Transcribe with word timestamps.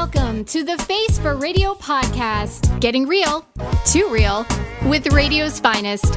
Welcome 0.00 0.46
to 0.46 0.64
the 0.64 0.78
Face 0.78 1.18
for 1.18 1.36
Radio 1.36 1.74
podcast, 1.74 2.80
getting 2.80 3.06
real, 3.06 3.44
too 3.84 4.08
real, 4.08 4.46
with 4.86 5.06
radio's 5.12 5.60
finest. 5.60 6.16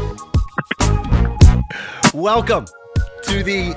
Welcome 2.14 2.66
to 3.24 3.44
the 3.44 3.76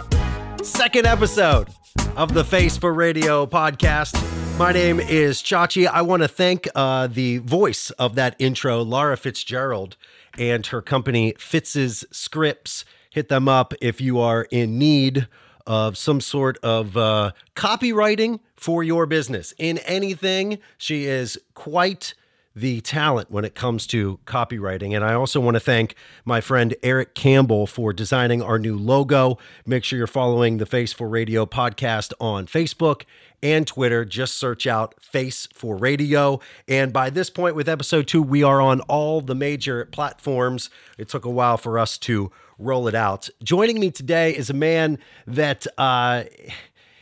second 0.63 1.07
episode 1.07 1.71
of 2.17 2.35
the 2.35 2.45
Face 2.45 2.77
for 2.77 2.95
Radio 2.95 3.47
podcast. 3.47 4.15
My 4.57 4.71
name 4.71 5.01
is 5.01 5.43
Chachi. 5.43 5.89
I 5.89 6.03
want 6.03 6.23
to 6.23 6.29
thank 6.29 6.69
uh, 6.77 7.09
the 7.09 7.39
voice 7.39 7.91
of 7.91 8.15
that 8.15 8.37
intro, 8.39 8.83
Laura 8.83 9.17
Fitzgerald, 9.17 9.97
and 10.39 10.65
her 10.69 10.81
company 10.81 11.35
Fitz's 11.37 12.05
Scripts. 12.13 12.85
Hit 13.11 13.29
them 13.29 13.49
up 13.49 13.75
if 13.81 14.01
you 14.01 14.21
are 14.21 14.47
in 14.53 14.79
need 14.79 15.27
of 15.67 15.97
some 15.97 16.21
sort 16.21 16.59
of 16.63 16.97
uh, 16.97 17.33
copywriting 17.55 18.41
for 18.57 18.83
your 18.83 19.07
business 19.07 19.53
in 19.59 19.79
anything. 19.79 20.59
She 20.79 21.05
is 21.05 21.39
quite 21.55 22.15
the 22.57 22.81
talent 22.81 23.31
when 23.31 23.45
it 23.45 23.55
comes 23.55 23.87
to 23.87 24.19
copywriting. 24.25 24.97
And 24.97 25.05
I 25.05 25.13
also 25.13 25.39
want 25.41 25.57
to 25.57 25.61
thank 25.61 25.95
my 26.25 26.41
friend 26.41 26.75
Eric 26.83 27.15
Campbell 27.15 27.67
for 27.67 27.93
designing 27.93 28.41
our 28.41 28.59
new 28.59 28.79
logo. 28.79 29.39
Make 29.67 29.85
sure 29.85 29.99
you're 29.99 30.07
following 30.07 30.57
the 30.57 30.65
Face 30.65 30.93
for 30.95 31.07
Radio 31.07 31.45
podcast 31.45 32.15
on 32.19 32.47
Facebook 32.47 33.03
and 33.43 33.67
Twitter. 33.67 34.05
Just 34.05 34.37
search 34.37 34.67
out 34.67 34.95
Face 35.01 35.49
for 35.53 35.77
Radio. 35.77 36.41
And 36.69 36.93
by 36.93 37.11
this 37.11 37.31
point, 37.31 37.55
with 37.57 37.69
episode 37.69 38.07
two, 38.07 38.23
we 38.23 38.43
are 38.43 38.61
on 38.61 38.81
all 38.83 39.21
the 39.21 39.35
major 39.35 39.85
platforms. 39.87 40.71
It 40.99 41.09
took 41.09 41.25
a 41.25 41.31
while 41.31 41.57
for 41.57 41.79
us 41.79 41.99
to 41.99 42.31
roll 42.59 42.89
it 42.89 42.95
out. 42.95 43.29
Joining 43.43 43.79
me 43.81 43.91
today 43.91 44.35
is 44.35 44.51
a 44.51 44.55
man 44.55 44.99
that 45.27 45.67
uh, 45.79 46.25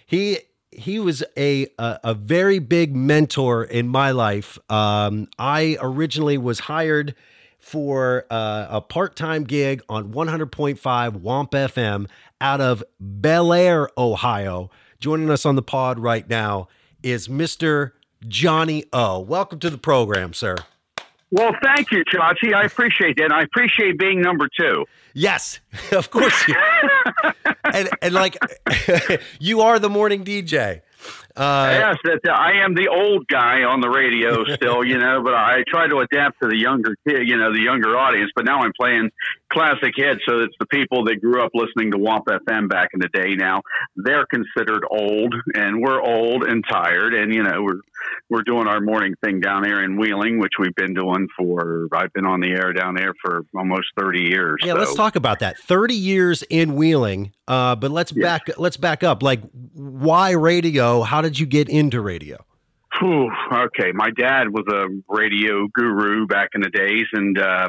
he 0.06 0.38
he 0.70 0.98
was 0.98 1.22
a, 1.36 1.68
a, 1.78 2.00
a 2.02 2.14
very 2.14 2.58
big 2.58 2.96
mentor 2.96 3.64
in 3.64 3.88
my 3.88 4.10
life. 4.10 4.58
Um, 4.70 5.28
I 5.38 5.76
originally 5.80 6.36
was 6.36 6.60
hired 6.60 7.14
for 7.58 8.26
uh, 8.30 8.66
a 8.68 8.80
part 8.80 9.16
time 9.16 9.44
gig 9.44 9.82
on 9.88 10.12
100.5 10.12 10.78
WOMP 11.22 11.50
FM 11.50 12.08
out 12.40 12.60
of 12.60 12.84
Bellaire, 13.00 13.88
Ohio. 13.96 14.70
Joining 15.04 15.28
us 15.28 15.44
on 15.44 15.54
the 15.54 15.60
pod 15.60 15.98
right 15.98 16.26
now 16.30 16.66
is 17.02 17.28
Mr. 17.28 17.90
Johnny 18.26 18.86
O. 18.90 19.20
Welcome 19.20 19.58
to 19.58 19.68
the 19.68 19.76
program, 19.76 20.32
sir. 20.32 20.56
Well, 21.30 21.52
thank 21.62 21.92
you, 21.92 22.02
Chachi. 22.06 22.54
I 22.54 22.64
appreciate 22.64 23.18
that. 23.18 23.30
I 23.30 23.42
appreciate 23.42 23.98
being 23.98 24.22
number 24.22 24.48
two. 24.58 24.86
Yes, 25.12 25.60
of 25.92 26.10
course. 26.10 26.48
You, 26.48 26.54
and, 27.74 27.90
and 28.00 28.14
like, 28.14 28.38
you 29.38 29.60
are 29.60 29.78
the 29.78 29.90
morning 29.90 30.24
DJ. 30.24 30.80
Uh, 31.36 31.68
yes, 31.72 31.96
that 32.04 32.32
I 32.32 32.64
am 32.64 32.74
the 32.74 32.88
old 32.88 33.26
guy 33.26 33.64
on 33.64 33.80
the 33.80 33.88
radio 33.88 34.44
still, 34.54 34.84
you 34.84 34.98
know, 34.98 35.20
but 35.22 35.34
I 35.34 35.64
try 35.66 35.88
to 35.88 35.98
adapt 35.98 36.40
to 36.42 36.48
the 36.48 36.56
younger 36.56 36.96
kid, 37.06 37.26
you 37.26 37.36
know, 37.36 37.52
the 37.52 37.60
younger 37.60 37.96
audience. 37.96 38.30
But 38.36 38.44
now 38.44 38.60
I'm 38.60 38.72
playing 38.78 39.10
classic 39.50 39.94
hits, 39.96 40.20
so 40.26 40.40
it's 40.40 40.54
the 40.60 40.66
people 40.66 41.04
that 41.06 41.16
grew 41.20 41.42
up 41.42 41.50
listening 41.54 41.90
to 41.90 41.98
WOMP 41.98 42.26
FM 42.26 42.68
back 42.68 42.90
in 42.94 43.00
the 43.00 43.08
day. 43.08 43.34
Now 43.34 43.62
they're 43.96 44.26
considered 44.26 44.84
old, 44.88 45.34
and 45.54 45.82
we're 45.82 46.00
old 46.00 46.44
and 46.44 46.64
tired, 46.70 47.14
and 47.14 47.34
you 47.34 47.42
know, 47.42 47.62
we're 47.62 47.80
we're 48.30 48.42
doing 48.42 48.66
our 48.66 48.80
morning 48.80 49.14
thing 49.24 49.40
down 49.40 49.62
there 49.62 49.82
in 49.82 49.98
Wheeling, 49.98 50.38
which 50.38 50.52
we've 50.58 50.74
been 50.74 50.94
doing 50.94 51.28
for 51.36 51.88
I've 51.92 52.12
been 52.12 52.26
on 52.26 52.40
the 52.40 52.50
air 52.50 52.72
down 52.72 52.94
there 52.94 53.12
for 53.22 53.44
almost 53.56 53.88
thirty 53.98 54.22
years. 54.22 54.58
Yeah, 54.62 54.74
so. 54.74 54.78
let's 54.78 54.94
talk 54.94 55.16
about 55.16 55.40
that. 55.40 55.58
Thirty 55.58 55.94
years 55.94 56.42
in 56.48 56.74
Wheeling, 56.74 57.32
uh, 57.48 57.76
but 57.76 57.90
let's 57.90 58.12
yes. 58.12 58.22
back 58.22 58.58
let's 58.58 58.76
back 58.76 59.02
up. 59.02 59.22
Like, 59.22 59.40
why 59.72 60.32
radio? 60.32 61.02
How 61.02 61.23
did 61.24 61.38
you 61.38 61.46
get 61.46 61.68
into 61.68 62.00
radio? 62.00 62.44
Whew, 63.00 63.28
okay, 63.52 63.90
my 63.92 64.10
dad 64.10 64.50
was 64.50 64.64
a 64.68 64.86
radio 65.08 65.66
guru 65.74 66.26
back 66.26 66.50
in 66.54 66.60
the 66.60 66.70
days, 66.70 67.06
and 67.12 67.36
uh, 67.36 67.68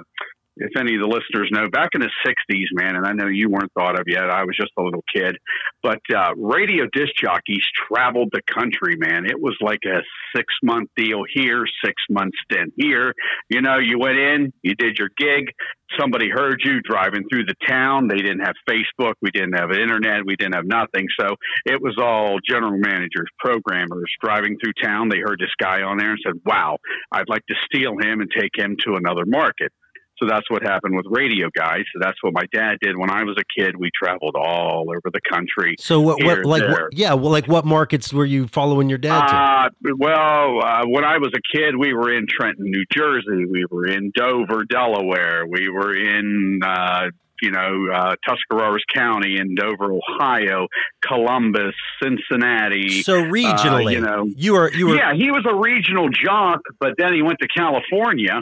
if 0.57 0.71
any 0.79 0.95
of 0.95 1.01
the 1.01 1.07
listeners 1.07 1.49
know, 1.51 1.69
back 1.69 1.89
in 1.93 2.01
the 2.01 2.11
60s, 2.25 2.67
man, 2.71 2.95
and 2.95 3.05
I 3.05 3.11
know 3.13 3.27
you 3.27 3.49
weren't 3.49 3.71
thought 3.73 3.99
of 3.99 4.05
yet, 4.07 4.29
I 4.29 4.43
was 4.43 4.55
just 4.59 4.71
a 4.77 4.81
little 4.81 5.03
kid, 5.13 5.37
but 5.83 5.99
uh, 6.15 6.33
radio 6.35 6.85
disc 6.93 7.11
jockeys 7.21 7.63
traveled 7.87 8.29
the 8.31 8.41
country, 8.41 8.95
man. 8.97 9.25
It 9.25 9.39
was 9.39 9.55
like 9.61 9.79
a 9.85 9.99
six 10.35 10.53
month 10.63 10.89
deal 10.95 11.23
here, 11.33 11.65
six 11.83 11.95
months 12.09 12.37
stint 12.43 12.73
here. 12.77 13.13
You 13.49 13.61
know, 13.61 13.77
you 13.79 13.99
went 13.99 14.17
in, 14.17 14.53
you 14.61 14.75
did 14.75 14.97
your 14.97 15.09
gig, 15.17 15.51
somebody 15.99 16.29
heard 16.29 16.61
you 16.63 16.81
driving 16.81 17.23
through 17.29 17.45
the 17.45 17.55
town. 17.67 18.07
They 18.07 18.17
didn't 18.17 18.45
have 18.45 18.55
Facebook, 18.69 19.13
we 19.21 19.31
didn't 19.31 19.57
have 19.57 19.71
internet, 19.71 20.25
we 20.25 20.35
didn't 20.35 20.55
have 20.55 20.65
nothing. 20.65 21.07
So 21.19 21.35
it 21.65 21.81
was 21.81 21.95
all 22.01 22.39
general 22.47 22.77
managers, 22.77 23.27
programmers 23.39 24.11
driving 24.23 24.57
through 24.57 24.73
town. 24.81 25.09
They 25.09 25.19
heard 25.19 25.39
this 25.39 25.53
guy 25.61 25.81
on 25.81 25.97
there 25.97 26.11
and 26.11 26.19
said, 26.25 26.41
wow, 26.45 26.77
I'd 27.11 27.29
like 27.29 27.45
to 27.47 27.55
steal 27.65 27.93
him 27.99 28.21
and 28.21 28.29
take 28.31 28.51
him 28.57 28.75
to 28.85 28.95
another 28.95 29.25
market. 29.25 29.71
So 30.19 30.27
that's 30.27 30.49
what 30.49 30.63
happened 30.63 30.95
with 30.95 31.05
radio 31.09 31.49
guys. 31.55 31.83
So 31.93 31.99
that's 31.99 32.17
what 32.21 32.33
my 32.33 32.43
dad 32.53 32.77
did 32.81 32.97
when 32.97 33.09
I 33.09 33.23
was 33.23 33.37
a 33.37 33.61
kid. 33.61 33.75
We 33.77 33.89
traveled 34.01 34.35
all 34.35 34.85
over 34.89 35.11
the 35.11 35.21
country. 35.29 35.75
So 35.79 35.99
what, 35.99 36.23
what 36.23 36.45
like, 36.45 36.63
what, 36.63 36.93
yeah, 36.93 37.13
well, 37.13 37.31
like 37.31 37.47
what 37.47 37.65
markets 37.65 38.13
were 38.13 38.25
you 38.25 38.47
following 38.47 38.87
your 38.87 38.97
dad 38.97 39.27
to? 39.27 39.35
Uh, 39.35 39.69
well, 39.97 40.63
uh, 40.63 40.85
when 40.87 41.03
I 41.03 41.17
was 41.17 41.33
a 41.35 41.57
kid, 41.57 41.75
we 41.75 41.93
were 41.93 42.15
in 42.15 42.25
Trenton, 42.29 42.65
New 42.65 42.85
Jersey. 42.91 43.45
We 43.45 43.65
were 43.69 43.87
in 43.87 44.11
Dover, 44.15 44.63
Delaware. 44.63 45.45
We 45.47 45.69
were 45.69 45.95
in, 45.95 46.61
uh, 46.63 47.07
you 47.41 47.51
know, 47.51 47.87
uh, 47.93 48.15
Tuscarawas 48.27 48.83
County 48.93 49.37
in 49.37 49.55
Dover, 49.55 49.91
Ohio, 49.91 50.67
Columbus, 51.01 51.75
Cincinnati. 52.01 53.03
So 53.03 53.21
regionally, 53.23 53.87
uh, 53.87 53.89
you 53.89 53.99
know, 53.99 54.25
you 54.35 54.53
were 54.53 54.71
you 54.71 54.87
were 54.87 54.95
yeah. 54.95 55.13
He 55.13 55.29
was 55.29 55.45
a 55.49 55.55
regional 55.55 56.07
jock, 56.09 56.61
but 56.79 56.93
then 56.97 57.13
he 57.13 57.21
went 57.21 57.39
to 57.41 57.47
California 57.47 58.41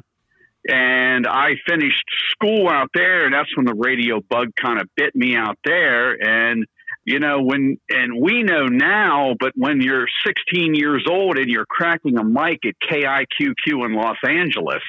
and 0.68 1.28
I 1.28 1.51
finished 1.68 2.03
school 2.31 2.69
out 2.69 2.90
there, 2.94 3.25
and 3.25 3.34
that's 3.34 3.56
when 3.56 3.66
the 3.66 3.74
radio 3.74 4.22
bug 4.22 4.50
kind 4.56 4.79
of 4.79 4.88
bit 4.96 5.16
me 5.16 5.35
out 5.35 5.57
there. 5.66 6.13
And 6.13 6.66
you 7.06 7.19
know, 7.19 7.41
when 7.41 7.78
and 7.90 8.22
we 8.22 8.44
know 8.44 8.66
now, 8.68 9.35
but 9.40 9.51
when 9.56 9.81
you're 9.81 10.07
16 10.25 10.74
years 10.74 11.06
old 11.09 11.38
and 11.38 11.50
you're 11.50 11.66
cracking 11.66 12.18
a 12.18 12.24
mic 12.24 12.62
at 12.66 12.75
KIQQ 12.90 13.85
in 13.85 13.94
Los 13.94 14.18
Angeles, 14.28 14.81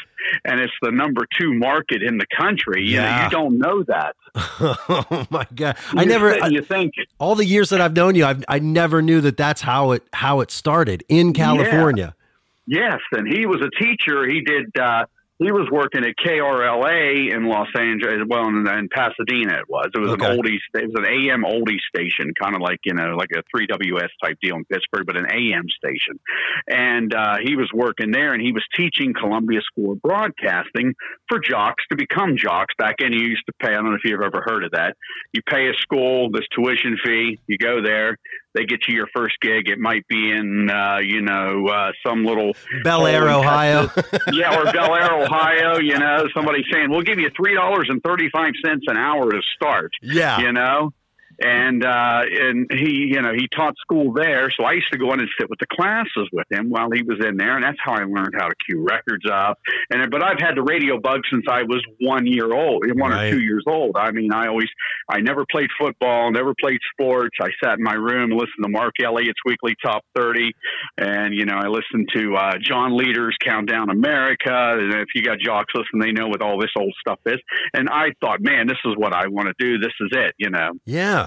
and 0.44 0.60
it's 0.60 0.72
the 0.80 0.92
number 0.92 1.26
two 1.38 1.54
market 1.54 2.02
in 2.02 2.18
the 2.18 2.26
country, 2.36 2.82
you 2.84 2.96
yeah. 2.96 3.16
know, 3.16 3.24
you 3.24 3.30
don't 3.30 3.58
know 3.58 3.82
that. 3.84 4.14
oh 4.36 5.26
my 5.30 5.46
god! 5.54 5.76
You 5.92 6.00
I 6.00 6.04
never. 6.04 6.48
you 6.48 6.62
think 6.62 6.94
all 7.18 7.34
the 7.34 7.44
years 7.44 7.70
that 7.70 7.80
I've 7.80 7.94
known 7.94 8.14
you, 8.14 8.26
I've, 8.26 8.44
I 8.48 8.60
never 8.60 9.02
knew 9.02 9.20
that 9.20 9.36
that's 9.36 9.60
how 9.60 9.92
it 9.92 10.04
how 10.12 10.40
it 10.40 10.50
started 10.50 11.04
in 11.08 11.32
California. 11.32 12.14
Yeah. 12.16 12.20
Yes, 12.66 13.00
and 13.12 13.28
he 13.28 13.44
was 13.44 13.60
a 13.60 13.82
teacher. 13.82 14.26
He 14.26 14.40
did. 14.40 14.76
Uh, 14.78 15.06
he 15.38 15.50
was 15.50 15.68
working 15.70 16.04
at 16.04 16.14
KRLA 16.16 17.34
in 17.34 17.46
Los 17.46 17.66
Angeles, 17.76 18.22
well, 18.28 18.46
in, 18.48 18.66
in 18.68 18.88
Pasadena. 18.88 19.58
It 19.58 19.68
was. 19.68 19.90
It 19.92 19.98
was 19.98 20.10
okay. 20.12 20.26
an 20.26 20.38
oldies. 20.38 20.60
It 20.74 20.86
was 20.86 20.94
an 20.96 21.06
AM 21.06 21.42
oldie 21.42 21.80
station, 21.88 22.32
kind 22.40 22.54
of 22.54 22.60
like 22.60 22.78
you 22.84 22.94
know, 22.94 23.16
like 23.16 23.30
a 23.36 23.42
three 23.50 23.66
WS 23.66 24.10
type 24.22 24.38
deal 24.40 24.56
in 24.56 24.64
Pittsburgh, 24.66 25.06
but 25.06 25.16
an 25.16 25.26
AM 25.30 25.68
station. 25.68 26.20
And 26.68 27.12
uh, 27.12 27.36
he 27.42 27.56
was 27.56 27.68
working 27.74 28.12
there, 28.12 28.32
and 28.32 28.40
he 28.40 28.52
was 28.52 28.64
teaching 28.76 29.12
Columbia 29.12 29.60
School 29.62 29.92
of 29.92 30.02
Broadcasting 30.02 30.94
for 31.28 31.40
jocks 31.40 31.84
to 31.90 31.96
become 31.96 32.36
jocks. 32.36 32.74
Back 32.78 32.96
then, 33.00 33.12
you 33.12 33.20
used 33.20 33.46
to 33.46 33.52
pay. 33.60 33.70
I 33.70 33.74
don't 33.74 33.86
know 33.86 33.94
if 33.94 34.04
you've 34.04 34.22
ever 34.22 34.42
heard 34.46 34.62
of 34.62 34.70
that. 34.72 34.96
You 35.32 35.42
pay 35.42 35.68
a 35.68 35.74
school 35.74 36.30
this 36.30 36.46
tuition 36.54 36.96
fee. 37.04 37.40
You 37.48 37.58
go 37.58 37.82
there 37.82 38.18
they 38.54 38.64
get 38.64 38.86
you 38.88 38.94
your 38.94 39.08
first 39.14 39.36
gig. 39.40 39.68
It 39.68 39.78
might 39.78 40.06
be 40.08 40.30
in, 40.30 40.70
uh, 40.70 40.98
you 40.98 41.20
know, 41.20 41.66
uh, 41.66 41.92
some 42.06 42.24
little 42.24 42.52
Bellaire, 42.84 43.28
Ohio. 43.28 43.90
yeah, 44.32 44.58
or 44.58 44.64
Bellaire, 44.72 45.22
Ohio. 45.22 45.78
You 45.78 45.98
know, 45.98 46.26
somebody 46.34 46.64
saying, 46.72 46.90
"We'll 46.90 47.02
give 47.02 47.18
you 47.18 47.30
three 47.36 47.54
dollars 47.54 47.86
and 47.88 48.02
thirty 48.02 48.30
five 48.30 48.52
cents 48.64 48.84
an 48.86 48.96
hour 48.96 49.30
to 49.30 49.40
start." 49.56 49.92
Yeah, 50.02 50.40
you 50.40 50.52
know, 50.52 50.92
and 51.40 51.84
uh, 51.84 52.22
and 52.24 52.66
he 52.70 53.08
you 53.12 53.22
know 53.22 53.32
he 53.34 53.48
taught 53.48 53.74
school 53.78 54.12
there, 54.12 54.50
so 54.50 54.64
I 54.64 54.72
used 54.72 54.90
to 54.92 54.98
go 54.98 55.12
in 55.12 55.20
and 55.20 55.28
sit 55.38 55.48
with 55.50 55.58
the 55.58 55.66
classes 55.66 56.28
with 56.32 56.46
him 56.50 56.70
while 56.70 56.88
he 56.92 57.02
was 57.02 57.18
in 57.24 57.36
there, 57.36 57.56
and 57.56 57.64
that's 57.64 57.78
how 57.82 57.92
I 57.92 58.04
learned 58.04 58.34
how 58.38 58.48
to 58.48 58.54
cue 58.68 58.84
records 58.84 59.24
up. 59.30 59.58
And 59.90 60.10
but 60.10 60.22
I've 60.22 60.40
had 60.40 60.56
the 60.56 60.62
radio 60.62 60.98
bug 61.00 61.20
since 61.30 61.44
I 61.48 61.62
was 61.62 61.82
one 62.00 62.26
year 62.26 62.52
old, 62.52 62.84
one 62.94 63.10
right. 63.10 63.26
or 63.26 63.30
two 63.32 63.42
years 63.42 63.64
old. 63.66 63.96
I 63.96 64.10
mean, 64.10 64.32
I 64.32 64.46
always 64.48 64.68
I 65.08 65.20
never 65.20 65.44
played 65.50 65.70
football, 65.78 66.30
never 66.30 66.54
played 66.60 66.80
sports. 66.92 67.36
I 67.40 67.48
sat 67.62 67.78
in 67.78 67.84
my 67.84 67.94
room 67.94 68.30
and 68.30 68.34
listened 68.34 68.62
to 68.62 68.68
Mark 68.68 68.94
Elliott's 69.02 69.40
weekly 69.44 69.74
top 69.84 70.04
thirty, 70.14 70.52
and 70.98 71.34
you 71.34 71.46
know 71.46 71.56
I 71.56 71.68
listened 71.68 72.08
to 72.14 72.36
uh, 72.36 72.52
John 72.60 72.96
Leader's 72.96 73.36
Countdown 73.44 73.90
America. 73.90 74.52
And 74.52 74.94
if 74.94 75.08
you 75.14 75.22
got 75.22 75.38
jocks 75.38 75.72
listening, 75.74 76.00
they 76.00 76.12
know 76.12 76.28
what 76.28 76.42
all 76.42 76.60
this 76.60 76.70
old 76.78 76.94
stuff 77.00 77.18
is. 77.26 77.40
And 77.72 77.88
I 77.88 78.08
thought, 78.20 78.40
man, 78.40 78.66
this 78.66 78.78
is 78.84 78.94
what 78.96 79.14
I 79.14 79.28
want 79.28 79.48
to 79.48 79.54
do. 79.58 79.78
This 79.78 79.92
is 80.00 80.10
it, 80.12 80.34
you 80.38 80.50
know. 80.50 80.72
Yeah. 80.84 81.23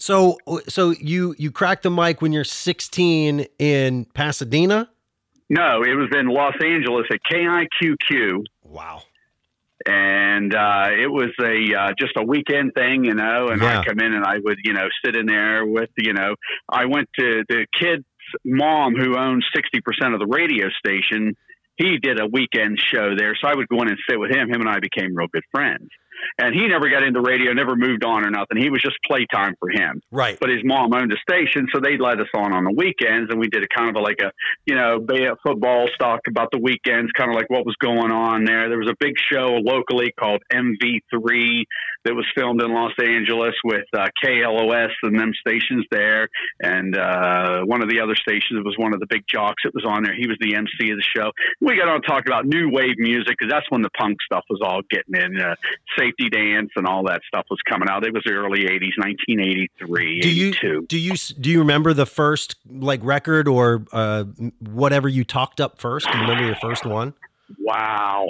So 0.00 0.38
so 0.66 0.90
you 0.92 1.34
you 1.38 1.52
cracked 1.52 1.82
the 1.82 1.90
mic 1.90 2.22
when 2.22 2.32
you're 2.32 2.42
16 2.42 3.46
in 3.58 4.04
Pasadena? 4.06 4.88
No, 5.50 5.82
it 5.82 5.94
was 5.94 6.08
in 6.18 6.26
Los 6.26 6.54
Angeles 6.64 7.06
at 7.12 7.18
KIQQ. 7.30 8.44
Wow. 8.64 9.02
And 9.86 10.54
uh, 10.54 10.88
it 10.92 11.10
was 11.10 11.30
a 11.38 11.78
uh, 11.78 11.92
just 11.98 12.12
a 12.16 12.24
weekend 12.24 12.72
thing, 12.74 13.04
you 13.04 13.14
know. 13.14 13.48
And 13.48 13.60
yeah. 13.60 13.80
I 13.80 13.84
come 13.84 13.98
in 14.00 14.14
and 14.14 14.24
I 14.24 14.38
would, 14.42 14.58
you 14.64 14.72
know, 14.72 14.88
sit 15.04 15.16
in 15.16 15.26
there 15.26 15.66
with, 15.66 15.90
you 15.98 16.14
know, 16.14 16.34
I 16.68 16.86
went 16.86 17.10
to 17.18 17.44
the 17.48 17.66
kid's 17.78 18.04
mom, 18.44 18.94
who 18.94 19.18
owns 19.18 19.46
60% 19.54 20.14
of 20.14 20.20
the 20.20 20.26
radio 20.26 20.68
station, 20.70 21.34
he 21.76 21.98
did 21.98 22.20
a 22.20 22.26
weekend 22.26 22.78
show 22.78 23.16
there. 23.16 23.34
So 23.40 23.48
I 23.48 23.54
would 23.54 23.68
go 23.68 23.82
in 23.82 23.88
and 23.88 23.98
sit 24.08 24.18
with 24.20 24.30
him. 24.30 24.48
Him 24.48 24.60
and 24.60 24.68
I 24.68 24.78
became 24.80 25.14
real 25.14 25.28
good 25.32 25.44
friends 25.50 25.88
and 26.38 26.54
he 26.54 26.66
never 26.68 26.88
got 26.88 27.02
into 27.02 27.20
radio, 27.20 27.52
never 27.52 27.76
moved 27.76 28.04
on 28.04 28.26
or 28.26 28.30
nothing. 28.30 28.58
He 28.58 28.70
was 28.70 28.82
just 28.82 28.96
playtime 29.06 29.54
for 29.58 29.70
him. 29.70 30.02
Right. 30.10 30.38
But 30.40 30.50
his 30.50 30.60
mom 30.64 30.92
owned 30.94 31.12
a 31.12 31.16
station, 31.16 31.66
so 31.72 31.80
they'd 31.80 32.00
let 32.00 32.20
us 32.20 32.28
on 32.34 32.52
on 32.52 32.64
the 32.64 32.72
weekends, 32.72 33.30
and 33.30 33.38
we 33.38 33.48
did 33.48 33.62
a 33.62 33.68
kind 33.68 33.90
of 33.90 33.96
a, 33.96 34.00
like 34.00 34.18
a, 34.20 34.32
you 34.66 34.74
know, 34.74 34.98
Bay 34.98 35.28
football 35.42 35.88
talk 35.98 36.20
about 36.28 36.50
the 36.50 36.58
weekends, 36.58 37.10
kind 37.12 37.30
of 37.30 37.36
like 37.36 37.50
what 37.50 37.66
was 37.66 37.76
going 37.76 38.10
on 38.10 38.44
there. 38.44 38.68
There 38.68 38.78
was 38.78 38.88
a 38.88 38.96
big 38.98 39.14
show 39.18 39.58
locally 39.62 40.12
called 40.18 40.42
MV3 40.52 41.64
that 42.04 42.14
was 42.14 42.26
filmed 42.34 42.62
in 42.62 42.72
Los 42.72 42.92
Angeles 43.02 43.54
with 43.64 43.84
uh, 43.92 44.06
KLOS 44.24 44.92
and 45.02 45.18
them 45.18 45.32
stations 45.38 45.84
there, 45.90 46.28
and 46.60 46.96
uh, 46.96 47.60
one 47.64 47.82
of 47.82 47.90
the 47.90 48.00
other 48.00 48.14
stations 48.14 48.64
was 48.64 48.74
one 48.78 48.94
of 48.94 49.00
the 49.00 49.06
big 49.06 49.24
jocks 49.26 49.62
that 49.64 49.74
was 49.74 49.84
on 49.84 50.02
there. 50.02 50.14
He 50.14 50.26
was 50.26 50.36
the 50.40 50.54
MC 50.54 50.90
of 50.90 50.98
the 50.98 51.04
show. 51.16 51.30
We 51.60 51.76
got 51.76 51.88
on 51.88 52.00
to 52.00 52.06
talk 52.06 52.26
about 52.26 52.46
new 52.46 52.70
wave 52.70 52.98
music 52.98 53.36
because 53.38 53.50
that's 53.50 53.66
when 53.70 53.82
the 53.82 53.90
punk 53.90 54.18
stuff 54.24 54.44
was 54.48 54.60
all 54.62 54.80
getting 54.90 55.14
in. 55.14 55.40
Uh, 55.40 55.54
safety 56.10 56.30
dance 56.30 56.70
and 56.76 56.86
all 56.86 57.04
that 57.04 57.20
stuff 57.26 57.46
was 57.50 57.58
coming 57.68 57.88
out. 57.88 58.04
It 58.04 58.12
was 58.12 58.22
the 58.24 58.32
early 58.32 58.60
'80s, 58.64 58.96
1983, 58.98 60.20
do 60.20 60.28
you 60.30 60.48
82. 60.48 60.86
do 60.88 60.98
you 60.98 61.14
do 61.16 61.50
you 61.50 61.58
remember 61.60 61.92
the 61.92 62.06
first 62.06 62.56
like 62.68 63.00
record 63.02 63.48
or 63.48 63.84
uh, 63.92 64.24
whatever 64.60 65.08
you 65.08 65.24
talked 65.24 65.60
up 65.60 65.80
first? 65.80 66.06
Do 66.10 66.16
you 66.16 66.22
remember 66.22 66.46
your 66.46 66.56
first 66.56 66.84
one? 66.84 67.14
Wow. 67.58 68.26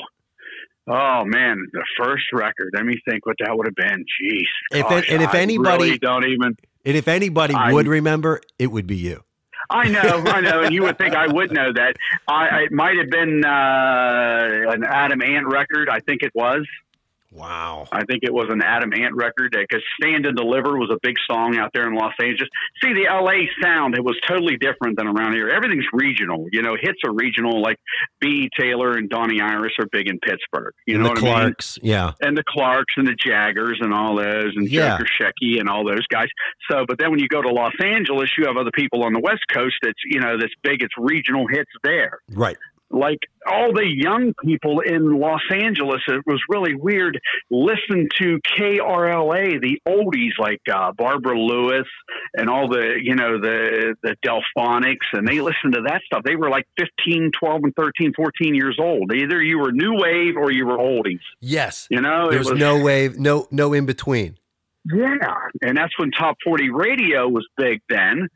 Oh 0.89 1.25
man, 1.25 1.67
the 1.73 1.85
first 1.99 2.25
record. 2.33 2.71
Let 2.75 2.85
me 2.85 2.97
think 3.09 3.27
what 3.27 3.37
that 3.45 3.57
would 3.57 3.67
have 3.67 3.77
been. 3.77 4.05
Jeez. 4.23 4.43
If 4.73 4.89
Gosh, 4.89 5.05
and 5.09 5.23
if 5.23 5.35
anybody 5.35 5.85
really 5.85 5.99
don't 5.99 6.25
even. 6.27 6.57
and 6.85 6.97
if 6.97 7.07
anybody 7.09 7.55
I- 7.55 7.73
would 7.73 7.87
remember, 7.87 8.41
it 8.59 8.69
would 8.69 8.87
be 8.87 8.97
you. 8.97 9.23
I 9.69 9.89
know, 9.89 10.01
I 10.27 10.41
know, 10.41 10.63
and 10.63 10.75
you 10.75 10.83
would 10.83 10.99
think 10.99 11.15
I 11.15 11.29
would 11.29 11.53
know 11.53 11.73
that. 11.73 11.95
I 12.27 12.33
I- 12.49 12.61
it 12.63 12.73
might 12.73 12.97
have 12.97 13.09
been 13.11 13.45
uh, 13.45 14.73
an 14.73 14.83
Adam 14.85 15.23
Ant 15.23 15.47
record. 15.47 15.89
I 15.89 16.01
think 16.01 16.23
it 16.23 16.33
was. 16.35 16.67
Wow. 17.33 17.87
I 17.93 18.05
think 18.05 18.25
it 18.25 18.33
was 18.33 18.47
an 18.51 18.61
Adam 18.63 18.93
Ant 18.93 19.15
record 19.15 19.55
uh, 19.55 19.61
because 19.61 19.83
"Stand 20.03 20.27
and 20.27 20.37
Deliver" 20.37 20.77
was 20.79 20.91
a 20.91 20.99
big 21.03 21.15
song 21.31 21.57
out 21.59 21.71
there 21.73 21.87
in 21.87 21.95
Los 21.95 22.13
Angeles. 22.21 22.49
See, 22.83 22.93
the 22.93 23.07
LA 23.09 23.47
sound 23.63 23.95
it 23.95 24.05
was 24.05 24.19
totally 24.27 24.57
different 24.57 24.99
than 24.99 25.07
around 25.07 25.35
here. 25.35 25.49
Everything's 25.49 25.87
regional. 25.93 26.47
You 26.51 26.63
know, 26.63 26.77
hits 26.81 26.99
are 27.05 27.13
regional. 27.13 27.63
Like 27.63 27.77
B.E. 28.21 28.49
Taylor 28.59 28.93
and 28.93 29.09
Donnie 29.09 29.41
Iris 29.41 29.73
are 29.79 29.87
big 29.93 30.09
in 30.09 30.19
Pittsburgh. 30.19 30.73
You 30.87 30.97
and 30.97 31.05
know 31.05 31.15
the 31.15 31.15
what 31.15 31.19
I 31.19 31.23
mean? 31.25 31.35
Clarks, 31.35 31.79
yeah. 31.83 32.13
and 32.21 32.37
the 32.37 32.45
Clarks 32.49 32.95
and 32.97 33.07
the 33.07 33.15
Jaggerz 33.17 33.81
and 33.81 33.95
all 33.95 34.17
those 34.17 34.53
and 34.57 34.69
Yeah. 34.69 34.99
Joe 34.99 35.05
Grushecky 35.05 35.61
and 35.61 35.69
all 35.69 35.85
those 35.87 36.07
guys. 36.09 36.29
So, 36.71 36.85
but 36.87 36.99
then 36.99 37.11
when 37.11 37.21
you 37.21 37.29
go 37.29 37.41
to 37.43 37.49
Los 37.51 37.75
Angeles, 37.83 38.31
you 38.37 38.47
have 38.47 38.57
other 38.57 38.73
people 38.75 39.05
on 39.05 39.13
the 39.13 39.21
West 39.21 39.45
Coast 39.53 39.77
that's 39.83 39.99
you 40.05 40.21
know 40.21 40.37
that's 40.39 40.55
big. 40.63 40.83
It's 40.83 40.95
regional 40.99 41.47
hits 41.47 41.71
there. 41.85 42.19
Right. 42.33 42.57
Like 42.91 43.21
all 43.47 43.73
the 43.73 43.87
young 43.87 44.35
people 44.45 44.81
in 44.81 45.19
Los 45.19 45.43
Angeles, 45.51 46.01
it 46.09 46.27
was 46.27 46.41
really 46.49 46.75
weird. 46.75 47.21
Listen 47.51 48.09
to 48.19 48.41
KRLA, 48.59 49.61
the 49.61 49.81
oldies 49.87 50.39
like 50.39 50.61
uh, 50.73 50.93
Barbara 50.93 51.39
Lewis 51.39 51.87
and 52.35 52.51
all 52.51 52.69
the 52.69 52.99
you 53.03 53.15
know 53.15 53.41
the 53.41 53.95
the 54.03 54.17
Delfonics, 54.27 55.07
and 55.13 55.27
they 55.27 55.41
listened 55.41 55.75
to 55.75 55.83
that 55.87 56.03
stuff. 56.05 56.23
They 56.25 56.37
were 56.37 56.51
like 56.51 56.67
15, 56.79 57.31
12, 57.39 57.61
and 57.65 57.75
13, 57.77 58.13
14 58.15 58.55
years 58.55 58.77
old. 58.81 59.13
Either 59.13 59.41
you 59.41 59.59
were 59.59 59.73
new 59.73 59.95
wave 59.95 60.37
or 60.37 60.51
you 60.51 60.67
were 60.67 60.79
oldies. 60.79 61.21
Yes. 61.41 61.87
You 61.91 62.01
know, 62.01 62.29
There 62.31 62.39
was 62.39 62.51
was 62.51 62.59
no 62.59 62.83
wave, 62.83 63.19
no 63.19 63.47
no 63.51 63.73
in 63.73 63.87
between. 63.87 64.37
Yeah, 64.93 65.17
and 65.63 65.77
that's 65.77 65.93
when 65.99 66.11
Top 66.11 66.37
Forty 66.45 66.71
Radio 66.71 67.29
was 67.29 67.47
big 67.57 67.81
then. 67.89 68.29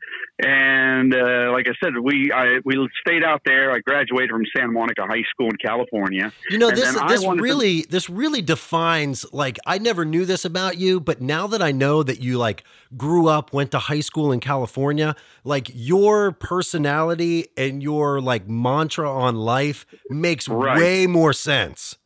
And 0.43 1.13
uh, 1.15 1.51
like 1.51 1.65
I 1.67 1.73
said, 1.83 1.93
we 2.01 2.31
I, 2.31 2.59
we 2.65 2.75
stayed 3.05 3.23
out 3.23 3.41
there. 3.45 3.71
I 3.71 3.79
graduated 3.79 4.29
from 4.31 4.43
Santa 4.55 4.71
Monica 4.71 5.03
High 5.07 5.23
School 5.31 5.47
in 5.47 5.57
California. 5.57 6.31
You 6.49 6.57
know 6.57 6.69
And 6.69 6.77
this 6.77 6.93
this 7.07 7.23
wanted 7.23 7.37
to- 7.37 7.43
really 7.43 7.81
this 7.89 8.09
really 8.09 8.41
defines 8.41 9.25
like 9.33 9.57
I 9.65 9.77
never 9.79 10.05
knew 10.05 10.25
this 10.25 10.45
about 10.45 10.77
you, 10.77 10.99
but 10.99 11.21
now 11.21 11.47
that 11.47 11.61
I 11.61 11.71
know 11.71 12.03
that 12.03 12.19
you 12.21 12.37
like 12.37 12.63
grew 12.95 13.27
up, 13.27 13.51
went 13.53 13.71
to 13.71 13.79
high 13.79 14.01
school 14.01 14.31
in 14.31 14.39
California, 14.39 15.15
like 15.43 15.69
your 15.73 16.31
personality 16.31 17.47
and 17.57 17.81
your 17.81 18.21
like 18.21 18.47
mantra 18.47 19.09
on 19.11 19.35
life 19.35 19.85
makes 20.09 20.47
Right. 20.47 20.77
way 20.77 21.07
more 21.07 21.33
sense. 21.33 21.97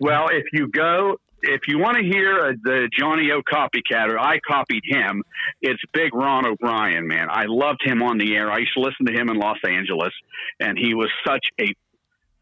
Well, 0.00 0.28
if 0.32 0.44
you 0.52 0.68
go, 0.68 1.18
if 1.42 1.62
you 1.66 1.78
want 1.78 1.96
to 1.96 2.04
hear 2.04 2.38
uh, 2.38 2.52
the 2.62 2.88
Johnny 2.96 3.30
O 3.32 3.42
copycat, 3.42 4.08
or 4.08 4.18
I 4.18 4.38
copied 4.46 4.82
him, 4.84 5.22
it's 5.60 5.80
Big 5.92 6.14
Ron 6.14 6.46
O'Brien, 6.46 7.06
man. 7.06 7.28
I 7.30 7.44
loved 7.46 7.80
him 7.84 8.02
on 8.02 8.18
the 8.18 8.34
air. 8.34 8.50
I 8.50 8.58
used 8.58 8.74
to 8.74 8.80
listen 8.80 9.06
to 9.06 9.12
him 9.12 9.28
in 9.28 9.36
Los 9.36 9.58
Angeles, 9.66 10.12
and 10.60 10.78
he 10.78 10.94
was 10.94 11.10
such 11.26 11.44
a 11.60 11.74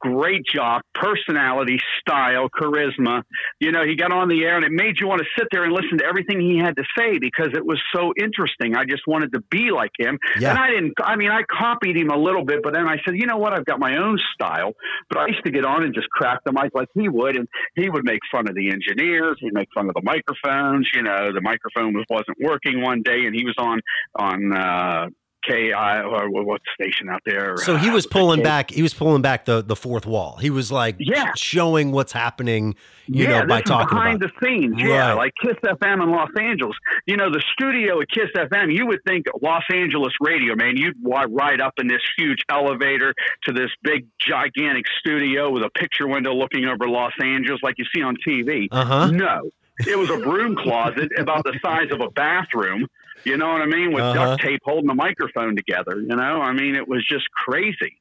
great 0.00 0.44
jock, 0.44 0.82
personality, 0.94 1.78
style, 2.00 2.48
charisma. 2.48 3.22
You 3.60 3.72
know, 3.72 3.84
he 3.84 3.96
got 3.96 4.12
on 4.12 4.28
the 4.28 4.44
air 4.44 4.56
and 4.56 4.64
it 4.64 4.72
made 4.72 4.98
you 5.00 5.06
want 5.06 5.20
to 5.20 5.26
sit 5.38 5.48
there 5.52 5.64
and 5.64 5.72
listen 5.72 5.98
to 5.98 6.04
everything 6.04 6.40
he 6.40 6.58
had 6.58 6.76
to 6.76 6.84
say 6.96 7.18
because 7.18 7.48
it 7.54 7.64
was 7.64 7.80
so 7.94 8.12
interesting. 8.18 8.76
I 8.76 8.84
just 8.84 9.02
wanted 9.06 9.32
to 9.32 9.40
be 9.50 9.70
like 9.70 9.92
him. 9.98 10.18
Yeah. 10.38 10.50
And 10.50 10.58
I 10.58 10.70
didn't, 10.70 10.94
I 11.02 11.16
mean, 11.16 11.30
I 11.30 11.42
copied 11.42 11.96
him 11.96 12.10
a 12.10 12.16
little 12.16 12.44
bit, 12.44 12.62
but 12.62 12.72
then 12.74 12.86
I 12.86 12.96
said, 13.04 13.14
you 13.16 13.26
know 13.26 13.36
what? 13.36 13.52
I've 13.52 13.66
got 13.66 13.78
my 13.78 13.96
own 13.96 14.18
style. 14.34 14.72
But 15.08 15.18
I 15.18 15.26
used 15.28 15.44
to 15.44 15.50
get 15.50 15.64
on 15.64 15.84
and 15.84 15.94
just 15.94 16.08
crack 16.10 16.40
the 16.44 16.52
mic 16.52 16.72
like 16.74 16.88
he 16.94 17.08
would. 17.08 17.36
And 17.36 17.48
he 17.76 17.90
would 17.90 18.04
make 18.04 18.20
fun 18.32 18.48
of 18.48 18.54
the 18.54 18.70
engineers. 18.70 19.36
He'd 19.40 19.54
make 19.54 19.68
fun 19.74 19.88
of 19.88 19.94
the 19.94 20.02
microphones. 20.02 20.88
You 20.94 21.02
know, 21.02 21.32
the 21.32 21.40
microphone 21.40 21.94
was, 21.94 22.04
wasn't 22.08 22.38
working 22.40 22.80
one 22.80 23.02
day 23.02 23.26
and 23.26 23.34
he 23.34 23.44
was 23.44 23.54
on, 23.58 23.80
on, 24.18 24.56
uh, 24.56 25.06
KI 25.44 25.72
or 25.72 26.30
what 26.30 26.60
station 26.74 27.08
out 27.08 27.22
there? 27.24 27.56
So 27.58 27.76
he 27.76 27.88
Uh, 27.90 27.94
was 27.94 28.04
it 28.06 28.10
pulling 28.10 28.42
back. 28.42 28.70
He 28.70 28.82
was 28.82 28.94
pulling 28.94 29.22
back 29.22 29.44
the 29.44 29.62
the 29.62 29.76
fourth 29.76 30.06
wall. 30.06 30.38
He 30.40 30.50
was 30.50 30.70
like 30.72 30.96
Yeah. 30.98 31.32
showing 31.36 31.92
what's 31.92 32.12
happening. 32.12 32.74
You 33.06 33.24
yeah, 33.24 33.40
know, 33.40 33.46
by 33.46 33.60
talking 33.62 33.96
behind 33.98 34.20
the 34.20 34.30
scenes. 34.42 34.74
Yeah, 34.78 35.14
like 35.14 35.32
Kiss 35.42 35.56
FM 35.64 36.00
in 36.02 36.10
Los 36.10 36.30
Angeles. 36.38 36.76
You 37.06 37.16
know, 37.16 37.28
the 37.30 37.42
studio 37.52 38.00
at 38.00 38.08
Kiss 38.08 38.28
FM. 38.36 38.70
You 38.72 38.86
would 38.86 39.00
think 39.04 39.26
Los 39.42 39.64
Angeles 39.72 40.12
radio, 40.20 40.54
man. 40.54 40.76
You'd 40.76 40.94
ride 41.04 41.60
up 41.60 41.74
in 41.78 41.88
this 41.88 42.02
huge 42.16 42.42
elevator 42.48 43.12
to 43.46 43.52
this 43.52 43.70
big, 43.82 44.06
gigantic 44.20 44.84
studio 45.00 45.50
with 45.50 45.64
a 45.64 45.70
picture 45.70 46.06
window 46.06 46.32
looking 46.34 46.66
over 46.66 46.88
Los 46.88 47.12
Angeles, 47.20 47.60
like 47.64 47.74
you 47.78 47.84
see 47.92 48.02
on 48.02 48.14
TV. 48.26 48.68
Uh 48.70 48.84
huh. 48.84 49.10
No, 49.10 49.50
it 49.86 49.98
was 49.98 50.10
a 50.10 50.18
broom 50.18 50.56
closet 50.56 51.10
about 51.18 51.44
the 51.44 51.58
size 51.62 51.90
of 51.90 52.00
a 52.00 52.10
bathroom. 52.10 52.86
You 53.24 53.36
know 53.36 53.48
what 53.52 53.60
I 53.62 53.66
mean? 53.66 53.92
With 53.92 54.02
Uh-huh. 54.02 54.30
duct 54.30 54.42
tape 54.42 54.60
holding 54.64 54.86
the 54.88 54.94
microphone 54.94 55.54
together. 55.56 56.00
You 56.00 56.16
know, 56.16 56.40
I 56.40 56.52
mean, 56.52 56.74
it 56.74 56.88
was 56.88 57.06
just 57.06 57.30
crazy. 57.32 57.98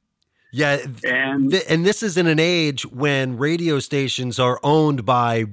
Yeah, 0.52 0.78
And 1.04 1.50
Th- 1.52 1.62
and 1.68 1.84
this 1.86 2.02
is 2.02 2.16
in 2.16 2.26
an 2.26 2.40
age 2.40 2.84
when 2.86 3.36
radio 3.38 3.78
stations 3.78 4.38
are 4.40 4.58
owned 4.64 5.04
by 5.04 5.44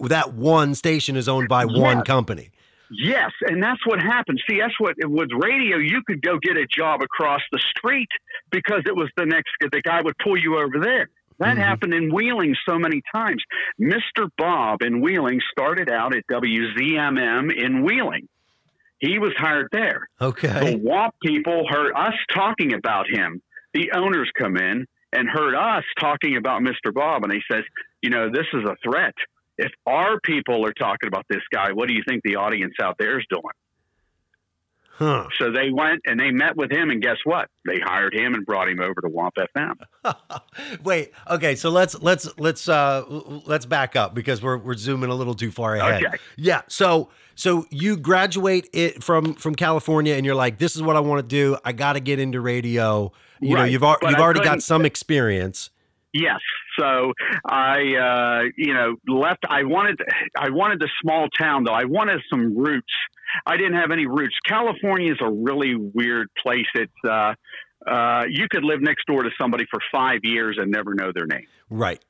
that 0.00 0.34
one 0.34 0.74
station 0.74 1.16
is 1.16 1.28
owned 1.28 1.48
by 1.48 1.64
one 1.64 2.02
company. 2.04 2.50
Yes, 2.90 3.32
and 3.48 3.60
that's 3.62 3.84
what 3.86 4.00
happened. 4.00 4.40
See, 4.48 4.60
that's 4.60 4.78
what 4.78 4.94
with 5.00 5.30
radio. 5.32 5.78
You 5.78 6.02
could 6.06 6.22
go 6.22 6.38
get 6.38 6.56
a 6.56 6.66
job 6.66 7.02
across 7.02 7.40
the 7.50 7.58
street 7.76 8.08
because 8.50 8.82
it 8.86 8.94
was 8.94 9.08
the 9.16 9.26
next. 9.26 9.50
The 9.60 9.80
guy 9.82 10.00
would 10.02 10.16
pull 10.22 10.36
you 10.36 10.58
over 10.58 10.78
there. 10.78 11.08
That 11.38 11.56
Mhm. 11.56 11.60
happened 11.60 11.94
in 11.94 12.12
Wheeling 12.12 12.56
so 12.66 12.78
many 12.78 13.02
times. 13.12 13.42
Mr. 13.80 14.30
Bob 14.38 14.82
in 14.82 15.00
Wheeling 15.00 15.40
started 15.50 15.90
out 15.90 16.14
at 16.14 16.26
WZMM 16.28 17.50
in 17.50 17.82
Wheeling. 17.82 18.28
He 19.00 19.18
was 19.18 19.32
hired 19.36 19.68
there. 19.72 20.08
Okay. 20.20 20.76
The. 20.76 20.78
Womp 20.78 21.10
people 21.22 21.66
heard 21.68 21.92
us 21.94 22.14
talking 22.32 22.72
about 22.74 23.06
him. 23.08 23.42
The 23.72 23.92
owners 23.92 24.30
come 24.38 24.56
in 24.56 24.86
and 25.12 25.28
heard 25.28 25.54
us 25.54 25.84
talking 25.98 26.36
about 26.36 26.62
Mr. 26.62 26.92
Bob, 26.92 27.24
and 27.24 27.32
he 27.32 27.42
says, 27.50 27.64
"You 28.00 28.10
know, 28.10 28.30
this 28.30 28.46
is 28.52 28.64
a 28.64 28.76
threat. 28.82 29.14
If 29.58 29.72
our 29.86 30.20
people 30.20 30.64
are 30.66 30.72
talking 30.72 31.08
about 31.08 31.26
this 31.28 31.42
guy, 31.52 31.72
what 31.72 31.88
do 31.88 31.94
you 31.94 32.02
think 32.08 32.22
the 32.22 32.36
audience 32.36 32.74
out 32.80 32.96
there 32.98 33.18
is 33.18 33.26
doing?" 33.28 33.42
Huh. 34.96 35.26
So 35.38 35.50
they 35.50 35.70
went 35.70 36.02
and 36.04 36.20
they 36.20 36.30
met 36.30 36.56
with 36.56 36.70
him, 36.70 36.90
and 36.90 37.02
guess 37.02 37.16
what? 37.24 37.48
They 37.66 37.80
hired 37.82 38.14
him 38.14 38.34
and 38.34 38.46
brought 38.46 38.68
him 38.68 38.80
over 38.80 39.00
to 39.00 39.08
Womp 39.08 39.32
FM. 39.56 40.82
Wait. 40.84 41.12
Okay. 41.28 41.56
So 41.56 41.70
let's 41.70 42.00
let's 42.00 42.28
let's 42.38 42.68
uh 42.68 43.02
let's 43.44 43.66
back 43.66 43.96
up 43.96 44.14
because 44.14 44.40
we're 44.40 44.58
we're 44.58 44.76
zooming 44.76 45.10
a 45.10 45.14
little 45.14 45.34
too 45.34 45.50
far 45.50 45.74
ahead. 45.74 46.04
Okay. 46.04 46.16
Yeah. 46.36 46.62
So 46.68 47.10
so 47.34 47.66
you 47.70 47.96
graduate 47.96 48.68
it 48.72 49.02
from 49.02 49.34
from 49.34 49.56
California 49.56 50.14
and 50.14 50.24
you're 50.24 50.36
like, 50.36 50.58
this 50.58 50.76
is 50.76 50.82
what 50.82 50.94
I 50.94 51.00
want 51.00 51.18
to 51.18 51.26
do. 51.26 51.58
I 51.64 51.72
got 51.72 51.94
to 51.94 52.00
get 52.00 52.20
into 52.20 52.40
radio. 52.40 53.12
You 53.40 53.56
know, 53.56 53.64
you've 53.64 53.82
al- 53.82 53.98
you've 54.00 54.14
I 54.14 54.20
already 54.20 54.40
got 54.40 54.62
some 54.62 54.84
experience. 54.84 55.70
Yes. 56.12 56.38
So 56.78 57.12
I, 57.48 57.78
uh, 57.96 58.48
you 58.56 58.74
know, 58.74 58.96
left. 59.06 59.44
I 59.48 59.64
wanted, 59.64 60.00
I 60.36 60.50
wanted 60.50 60.80
the 60.80 60.90
small 61.02 61.28
town 61.28 61.64
though. 61.64 61.72
I 61.72 61.84
wanted 61.84 62.20
some 62.30 62.56
roots. 62.56 62.92
I 63.46 63.56
didn't 63.56 63.74
have 63.74 63.90
any 63.90 64.06
roots. 64.06 64.34
California 64.46 65.12
is 65.12 65.18
a 65.20 65.30
really 65.30 65.74
weird 65.76 66.28
place. 66.42 66.66
It's, 66.74 66.92
uh, 67.08 67.34
uh, 67.86 68.24
you 68.28 68.46
could 68.50 68.64
live 68.64 68.80
next 68.80 69.06
door 69.06 69.22
to 69.22 69.30
somebody 69.40 69.64
for 69.70 69.80
five 69.92 70.20
years 70.22 70.56
and 70.60 70.70
never 70.70 70.94
know 70.94 71.12
their 71.14 71.26
name. 71.26 71.46
Right. 71.68 72.02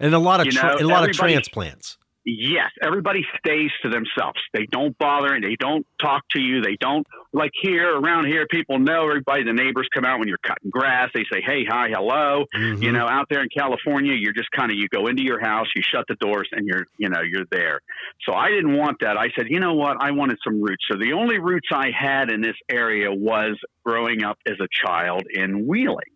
And 0.00 0.14
a 0.14 0.18
lot 0.18 0.40
of 0.40 0.46
You 0.46 0.52
know, 0.52 0.72
and 0.72 0.80
a 0.80 0.88
lot 0.88 1.08
of 1.08 1.14
transplants. 1.14 1.96
Yes, 2.24 2.70
everybody 2.80 3.24
stays 3.38 3.70
to 3.82 3.88
themselves. 3.88 4.38
They 4.52 4.66
don't 4.66 4.96
bother 4.96 5.34
and 5.34 5.42
they 5.42 5.56
don't 5.56 5.84
talk 6.00 6.22
to 6.30 6.40
you. 6.40 6.62
They 6.62 6.76
don't 6.76 7.04
like 7.32 7.50
here 7.60 7.98
around 7.98 8.26
here. 8.26 8.46
People 8.48 8.78
know 8.78 9.08
everybody. 9.08 9.42
The 9.42 9.52
neighbors 9.52 9.88
come 9.92 10.04
out 10.04 10.20
when 10.20 10.28
you're 10.28 10.38
cutting 10.38 10.70
grass. 10.70 11.10
They 11.14 11.24
say, 11.32 11.40
"Hey, 11.44 11.64
hi, 11.64 11.88
hello." 11.88 12.44
Mhm. 12.54 12.80
You 12.80 12.92
know, 12.92 13.08
out 13.08 13.26
there 13.28 13.42
in 13.42 13.48
California, 13.48 14.14
you're 14.14 14.32
just 14.34 14.52
kind 14.52 14.70
of 14.70 14.78
you 14.78 14.86
go 14.88 15.08
into 15.08 15.24
your 15.24 15.40
house, 15.40 15.66
you 15.74 15.82
shut 15.82 16.06
the 16.06 16.14
doors, 16.14 16.48
and 16.52 16.64
you're 16.64 16.86
you 16.96 17.08
know 17.08 17.22
you're 17.22 17.46
there. 17.50 17.80
So 18.24 18.34
I 18.34 18.50
didn't 18.50 18.76
want 18.76 19.00
that. 19.00 19.16
I 19.16 19.30
said, 19.36 19.46
you 19.48 19.58
know 19.58 19.74
what? 19.74 19.96
I 20.00 20.12
wanted 20.12 20.38
some 20.44 20.62
roots. 20.62 20.84
So 20.90 20.96
the 20.96 21.14
only 21.14 21.38
roots 21.38 21.68
I 21.72 21.90
had 21.90 22.30
in 22.30 22.40
this 22.40 22.56
area 22.70 23.12
was 23.12 23.58
growing 23.84 24.22
up 24.22 24.38
as 24.46 24.60
a 24.60 24.68
child 24.70 25.24
in 25.28 25.66
Wheeling. 25.66 26.12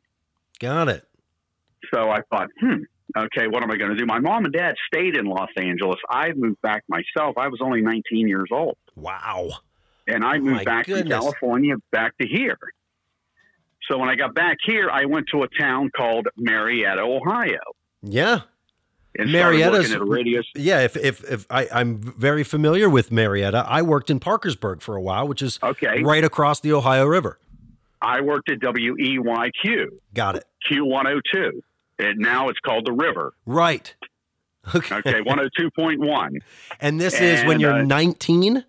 Got 0.61 0.89
it. 0.89 1.05
So 1.93 2.11
I 2.11 2.21
thought, 2.31 2.49
hmm, 2.61 2.83
okay, 3.17 3.47
what 3.49 3.63
am 3.63 3.71
I 3.71 3.77
going 3.77 3.91
to 3.91 3.97
do? 3.97 4.07
My 4.07 4.19
mom 4.19 4.45
and 4.45 4.53
dad 4.53 4.75
stayed 4.93 5.17
in 5.17 5.25
Los 5.27 5.49
Angeles. 5.57 5.99
I 6.11 6.33
moved 6.35 6.61
back 6.63 6.85
myself. 6.89 7.37
I 7.39 7.49
was 7.49 7.61
only 7.63 7.81
19 7.81 8.29
years 8.29 8.49
old. 8.53 8.77
Wow. 8.95 9.49
And 10.07 10.25
I 10.25 10.37
Oh, 10.37 10.41
moved 10.41 10.57
my 10.57 10.65
back 10.65 10.87
goodness. 10.87 11.03
from 11.13 11.23
California 11.33 11.75
back 11.91 12.17
to 12.21 12.27
here. 12.29 12.59
So 13.91 13.99
when 13.99 14.09
I 14.09 14.17
got 14.17 14.35
back 14.35 14.57
here, 14.65 14.91
I 14.91 15.05
went 15.05 15.27
to 15.33 15.43
a 15.43 15.49
town 15.61 15.91
called 15.97 16.27
Marietta, 16.37 17.01
Ohio. 17.03 17.59
Yeah. 18.03 18.41
And 19.19 19.31
Marietta's- 19.33 19.93
at 19.95 20.01
a 20.01 20.05
radio. 20.05 20.43
Yeah. 20.55 20.81
If 20.83 20.97
if 20.97 21.25
if 21.31 21.47
I, 21.51 21.69
I'm 21.73 21.97
very 21.97 22.45
familiar 22.45 22.91
with 22.91 23.11
Marietta, 23.11 23.65
I 23.67 23.81
worked 23.83 24.11
in 24.11 24.21
Parkersburg 24.21 24.83
for 24.83 24.95
a 24.97 25.01
while, 25.01 25.27
which 25.27 25.41
is 25.41 25.59
Okay. 25.63 26.03
right 26.03 26.23
across 26.25 26.61
the 26.61 26.73
Ohio 26.73 27.07
River. 27.07 27.39
I 28.03 28.21
worked 28.21 28.51
at 28.51 28.59
WEYQ, 28.61 29.87
Got 30.13 30.37
it. 30.37 30.45
Q102. 30.71 31.63
And 31.99 32.19
now 32.19 32.49
it's 32.49 32.61
called 32.61 32.87
The 32.87 32.93
River. 32.93 33.35
Right. 33.47 33.95
Okay. 34.75 34.97
Okay, 34.97 35.21
102.1. 35.21 36.31
And 36.81 37.01
this 37.01 37.21
is 37.21 37.45
when 37.45 37.61
you're 37.61 37.73
uh, 37.73 37.83
19. 37.83 38.65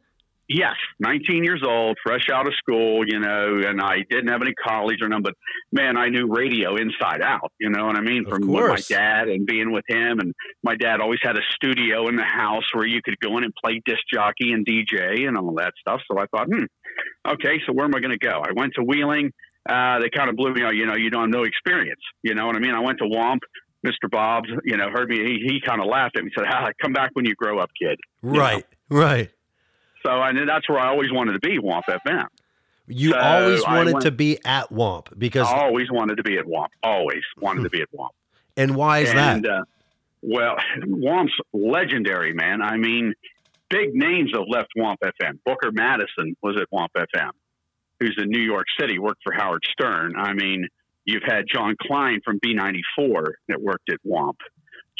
Yes, 0.49 0.75
19 0.99 1.43
years 1.43 1.61
old, 1.61 1.97
fresh 2.05 2.29
out 2.31 2.47
of 2.47 2.53
school, 2.55 3.03
you 3.05 3.19
know, 3.19 3.59
and 3.65 3.81
I 3.81 3.97
didn't 4.09 4.29
have 4.29 4.41
any 4.41 4.53
college 4.53 5.01
or 5.01 5.09
nothing, 5.09 5.23
but 5.23 5.33
man, 5.73 5.97
I 5.97 6.07
knew 6.07 6.25
radio 6.33 6.77
inside 6.77 7.21
out, 7.21 7.51
you 7.59 7.69
know 7.69 7.85
what 7.85 7.97
I 7.97 8.01
mean? 8.01 8.23
Of 8.25 8.29
From 8.29 8.47
my 8.47 8.79
dad 8.87 9.27
and 9.27 9.45
being 9.45 9.73
with 9.73 9.83
him. 9.89 10.19
And 10.19 10.33
my 10.63 10.77
dad 10.77 11.01
always 11.01 11.19
had 11.21 11.35
a 11.35 11.41
studio 11.55 12.07
in 12.07 12.15
the 12.15 12.23
house 12.23 12.63
where 12.73 12.87
you 12.87 13.01
could 13.03 13.19
go 13.19 13.37
in 13.37 13.43
and 13.43 13.53
play 13.61 13.81
disc 13.85 13.99
jockey 14.11 14.53
and 14.53 14.65
DJ 14.65 15.27
and 15.27 15.37
all 15.37 15.53
that 15.55 15.73
stuff. 15.81 15.99
So 16.09 16.17
I 16.17 16.27
thought, 16.27 16.47
hmm, 16.47 16.63
okay, 17.27 17.59
so 17.65 17.73
where 17.73 17.85
am 17.85 17.93
I 17.93 17.99
going 17.99 18.17
to 18.17 18.25
go? 18.25 18.41
I 18.41 18.53
went 18.55 18.73
to 18.75 18.83
Wheeling. 18.83 19.33
Uh, 19.67 19.99
they 19.99 20.09
kind 20.09 20.29
of 20.29 20.35
blew 20.35 20.53
me 20.53 20.63
out, 20.63 20.75
you 20.75 20.85
know, 20.85 20.95
you 20.95 21.09
don't 21.09 21.23
have 21.23 21.29
no 21.29 21.43
experience, 21.43 22.01
you 22.23 22.33
know 22.35 22.45
what 22.45 22.55
I 22.55 22.59
mean? 22.59 22.73
I 22.73 22.79
went 22.79 22.99
to 22.99 23.05
Womp. 23.05 23.39
Mr. 23.85 24.09
Bob's, 24.09 24.49
you 24.65 24.75
know, 24.75 24.89
heard 24.89 25.07
me. 25.07 25.17
He, 25.17 25.53
he 25.53 25.61
kind 25.65 25.79
of 25.79 25.87
laughed 25.87 26.17
at 26.17 26.23
me. 26.23 26.31
Said, 26.35 26.45
ah, 26.49 26.69
"Come 26.81 26.93
back 26.93 27.11
when 27.13 27.25
you 27.25 27.35
grow 27.35 27.59
up, 27.59 27.69
kid." 27.79 27.99
Right. 28.23 28.65
Right. 28.89 29.29
So, 30.03 30.09
and 30.21 30.49
that's 30.49 30.67
where 30.67 30.79
I 30.79 30.87
always 30.87 31.11
wanted 31.11 31.33
to 31.33 31.39
be, 31.39 31.59
Womp 31.59 31.83
FM. 31.87 32.25
You 32.87 33.11
So 33.11 33.19
always 33.19 33.65
wanted 33.65 33.93
went- 33.93 34.05
to 34.05 34.11
be 34.11 34.43
at 34.45 34.69
Womp 34.71 35.17
because, 35.17 35.47
I 35.47 35.59
always 35.59 35.91
wanted 35.91 36.17
to 36.17 36.23
be 36.23 36.37
at 36.37 36.45
Womp. 36.45 36.67
Always 36.81 37.23
wanted 37.39 37.63
to 37.63 37.69
be 37.69 37.81
at 37.81 37.91
Womp. 37.91 38.09
and 38.57 38.75
why 38.75 38.99
is 38.99 39.09
and, 39.11 39.45
that? 39.45 39.49
Uh, 39.49 39.63
well, 40.21 40.55
Womp's 40.79 41.33
legendary, 41.53 42.33
man. 42.33 42.61
I 42.61 42.77
mean, 42.77 43.13
big 43.69 43.93
names 43.93 44.31
have 44.33 44.45
left 44.47 44.69
Womp 44.77 44.97
FM. 45.03 45.39
Booker 45.45 45.71
Madison 45.71 46.35
was 46.41 46.57
at 46.59 46.67
Womp 46.71 46.89
FM, 46.97 47.31
who's 47.99 48.17
in 48.21 48.29
New 48.29 48.41
York 48.41 48.65
City, 48.79 48.99
worked 48.99 49.21
for 49.23 49.33
Howard 49.33 49.63
Stern. 49.71 50.13
I 50.17 50.33
mean, 50.33 50.67
you've 51.05 51.23
had 51.25 51.45
John 51.51 51.75
Klein 51.81 52.19
from 52.23 52.39
B94 52.39 53.25
that 53.49 53.61
worked 53.61 53.89
at 53.89 53.99
Womp. 54.05 54.37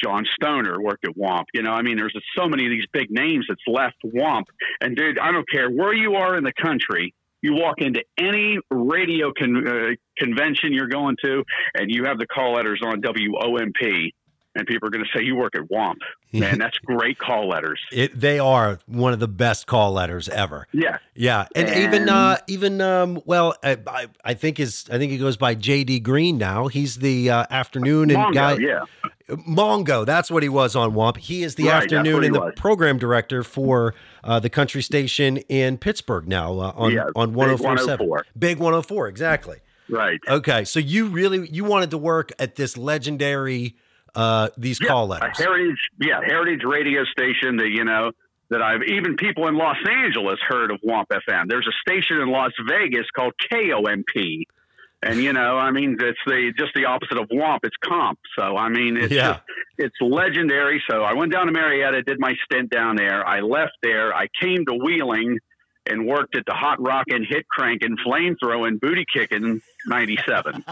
John 0.01 0.25
Stoner 0.36 0.82
worked 0.82 1.06
at 1.06 1.16
Womp. 1.16 1.46
You 1.54 1.63
know, 1.63 1.72
I 1.72 1.82
mean, 1.82 1.98
there's 1.98 2.16
so 2.38 2.48
many 2.48 2.66
of 2.66 2.72
these 2.72 2.86
big 2.94 3.10
names 3.10 3.46
that's 3.48 3.62
left 3.68 3.98
Womp. 4.06 4.46
And 4.82 4.96
dude, 4.96 5.20
I 5.20 5.32
don't 5.32 5.50
care 5.50 5.70
where 5.70 5.94
you 5.94 6.16
are 6.16 6.38
in 6.38 6.44
the 6.44 6.54
country. 6.54 7.13
You 7.42 7.54
walk 7.54 7.75
into 7.80 8.04
any 8.18 8.58
radio 8.72 9.32
con- 9.38 9.68
uh, 9.68 9.96
convention 10.18 10.74
you're 10.74 10.88
going 10.88 11.18
to, 11.24 11.44
and 11.75 11.89
you 11.89 12.06
have 12.06 12.18
the 12.18 12.25
call 12.25 12.54
letters 12.54 12.82
on 12.84 13.01
WOMP, 13.01 14.12
and 14.58 14.68
people 14.68 14.88
are 14.88 14.92
going 14.92 15.06
to 15.06 15.10
say 15.18 15.24
you 15.24 15.36
work 15.36 15.56
at 15.56 15.62
Womp. 15.70 15.98
Man, 16.34 16.60
that's 16.60 16.78
great 16.80 17.18
call 17.18 17.48
letters. 17.48 17.80
It, 17.92 18.20
they 18.20 18.38
are 18.38 18.80
one 18.86 19.14
of 19.14 19.20
the 19.20 19.30
best 19.30 19.66
call 19.66 19.94
letters 19.94 20.28
ever. 20.28 20.68
Yeah, 20.74 20.98
Yeah, 21.16 21.48
and, 21.56 21.70
even 21.70 22.10
uh, 22.10 22.38
even 22.48 22.82
um, 22.82 23.22
well, 23.26 23.56
I, 23.64 23.78
I 23.88 24.08
I 24.26 24.34
think 24.34 24.58
his 24.58 24.86
I 24.92 24.98
think 24.98 25.12
he 25.14 25.18
goes 25.18 25.38
by 25.38 25.56
JD 25.56 26.04
Green 26.04 26.38
now. 26.38 26.68
He's 26.68 26.98
the 26.98 27.30
uh, 27.30 27.46
afternoon 27.50 28.12
and 28.12 28.20
Mongo, 28.20 28.34
guy 28.34 28.58
yeah, 28.58 28.82
Mongo. 29.30 30.06
That's 30.06 30.30
what 30.30 30.44
he 30.44 30.50
was 30.50 30.76
on 30.76 30.94
Womp. 30.94 31.18
He 31.18 31.44
is 31.44 31.56
the 31.56 31.68
Right, 31.68 31.84
afternoon 31.84 32.24
and 32.26 32.36
the 32.36 32.40
was. 32.40 32.54
program 32.56 32.98
director 32.98 33.44
for 33.44 33.94
uh, 34.24 34.40
the 34.40 34.50
country 34.50 34.82
station 34.82 35.38
in 35.50 35.78
Pittsburgh 35.78 36.28
now 36.28 36.60
uh, 36.60 36.74
on 36.76 36.92
Yeah, 36.92 37.04
on 37.16 37.30
Big 37.30 37.36
1047. 37.38 38.08
104. 38.08 38.26
Big 38.38 38.58
104, 38.58 39.08
exactly. 39.08 39.58
right. 39.90 40.20
Okay, 40.28 40.66
so 40.66 40.80
you 40.80 41.08
really 41.08 41.48
you 41.50 41.64
wanted 41.64 41.92
to 41.92 41.98
work 41.98 42.32
at 42.40 42.56
this 42.56 42.78
legendary 42.78 43.76
uh, 44.16 44.50
these 44.58 44.80
Yeah, 44.82 44.88
call 44.88 45.08
letters. 45.08 45.38
heritage, 45.38 45.78
yeah, 46.00 46.20
heritage 46.26 46.64
radio 46.64 47.04
station 47.06 47.58
that 47.58 47.70
you 47.70 47.84
know 47.86 48.12
that 48.50 48.62
I've 48.62 48.84
even 48.84 49.16
people 49.18 49.48
in 49.48 49.56
Los 49.58 49.78
Angeles 49.90 50.40
heard 50.48 50.72
of 50.72 50.80
Womp 50.82 51.06
FM. 51.12 51.48
There's 51.50 51.68
a 51.68 51.76
station 51.92 52.18
in 52.22 52.30
Las 52.30 52.52
Vegas 52.68 53.06
called 53.16 53.34
KOMP, 53.52 54.44
and 55.04 55.22
you 55.22 55.34
know, 55.34 55.58
I 55.58 55.72
mean, 55.72 55.98
it's 56.00 56.20
the 56.26 56.54
just 56.58 56.74
the 56.74 56.86
opposite 56.86 57.18
of 57.20 57.28
Womp. 57.30 57.60
It's 57.64 57.76
Comp. 57.84 58.20
So 58.38 58.56
I 58.58 58.70
mean, 58.70 58.98
it's 58.98 59.14
Yeah. 59.14 59.34
just, 59.34 59.42
it's 59.78 59.96
legendary. 60.02 60.82
So 60.90 61.02
I 61.04 61.14
went 61.14 61.32
down 61.34 61.48
to 61.48 61.52
Marietta, 61.52 62.04
did 62.04 62.20
my 62.20 62.34
stint 62.46 62.70
down 62.70 62.96
there. 62.96 63.26
I 63.28 63.42
left 63.42 63.74
there. 63.84 64.14
I 64.16 64.28
came 64.42 64.66
to 64.66 64.74
Wheeling. 64.74 65.40
And 65.89 66.06
worked 66.06 66.36
at 66.36 66.46
the 66.46 66.53
hot 66.53 66.82
rockin', 66.82 67.25
hit 67.27 67.48
cranking, 67.48 67.98
flame 68.03 68.36
throwing, 68.39 68.77
booty 68.77 69.06
kicking 69.12 69.62
'97. 69.88 70.63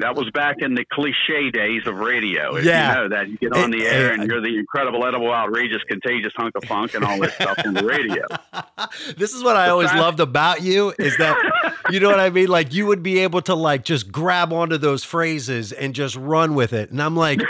that 0.00 0.14
was 0.16 0.30
back 0.30 0.56
in 0.60 0.74
the 0.74 0.84
cliche 0.92 1.50
days 1.50 1.82
of 1.86 1.96
radio. 1.96 2.56
If 2.56 2.64
Yeah. 2.64 2.88
you 2.88 2.94
know 3.02 3.08
that 3.10 3.28
you 3.28 3.36
get 3.36 3.52
on 3.52 3.70
the 3.70 3.86
air 3.86 4.12
and 4.12 4.28
you're 4.28 4.40
the 4.40 4.56
incredible, 4.58 5.04
edible, 5.06 5.32
outrageous, 5.32 5.82
contagious 5.84 6.32
hunk 6.36 6.54
of 6.56 6.64
funk 6.64 6.94
and 6.94 7.04
all 7.04 7.18
this 7.20 7.34
stuff 7.34 7.58
on 7.66 7.74
the 7.74 7.84
radio. 7.84 8.24
this 9.16 9.34
is 9.34 9.42
what 9.42 9.56
I 9.56 9.68
always 9.68 9.92
loved 9.92 10.20
about 10.20 10.62
you 10.62 10.94
is 10.98 11.16
that 11.18 11.36
you 11.90 12.00
know 12.00 12.08
what 12.08 12.20
I 12.20 12.30
mean? 12.30 12.48
Like 12.48 12.72
you 12.72 12.86
would 12.86 13.02
be 13.02 13.18
able 13.20 13.42
to 13.42 13.54
like 13.54 13.84
just 13.84 14.10
grab 14.10 14.52
onto 14.52 14.78
those 14.78 15.04
phrases 15.04 15.72
and 15.72 15.94
just 15.94 16.16
run 16.16 16.54
with 16.54 16.72
it. 16.72 16.90
And 16.90 17.02
I'm 17.02 17.16
like 17.16 17.40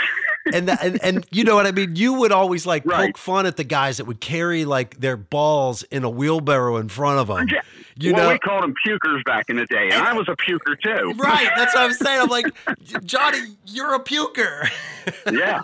and, 0.53 0.67
that, 0.67 0.83
and 0.83 1.03
and 1.03 1.25
you 1.31 1.43
know 1.43 1.55
what 1.55 1.65
I 1.67 1.71
mean? 1.71 1.95
You 1.95 2.13
would 2.13 2.31
always 2.31 2.65
like 2.65 2.85
Right. 2.85 3.07
poke 3.07 3.17
fun 3.17 3.45
at 3.45 3.57
the 3.57 3.63
guys 3.63 3.97
that 3.97 4.05
would 4.05 4.19
carry 4.21 4.65
like 4.65 4.99
their 4.99 5.17
balls 5.17 5.83
in 5.83 6.03
a 6.03 6.09
wheelbarrow 6.09 6.77
in 6.77 6.89
front 6.89 7.19
of 7.19 7.27
them. 7.27 7.47
Yeah. 7.51 7.61
You 8.01 8.13
well, 8.13 8.27
know, 8.27 8.29
we 8.31 8.39
called 8.39 8.63
them 8.63 8.73
pukers 8.87 9.23
back 9.25 9.49
in 9.49 9.57
the 9.57 9.65
day, 9.65 9.89
and 9.91 10.01
I 10.01 10.13
was 10.13 10.29
a 10.29 10.35
puker 10.37 10.79
too. 10.81 11.13
right? 11.21 11.49
That's 11.57 11.75
what 11.75 11.83
I'm 11.83 11.91
saying. 11.93 12.21
I'm 12.21 12.29
like, 12.29 12.45
Johnny, 13.03 13.39
you're 13.65 13.93
a 13.93 13.99
puker. 13.99 14.69
yeah. 15.31 15.61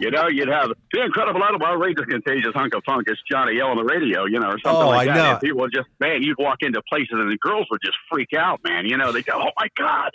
You 0.00 0.10
know, 0.10 0.26
you'd 0.26 0.48
have 0.48 0.70
the 0.92 1.02
incredible, 1.04 1.40
edible, 1.44 1.66
outrageous, 1.66 2.04
contagious 2.06 2.52
hunk 2.54 2.74
of 2.74 2.82
funk. 2.84 3.04
It's 3.06 3.20
Johnny 3.30 3.60
O 3.60 3.68
on 3.68 3.76
the 3.76 3.84
radio, 3.84 4.24
you 4.26 4.40
know, 4.40 4.48
or 4.48 4.58
something 4.60 4.82
Oh, 4.82 4.88
like 4.88 5.08
I 5.08 5.14
that. 5.14 5.22
know. 5.22 5.30
And 5.32 5.40
people 5.40 5.60
would 5.60 5.72
just, 5.72 5.88
man, 6.00 6.22
you'd 6.22 6.38
walk 6.38 6.58
into 6.62 6.80
places 6.88 7.10
and 7.12 7.30
the 7.30 7.38
girls 7.40 7.66
would 7.70 7.80
just 7.84 7.96
freak 8.10 8.32
out, 8.36 8.60
man. 8.64 8.84
You 8.86 8.96
know, 8.96 9.12
they 9.12 9.22
go, 9.22 9.34
oh 9.40 9.50
my 9.56 9.68
God. 9.76 10.10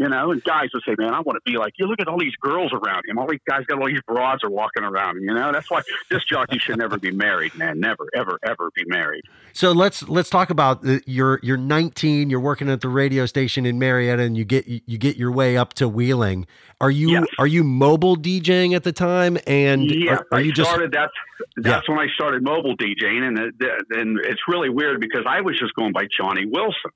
You 0.00 0.08
know, 0.08 0.30
and 0.32 0.42
guys 0.42 0.70
would 0.72 0.82
say, 0.88 0.94
man, 0.96 1.12
I 1.12 1.20
want 1.20 1.36
to 1.36 1.42
be 1.44 1.58
like, 1.58 1.74
you 1.76 1.84
look 1.84 2.00
at 2.00 2.08
all 2.08 2.18
these 2.18 2.34
girls 2.36 2.72
around 2.72 3.02
him. 3.06 3.18
All 3.18 3.26
these 3.28 3.40
guys 3.46 3.66
got 3.66 3.82
all 3.82 3.86
these 3.86 4.00
broads 4.06 4.42
are 4.42 4.48
walking 4.48 4.82
around 4.82 5.18
him. 5.18 5.24
You 5.24 5.34
know, 5.34 5.52
that's 5.52 5.70
why 5.70 5.82
this 6.10 6.24
jockey 6.24 6.58
should 6.58 6.78
never 6.78 6.96
be 6.96 7.10
married, 7.10 7.54
man. 7.54 7.80
Never, 7.80 8.08
ever, 8.14 8.38
ever 8.42 8.70
be 8.74 8.84
married. 8.86 9.24
So 9.52 9.72
let's 9.72 10.08
let's 10.08 10.30
talk 10.30 10.48
about 10.48 10.80
the, 10.80 11.02
you're 11.04 11.38
you're 11.42 11.58
19. 11.58 12.30
You're 12.30 12.40
working 12.40 12.70
at 12.70 12.80
the 12.80 12.88
radio 12.88 13.26
station 13.26 13.66
in 13.66 13.78
Marietta, 13.78 14.22
and 14.22 14.38
you 14.38 14.46
get 14.46 14.66
you 14.66 14.96
get 14.96 15.18
your 15.18 15.32
way 15.32 15.58
up 15.58 15.74
to 15.74 15.86
Wheeling. 15.86 16.46
Are 16.80 16.90
you 16.90 17.10
Yes. 17.10 17.26
are 17.38 17.46
you 17.46 17.62
mobile 17.62 18.16
DJing 18.16 18.74
at 18.74 18.84
the 18.84 18.92
time? 18.92 19.36
And 19.46 19.84
yeah, 19.84 20.12
are, 20.12 20.26
are 20.32 20.38
I 20.38 20.40
you 20.40 20.52
just 20.52 20.70
started. 20.70 20.92
That's 20.92 21.12
that's 21.56 21.86
when 21.90 21.98
I 21.98 22.06
started 22.14 22.42
mobile 22.42 22.74
DJing, 22.74 23.22
and 23.22 23.38
it, 23.38 23.54
and 23.90 24.18
it's 24.24 24.40
really 24.48 24.70
weird 24.70 24.98
because 24.98 25.24
I 25.26 25.42
was 25.42 25.58
just 25.58 25.74
going 25.74 25.92
by 25.92 26.06
Johnny 26.16 26.46
Wilson, 26.46 26.90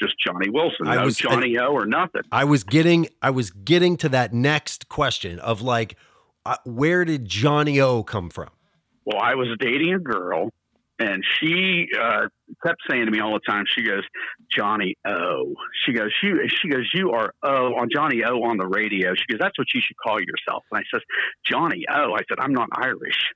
just 0.00 0.14
Johnny 0.24 0.50
Wilson, 0.50 0.86
I 0.86 0.96
no 0.96 1.04
was- 1.04 1.16
Johnny 1.16 1.56
O 1.58 1.68
or 1.68 1.86
nothing. 1.86 2.22
I 2.32 2.44
was 2.44 2.64
getting 2.64 3.08
I 3.22 3.30
was 3.30 3.50
getting 3.50 3.96
to 3.98 4.08
that 4.10 4.32
next 4.32 4.88
question 4.88 5.38
of 5.40 5.62
like, 5.62 5.96
uh, 6.46 6.56
where 6.64 7.04
did 7.04 7.26
Johnny 7.26 7.80
O 7.80 8.02
come 8.02 8.30
from? 8.30 8.50
Well, 9.04 9.20
I 9.20 9.34
was 9.34 9.48
dating 9.60 9.92
a 9.92 9.98
girl, 9.98 10.50
and 10.98 11.22
she 11.38 11.88
uh, 12.00 12.26
kept 12.64 12.78
saying 12.88 13.04
to 13.06 13.10
me 13.10 13.20
all 13.20 13.34
the 13.34 13.40
time. 13.46 13.64
She 13.68 13.82
goes, 13.82 14.02
"Johnny 14.50 14.96
O." 15.06 15.54
She 15.84 15.92
goes, 15.92 16.10
"You." 16.22 16.40
She 16.48 16.68
goes, 16.68 16.90
"You 16.94 17.10
are 17.10 17.34
O 17.42 17.74
on 17.74 17.88
Johnny 17.94 18.22
O 18.24 18.42
on 18.44 18.56
the 18.56 18.66
radio." 18.66 19.14
She 19.14 19.24
goes, 19.30 19.38
"That's 19.40 19.58
what 19.58 19.68
you 19.74 19.80
should 19.84 19.96
call 19.98 20.18
yourself." 20.20 20.64
And 20.72 20.78
I 20.80 20.82
says, 20.90 21.02
"Johnny 21.44 21.84
O. 21.92 22.14
I 22.14 22.20
said, 22.28 22.38
"I'm 22.38 22.52
not 22.54 22.68
Irish." 22.72 23.30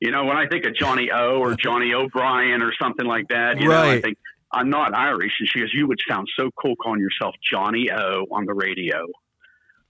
You 0.00 0.10
know, 0.10 0.24
when 0.24 0.36
I 0.36 0.48
think 0.48 0.64
of 0.66 0.74
Johnny 0.74 1.10
O 1.12 1.38
or 1.38 1.54
Johnny 1.64 1.94
O'Brien 1.94 2.60
or 2.62 2.72
something 2.82 3.06
like 3.06 3.28
that, 3.28 3.60
you 3.60 3.68
know, 3.68 3.80
I 3.80 4.00
think 4.00 4.18
I'm 4.52 4.70
not 4.70 4.94
Irish. 4.94 5.32
And 5.40 5.48
she 5.48 5.60
goes, 5.60 5.70
"You 5.72 5.86
would 5.88 6.00
sound 6.08 6.28
so 6.38 6.50
cool 6.60 6.76
calling 6.76 7.00
yourself 7.00 7.34
Johnny 7.42 7.90
O 7.90 8.26
on 8.30 8.44
the 8.44 8.54
radio." 8.54 9.06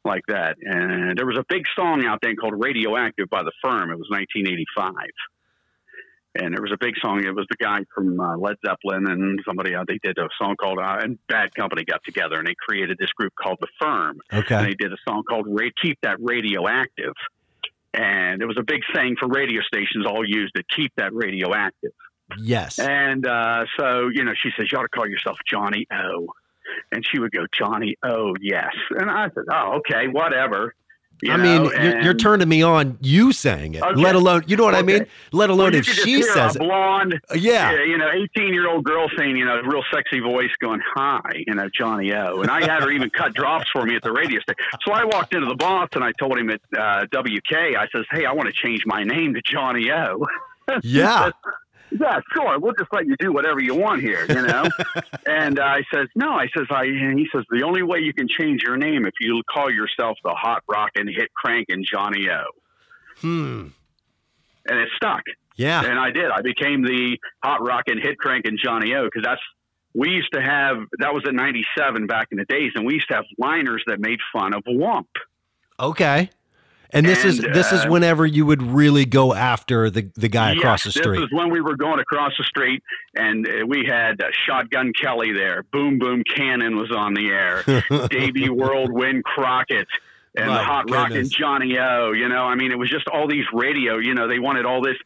like 0.05 0.23
that. 0.29 0.57
And 0.61 1.17
there 1.17 1.27
was 1.27 1.39
a 1.39 1.45
big 1.49 1.65
song 1.77 2.05
out 2.05 2.19
then 2.23 2.37
called 2.37 2.55
Radioactive 2.57 3.29
by 3.31 3.43
the 3.43 3.53
Firm. 3.63 3.91
It 3.91 3.99
was 3.99 4.09
1985. 4.11 4.95
And 6.35 6.55
there 6.55 6.63
was 6.63 6.73
a 6.73 6.79
big 6.81 6.95
song. 7.01 7.23
It 7.25 7.35
was 7.35 7.47
the 7.51 7.63
guy 7.63 7.81
from 7.95 8.19
uh, 8.19 8.39
Led 8.39 8.57
Zeppelin 8.65 9.07
and 9.11 9.39
somebody. 9.47 9.75
Uh, 9.75 9.85
they 9.87 9.99
did 10.03 10.17
a 10.19 10.29
song 10.41 10.57
called 10.59 10.79
uh, 10.79 10.99
and 11.03 11.19
Bad 11.29 11.55
Company 11.55 11.85
got 11.85 12.03
together 12.05 12.37
and 12.39 12.47
they 12.47 12.55
created 12.59 12.97
this 12.99 13.11
group 13.11 13.35
called 13.41 13.59
the 13.61 13.69
Firm. 13.81 14.19
Okay. 14.33 14.55
And 14.55 14.67
they 14.67 14.75
did 14.75 14.93
a 14.93 14.97
song 15.07 15.25
called 15.29 15.47
Ra- 15.47 15.69
"Keep 15.83 15.99
That 16.03 16.17
Radioactive." 16.21 17.13
And 17.93 18.41
it 18.41 18.47
was 18.47 18.57
a 18.59 18.63
big 18.63 18.81
thing 18.95 19.17
for 19.21 19.29
radio 19.29 19.61
stations 19.61 20.07
all 20.07 20.25
used 20.27 20.55
to 20.57 20.63
keep 20.75 20.93
that 20.97 21.13
radioactive. 21.13 21.93
Yes. 22.39 22.79
And 22.79 23.27
uh, 23.27 23.65
so, 23.79 24.09
you 24.09 24.25
know, 24.25 24.33
she 24.41 24.51
says, 24.57 24.71
You 24.73 24.79
ought 24.79 24.83
to 24.83 24.89
call 24.89 25.07
yourself 25.09 25.37
Johnny 25.47 25.87
O. 25.93 26.29
And 26.91 27.05
she 27.07 27.19
would 27.19 27.33
go, 27.33 27.47
Johnny 27.57 27.97
O, 28.03 28.35
yes. 28.41 28.73
And 28.91 29.11
I 29.11 29.29
said, 29.35 29.45
Oh, 29.53 29.81
okay, 29.81 30.09
whatever. 30.09 30.75
You 31.25 31.31
I 31.33 31.37
mean, 31.37 31.63
know, 31.65 31.73
you're, 31.73 32.01
you're 32.03 32.15
turning 32.15 32.49
me 32.49 32.63
on 32.63 32.99
you 33.01 33.31
saying 33.31 33.75
it, 33.75 33.83
Okay. 33.83 34.01
let 34.01 34.17
alone, 34.17 34.43
you 34.49 34.57
know 34.57 34.65
what 34.65 34.75
I 34.75 34.83
mean? 34.83 35.07
Let 35.31 35.51
alone 35.51 35.73
you 35.75 35.79
if 35.79 35.87
she 35.87 36.21
says 36.21 36.57
a 36.57 36.59
it. 36.59 36.63
blonde, 36.67 37.21
Yeah. 37.33 37.81
you 37.85 37.97
know, 37.97 38.11
18 38.11 38.53
year 38.53 38.69
old 38.69 38.83
girl 38.85 39.09
saying, 39.17 39.37
you 39.37 39.45
know, 39.45 39.61
a 39.61 39.63
real 39.63 39.85
sexy 39.95 40.19
voice 40.19 40.51
going, 40.61 40.81
hi, 40.97 41.21
you 41.47 41.55
know, 41.55 41.69
Johnny 41.73 42.13
O. 42.13 42.41
And 42.41 42.51
I 42.51 42.61
had 42.63 42.83
her 42.83 42.91
even 42.91 43.09
cut 43.11 43.35
drops 43.35 43.67
for 43.71 43.85
me 43.85 43.95
at 43.95 44.03
the 44.03 44.11
radio 44.11 44.41
station. 44.41 44.57
So 44.85 44.93
I 44.93 45.05
walked 45.05 45.33
into 45.35 45.47
the 45.47 45.55
boss 45.55 45.91
and 45.95 46.03
I 46.03 46.11
told 46.19 46.39
him 46.39 46.51
at 46.51 46.61
uh, 46.77 47.07
WK, 47.13 47.53
I 47.55 47.87
says, 47.95 48.05
hey, 48.11 48.25
I 48.25 48.33
want 48.33 48.49
to 48.49 48.53
change 48.53 48.83
my 48.85 49.05
name 49.05 49.35
to 49.35 49.43
Johnny 49.45 49.93
O. 49.93 50.27
Yeah. 50.83 51.31
yeah, 52.01 52.21
sure. 52.33 52.59
We'll 52.59 52.75
just 52.79 52.93
let 52.93 53.07
you 53.07 53.17
do 53.19 53.33
whatever 53.33 53.61
you 53.61 53.75
want 53.75 54.03
here, 54.03 54.25
you 54.29 54.43
know. 54.43 54.65
and 55.27 55.59
uh, 55.59 55.63
I 55.63 55.83
says, 55.93 56.09
no. 56.15 56.31
I 56.33 56.49
says, 56.57 56.67
I. 56.71 56.85
And 56.85 57.19
he 57.19 57.27
says, 57.35 57.45
the 57.51 57.63
only 57.63 57.83
way 57.83 57.99
you 58.01 58.13
can 58.13 58.29
change 58.29 58.63
your 58.63 58.77
name 58.77 59.07
if 59.07 59.15
you 59.21 59.43
call 59.53 59.71
yourself 59.71 60.19
the 60.25 60.31
hot 60.31 60.63
rockin' 60.69 61.09
hit 61.09 61.33
crankin' 61.35 61.85
Johnny 61.85 62.29
O. 62.29 62.45
Hmm. 63.21 63.69
And 64.67 64.79
it 64.79 64.89
stuck. 64.97 65.23
Yeah. 65.57 65.85
And 65.85 65.99
I 65.99 66.11
did. 66.11 66.31
I 66.31 66.43
became 66.43 66.83
the 66.83 67.19
hot 67.43 67.63
rockin' 67.63 68.01
hit 68.01 68.19
crankin' 68.19 68.57
Johnny 68.63 68.95
O 68.95 69.05
because 69.05 69.23
that's. 69.25 69.43
We 69.95 70.09
used 70.09 70.33
to 70.33 70.41
have 70.41 70.79
that 71.01 71.13
was 71.13 71.25
in 71.29 71.37
'97 71.37 72.07
back 72.07 72.29
in 72.31 72.39
the 72.39 72.47
days, 72.47 72.73
and 72.75 72.87
we 72.87 72.95
used 72.95 73.09
to 73.09 73.15
have 73.17 73.27
liners 73.37 73.83
that 73.89 74.01
made 74.01 74.21
fun 74.33 74.55
of 74.55 74.65
Womp. 74.65 75.05
Okay. 75.79 76.31
And 76.93 77.07
this 77.07 77.25
is 77.25 77.39
And, 77.41 77.55
this 77.55 77.73
is 77.73 77.85
uh, 77.85 77.89
whenever 77.89 78.27
you 78.27 78.45
would 78.47 78.63
really 78.63 79.05
go 79.05 79.35
after 79.35 79.89
the 79.91 80.11
the 80.15 80.29
guy 80.29 80.53
across 80.53 80.85
the 80.85 80.89
Yes, 80.89 81.03
street. 81.05 81.21
This 81.21 81.27
is 81.27 81.33
when 81.33 81.51
we 81.51 81.61
were 81.61 81.77
going 81.77 82.01
across 82.01 82.33
the 82.37 82.45
street, 82.45 82.83
and 83.15 83.47
uh, 83.47 83.67
we 83.67 83.85
had 83.89 84.21
uh, 84.21 84.27
Shotgun 84.47 84.93
Kelly 85.01 85.33
there. 85.33 85.65
Boom 85.73 85.99
Boom 85.99 86.23
Cannon 86.25 86.77
was 86.77 86.91
on 86.91 87.15
the 87.15 87.29
air. 87.29 87.65
Davy 88.11 88.49
Whirlwind 88.51 89.25
Crockett. 89.25 89.89
And 90.35 90.47
My 90.47 90.61
the 90.61 90.65
hot 90.65 90.91
rockin' 90.91 91.15
goodness. 91.15 91.29
Johnny 91.39 91.79
O, 91.79 92.13
you 92.13 92.27
know, 92.27 92.45
I 92.47 92.55
mean, 92.55 92.73
it 92.73 92.79
was 92.79 92.89
just 92.89 93.07
all 93.07 93.29
these 93.29 93.45
radio, 93.53 93.99
you 93.99 94.15
know, 94.15 94.29
they 94.29 94.39
wanted 94.39 94.65
all 94.65 94.81
this 94.83 94.97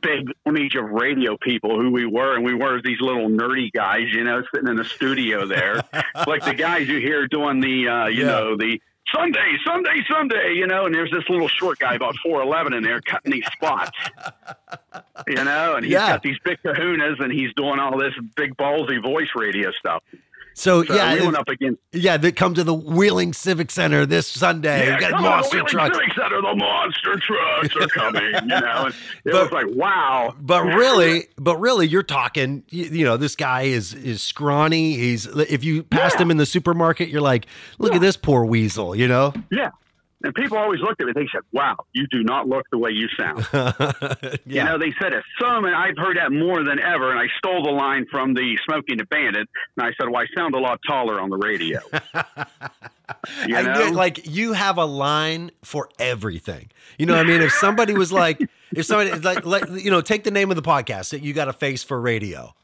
big 0.00 0.32
image 0.46 0.74
of 0.76 0.84
radio 0.90 1.36
people 1.36 1.78
who 1.78 1.90
we 1.92 2.06
were, 2.06 2.34
and 2.36 2.42
we 2.42 2.54
were 2.54 2.80
these 2.82 2.98
little 3.02 3.28
nerdy 3.28 3.70
guys, 3.70 4.04
you 4.12 4.24
know, 4.24 4.42
sitting 4.54 4.70
in 4.70 4.76
the 4.76 4.84
studio 4.86 5.46
there, 5.46 5.74
like 6.26 6.42
the 6.46 6.54
guys 6.54 6.88
you 6.88 6.98
hear 7.00 7.28
doing 7.28 7.60
the, 7.60 7.86
uh, 7.86 8.06
you 8.06 8.20
Yeah. 8.22 8.28
know, 8.28 8.56
the 8.56 8.80
Sunday, 9.14 9.56
Sunday, 9.66 10.04
Sunday, 10.10 10.54
you 10.54 10.66
know, 10.66 10.86
and 10.86 10.94
there's 10.94 11.10
this 11.10 11.28
little 11.28 11.48
short 11.48 11.78
guy 11.78 11.94
about 11.94 12.14
four 12.22 12.40
eleven 12.40 12.72
in 12.72 12.82
there 12.82 13.00
cutting 13.00 13.32
these 13.32 13.46
spots, 13.52 13.90
you 15.26 15.34
know, 15.34 15.74
and 15.76 15.84
he's 15.84 15.92
Yeah. 15.92 16.08
got 16.08 16.22
these 16.22 16.38
big 16.44 16.58
kahunas 16.64 17.20
and 17.22 17.32
he's 17.32 17.52
doing 17.54 17.78
all 17.78 17.98
this 17.98 18.14
big 18.36 18.56
ballsy 18.56 19.02
voice 19.02 19.28
radio 19.34 19.70
stuff. 19.72 20.02
So, 20.54 20.84
So 20.84 20.94
yeah, 20.94 21.14
we 21.14 21.22
went 21.22 21.36
up 21.36 21.48
against 21.48 21.80
yeah, 21.92 22.16
they 22.16 22.32
come 22.32 22.54
to 22.54 22.64
the 22.64 22.74
Wheeling 22.74 23.32
Civic 23.32 23.70
Center 23.70 24.04
this 24.06 24.26
Sunday. 24.26 24.86
yeah, 24.88 24.98
come 25.00 25.14
on, 25.16 25.22
monster 25.22 25.56
Wheeling 25.56 25.68
trucks. 25.68 25.96
Civic 25.98 26.14
Center, 26.14 26.40
the 26.42 26.54
monster 26.56 27.16
trucks 27.18 27.76
are 27.76 27.88
coming, 27.88 28.22
you 28.42 28.60
know. 28.60 28.84
And 28.86 28.94
it 29.24 29.32
But- 29.32 29.42
was 29.44 29.52
like, 29.52 29.66
wow. 29.68 30.34
But 30.40 30.62
really, 30.64 31.28
but 31.38 31.56
really, 31.58 31.86
you're 31.88 32.02
talking. 32.02 32.62
You, 32.70 32.84
you 32.84 33.04
know, 33.04 33.16
this 33.16 33.36
guy 33.36 33.62
is 33.62 33.94
is 33.94 34.22
scrawny. 34.22 34.94
He's 34.94 35.26
if 35.26 35.64
you 35.64 35.82
passed 35.84 36.16
Yeah. 36.16 36.22
him 36.22 36.30
in 36.30 36.36
the 36.36 36.46
supermarket, 36.46 37.08
you're 37.08 37.20
like, 37.20 37.46
look 37.78 37.92
Yeah. 37.92 37.96
at 37.96 38.02
this 38.02 38.16
poor 38.16 38.44
weasel. 38.44 38.94
You 38.94 39.08
know. 39.08 39.32
Yeah. 39.50 39.70
And 40.24 40.34
people 40.34 40.56
always 40.56 40.80
looked 40.80 41.00
at 41.00 41.06
me. 41.06 41.12
They 41.14 41.28
said, 41.32 41.42
"Wow, 41.52 41.76
you 41.92 42.06
do 42.10 42.22
not 42.22 42.48
look 42.48 42.66
the 42.70 42.78
way 42.78 42.90
you 42.90 43.08
sound." 43.18 43.46
yeah. 43.52 44.36
You 44.46 44.64
know, 44.64 44.78
they 44.78 44.92
said 45.00 45.12
it 45.12 45.24
some, 45.40 45.64
many. 45.64 45.74
I've 45.74 45.96
heard 45.96 46.16
that 46.16 46.30
more 46.30 46.62
than 46.62 46.78
ever, 46.78 47.10
and 47.10 47.18
I 47.18 47.26
stole 47.38 47.64
the 47.64 47.70
line 47.70 48.06
from 48.10 48.34
the 48.34 48.56
Smokey 48.64 48.92
and 48.92 49.00
the 49.00 49.06
Bandit, 49.06 49.48
and 49.76 49.86
I 49.86 49.90
said, 50.00 50.08
"Well, 50.08 50.22
I 50.22 50.26
sound 50.36 50.54
a 50.54 50.58
lot 50.58 50.78
taller 50.86 51.20
on 51.20 51.30
the 51.30 51.36
radio." 51.36 51.80
you 53.46 53.56
I 53.56 53.62
know, 53.62 53.90
like 53.90 54.28
you 54.28 54.52
have 54.52 54.78
a 54.78 54.84
line 54.84 55.50
for 55.62 55.88
everything. 55.98 56.70
You 56.98 57.06
know, 57.06 57.14
what 57.14 57.26
I 57.26 57.28
mean, 57.28 57.40
if 57.40 57.52
somebody 57.52 57.94
was 57.94 58.12
like, 58.12 58.40
if 58.74 58.86
somebody 58.86 59.10
like, 59.18 59.44
like, 59.44 59.68
you 59.70 59.90
know, 59.90 60.00
take 60.00 60.22
the 60.24 60.30
name 60.30 60.50
of 60.50 60.56
the 60.56 60.62
podcast 60.62 61.10
that 61.10 61.22
you 61.22 61.32
got 61.32 61.48
a 61.48 61.52
face 61.52 61.82
for 61.82 62.00
radio. 62.00 62.54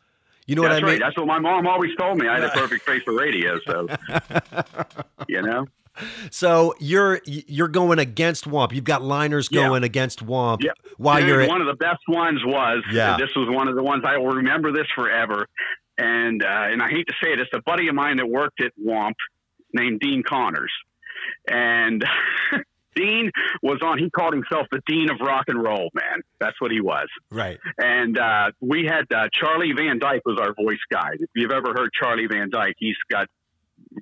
You 0.47 0.55
know 0.55 0.63
that's 0.63 0.77
what 0.77 0.85
I 0.85 0.87
right. 0.87 0.93
mean? 0.93 1.01
That's 1.01 1.17
what 1.19 1.27
my 1.27 1.39
mom 1.39 1.67
always 1.67 1.95
told 1.97 2.17
me. 2.19 2.27
I 2.27 2.37
had 2.37 2.45
a 2.45 2.49
perfect 2.49 2.87
face 2.87 3.03
for 3.03 3.13
radio, 3.13 3.59
so 3.67 3.87
you 5.29 5.43
know. 5.43 5.67
So 6.31 6.75
you're 6.79 7.21
you're 7.27 7.69
going 7.69 7.99
against 7.99 8.49
Womp. 8.49 8.73
You've 8.73 8.85
got 8.85 9.03
liners 9.03 9.49
Yeah. 9.51 9.67
going 9.69 9.83
against 9.85 10.25
Womp 10.25 10.63
Yeah. 10.63 10.71
while 10.97 11.19
Dude, 11.21 11.29
you're 11.29 11.41
at, 11.43 11.49
one 11.49 11.61
of 11.61 11.67
the 11.67 11.75
best 11.77 12.03
ones 12.09 12.41
was 12.45 12.83
Yeah. 12.93 13.17
this 13.19 13.31
was 13.37 13.49
one 13.51 13.69
of 13.69 13.75
the 13.77 13.83
ones 13.83 14.05
I 14.07 14.17
will 14.19 14.31
remember 14.31 14.73
this 14.73 14.87
forever. 14.95 15.47
And 15.97 16.43
uh, 16.43 16.47
and 16.71 16.83
I 16.83 16.89
hate 16.89 17.07
to 17.09 17.15
say 17.23 17.33
it, 17.33 17.41
it's 17.41 17.51
a 17.55 17.63
buddy 17.63 17.89
of 17.89 17.95
mine 17.95 18.19
that 18.19 18.29
worked 18.29 18.61
at 18.61 18.73
Womp 18.83 19.15
named 19.73 20.01
Dean 20.01 20.23
Connors. 20.23 20.73
And 21.49 22.05
Dean 22.95 23.31
was 23.63 23.79
on 23.83 23.99
he 23.99 24.11
called 24.11 24.33
himself 24.35 24.67
the 24.73 24.81
Dean 24.87 25.09
of 25.11 25.21
Rock 25.21 25.45
and 25.49 25.63
Roll, 25.63 25.89
man. 25.95 26.21
That's 26.41 26.61
what 26.61 26.71
he 26.73 26.81
was. 26.81 27.07
right. 27.31 27.59
And 27.79 28.19
uh, 28.19 28.51
we 28.61 28.87
had 28.87 29.05
uh, 29.15 29.29
Charlie 29.33 29.73
Van 29.77 29.99
Dyke 29.99 30.23
was 30.25 30.39
our 30.41 30.53
voice 30.55 30.81
guy. 30.91 31.11
If 31.15 31.31
you've 31.35 31.53
ever 31.53 31.73
heard 31.77 31.91
Charlie 31.93 32.27
Van 32.27 32.51
Dyke, 32.51 32.75
he's 32.79 32.97
got 33.11 33.29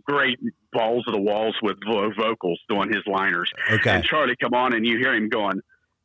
great 0.05 0.39
balls 0.73 1.05
of 1.07 1.15
the 1.15 1.21
walls 1.21 1.57
with 1.63 1.77
vo- 1.87 2.13
vocals 2.17 2.61
doing 2.69 2.89
his 2.93 3.03
liners 3.07 3.51
Okay. 3.71 3.91
and 3.91 4.05
Charlie 4.05 4.37
come 4.43 4.55
on 4.55 4.75
and 4.75 4.87
you 4.87 4.99
hear 4.99 5.15
him 5.15 5.29
going, 5.29 5.61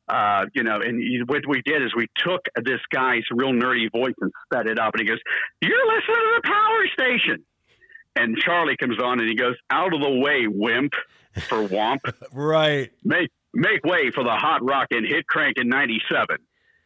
uh, 0.08 0.46
you 0.54 0.64
know, 0.64 0.80
and 0.82 1.02
what 1.30 1.42
we 1.48 1.62
did 1.64 1.82
is 1.84 1.94
we 1.96 2.08
took 2.18 2.42
this 2.64 2.80
guy's 2.94 3.24
real 3.32 3.52
nerdy 3.54 3.92
voice 3.92 4.14
and 4.20 4.32
sped 4.46 4.68
it 4.68 4.78
up, 4.80 4.94
and 4.94 5.02
he 5.02 5.08
goes, 5.08 5.20
"You're 5.62 5.86
listening 5.88 6.16
to 6.16 6.42
the 6.42 6.48
power 6.48 6.88
station." 6.94 7.46
And 8.16 8.38
Charlie 8.38 8.76
comes 8.76 9.00
on 9.02 9.20
and 9.22 9.30
he 9.30 9.36
goes, 9.36 9.56
"Out 9.70 9.94
of 9.94 10.02
the 10.02 10.10
way, 10.10 10.48
wimp!" 10.48 10.94
For 11.48 11.66
Womp, 11.66 12.00
Right. 12.34 12.92
make 13.06 13.30
make 13.54 13.86
way 13.86 14.12
for 14.12 14.24
the 14.26 14.36
hot 14.36 14.62
rock 14.66 14.88
and 14.92 15.06
hit 15.08 15.26
crank 15.28 15.58
in 15.58 15.70
'97, 15.70 16.38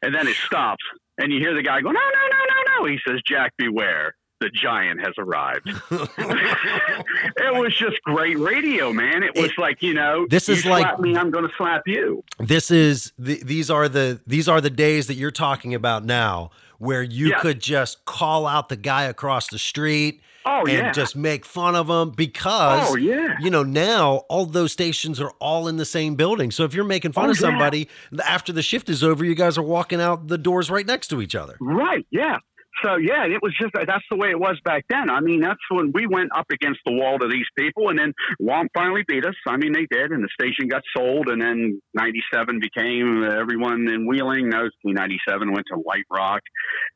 and 0.03 0.13
then 0.13 0.27
it 0.27 0.35
stops, 0.35 0.83
and 1.17 1.31
you 1.33 1.39
hear 1.39 1.55
the 1.55 1.63
guy 1.63 1.81
go, 1.81 1.89
"No, 1.89 1.99
no, 1.99 2.27
no, 2.31 2.37
no, 2.77 2.83
no!" 2.85 2.91
He 2.91 2.99
says, 3.07 3.21
"Jack, 3.27 3.53
beware." 3.57 4.15
The 4.41 4.49
giant 4.61 4.99
has 4.99 5.13
arrived. 5.17 5.69
it 5.91 7.53
was 7.55 7.75
just 7.75 8.01
great 8.03 8.37
radio, 8.37 8.91
man. 8.91 9.23
It 9.23 9.33
was 9.35 9.45
It- 9.51 9.57
like 9.57 9.81
you 9.81 9.93
know, 9.93 10.27
This 10.29 10.47
you 10.49 10.55
is 10.55 10.65
like- 10.65 10.99
me, 10.99 11.15
I'm 11.15 11.31
going 11.31 11.47
to 11.47 11.53
slap 11.57 11.83
you. 11.85 12.23
this 12.39 12.69
is 12.71 13.13
the, 13.17 13.41
these 13.43 13.69
are 13.69 13.87
the 13.87 14.19
these 14.27 14.47
are 14.49 14.59
the 14.61 14.69
days 14.69 15.07
that 15.07 15.13
you're 15.15 15.31
talking 15.31 15.73
about 15.73 16.03
now 16.03 16.51
where 16.79 17.01
you 17.03 17.29
Yeah. 17.29 17.39
could 17.39 17.61
just 17.61 18.03
call 18.05 18.45
out 18.45 18.67
the 18.69 18.75
guy 18.75 19.03
across 19.03 19.47
the 19.47 19.57
street 19.59 20.21
Oh 20.47 20.59
and 20.67 20.69
yeah. 20.69 20.91
just 20.91 21.15
make 21.15 21.45
fun 21.45 21.73
of 21.75 21.87
them 21.87 22.11
because 22.11 22.91
oh 22.91 22.95
yeah. 22.97 23.35
you 23.39 23.49
know 23.49 23.63
now 23.63 24.17
all 24.29 24.45
those 24.45 24.71
stations 24.73 25.19
are 25.21 25.31
all 25.39 25.67
in 25.69 25.77
the 25.77 25.85
same 25.85 26.13
building 26.15 26.51
so 26.51 26.65
if 26.65 26.73
you're 26.75 26.83
making 26.83 27.13
fun 27.13 27.27
Oh, 27.27 27.31
of 27.31 27.37
yeah. 27.37 27.41
somebody 27.41 27.89
after 28.23 28.51
the 28.53 28.61
shift 28.61 28.87
is 28.89 29.03
over 29.03 29.25
you 29.25 29.33
guys 29.33 29.57
are 29.57 29.63
walking 29.63 29.99
out 30.01 30.27
the 30.27 30.37
doors 30.37 30.69
right 30.69 30.85
next 30.85 31.07
to 31.07 31.21
each 31.21 31.33
other 31.33 31.55
Right. 31.59 32.05
Yeah. 32.11 32.37
So 32.83 32.97
yeah, 32.97 33.25
it 33.25 33.41
was 33.41 33.55
just 33.59 33.73
that's 33.73 34.03
the 34.09 34.17
way 34.17 34.29
it 34.29 34.39
was 34.39 34.57
back 34.63 34.85
then. 34.89 35.09
I 35.09 35.21
mean, 35.21 35.41
that's 35.41 35.59
when 35.69 35.91
we 35.93 36.07
went 36.07 36.31
up 36.35 36.47
against 36.51 36.79
the 36.85 36.93
wall 36.93 37.17
to 37.19 37.27
these 37.27 37.45
people, 37.57 37.89
and 37.89 37.97
then 37.97 38.13
Womp 38.41 38.67
finally 38.73 39.03
beat 39.07 39.25
us. 39.25 39.35
I 39.47 39.57
mean, 39.57 39.71
they 39.71 39.87
did, 39.89 40.11
and 40.11 40.23
the 40.23 40.29
station 40.33 40.67
got 40.67 40.81
sold, 40.95 41.29
and 41.29 41.41
then 41.41 41.81
'97 41.93 42.59
became 42.59 43.23
everyone 43.23 43.87
in 43.87 44.07
Wheeling 44.07 44.49
knows. 44.49 44.71
'97 44.83 45.51
went 45.51 45.65
to 45.71 45.77
White 45.77 46.05
Rock, 46.11 46.41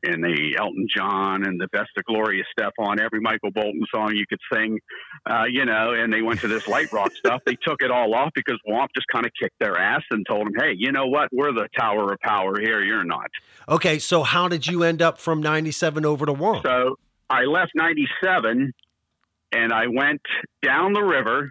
and 0.04 0.22
the 0.22 0.56
Elton 0.58 0.86
John 0.94 1.46
and 1.46 1.60
the 1.60 1.68
Best 1.72 1.90
of 1.96 2.04
Gloria 2.04 2.44
on 2.78 3.00
every 3.00 3.20
Michael 3.20 3.50
Bolton 3.50 3.82
song 3.94 4.14
you 4.14 4.24
could 4.28 4.38
sing, 4.52 4.78
uh, 5.28 5.44
you 5.50 5.64
know. 5.64 5.92
And 5.92 6.12
they 6.12 6.22
went 6.22 6.40
to 6.40 6.48
this 6.48 6.68
Light 6.68 6.92
Rock 6.92 7.12
stuff. 7.12 7.40
They 7.46 7.56
took 7.66 7.82
it 7.82 7.90
all 7.90 8.14
off 8.14 8.30
because 8.34 8.58
Womp 8.68 8.88
just 8.94 9.06
kind 9.12 9.26
of 9.26 9.32
kicked 9.40 9.58
their 9.60 9.78
ass 9.78 10.02
and 10.10 10.26
told 10.28 10.46
them, 10.46 10.52
"Hey, 10.58 10.74
you 10.76 10.92
know 10.92 11.06
what? 11.06 11.28
We're 11.32 11.52
the 11.52 11.68
Tower 11.78 12.12
of 12.12 12.20
Power 12.20 12.60
here. 12.60 12.82
You're 12.82 13.04
not." 13.04 13.30
okay 13.68 13.98
so 13.98 14.22
how 14.22 14.48
did 14.48 14.66
you 14.66 14.82
end 14.82 15.00
up 15.02 15.18
from 15.18 15.42
97 15.70 16.04
over 16.04 16.26
to 16.26 16.34
Womp? 16.34 16.62
So 16.62 16.96
I 17.28 17.44
left 17.44 17.72
97 17.74 18.72
and 19.52 19.72
I 19.72 19.86
went 19.86 20.20
down 20.62 20.92
the 20.92 21.02
river 21.02 21.50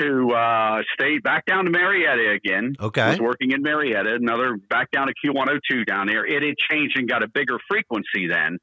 to 0.00 0.30
uh, 0.32 0.82
stay 0.94 1.18
back 1.18 1.46
down 1.46 1.64
to 1.64 1.70
Marietta 1.70 2.32
again. 2.32 2.74
okay 2.80 3.00
I 3.00 3.10
Was 3.10 3.20
working 3.20 3.52
in 3.52 3.62
Marietta, 3.62 4.16
another 4.20 4.58
back 4.68 4.90
down 4.90 5.06
to 5.06 5.14
Q102 5.24 5.86
down 5.86 6.06
there. 6.06 6.26
It 6.26 6.42
had 6.42 6.54
changed 6.70 6.98
and 6.98 7.08
got 7.08 7.22
a 7.22 7.28
bigger 7.28 7.58
frequency 7.68 8.26
then. 8.28 8.58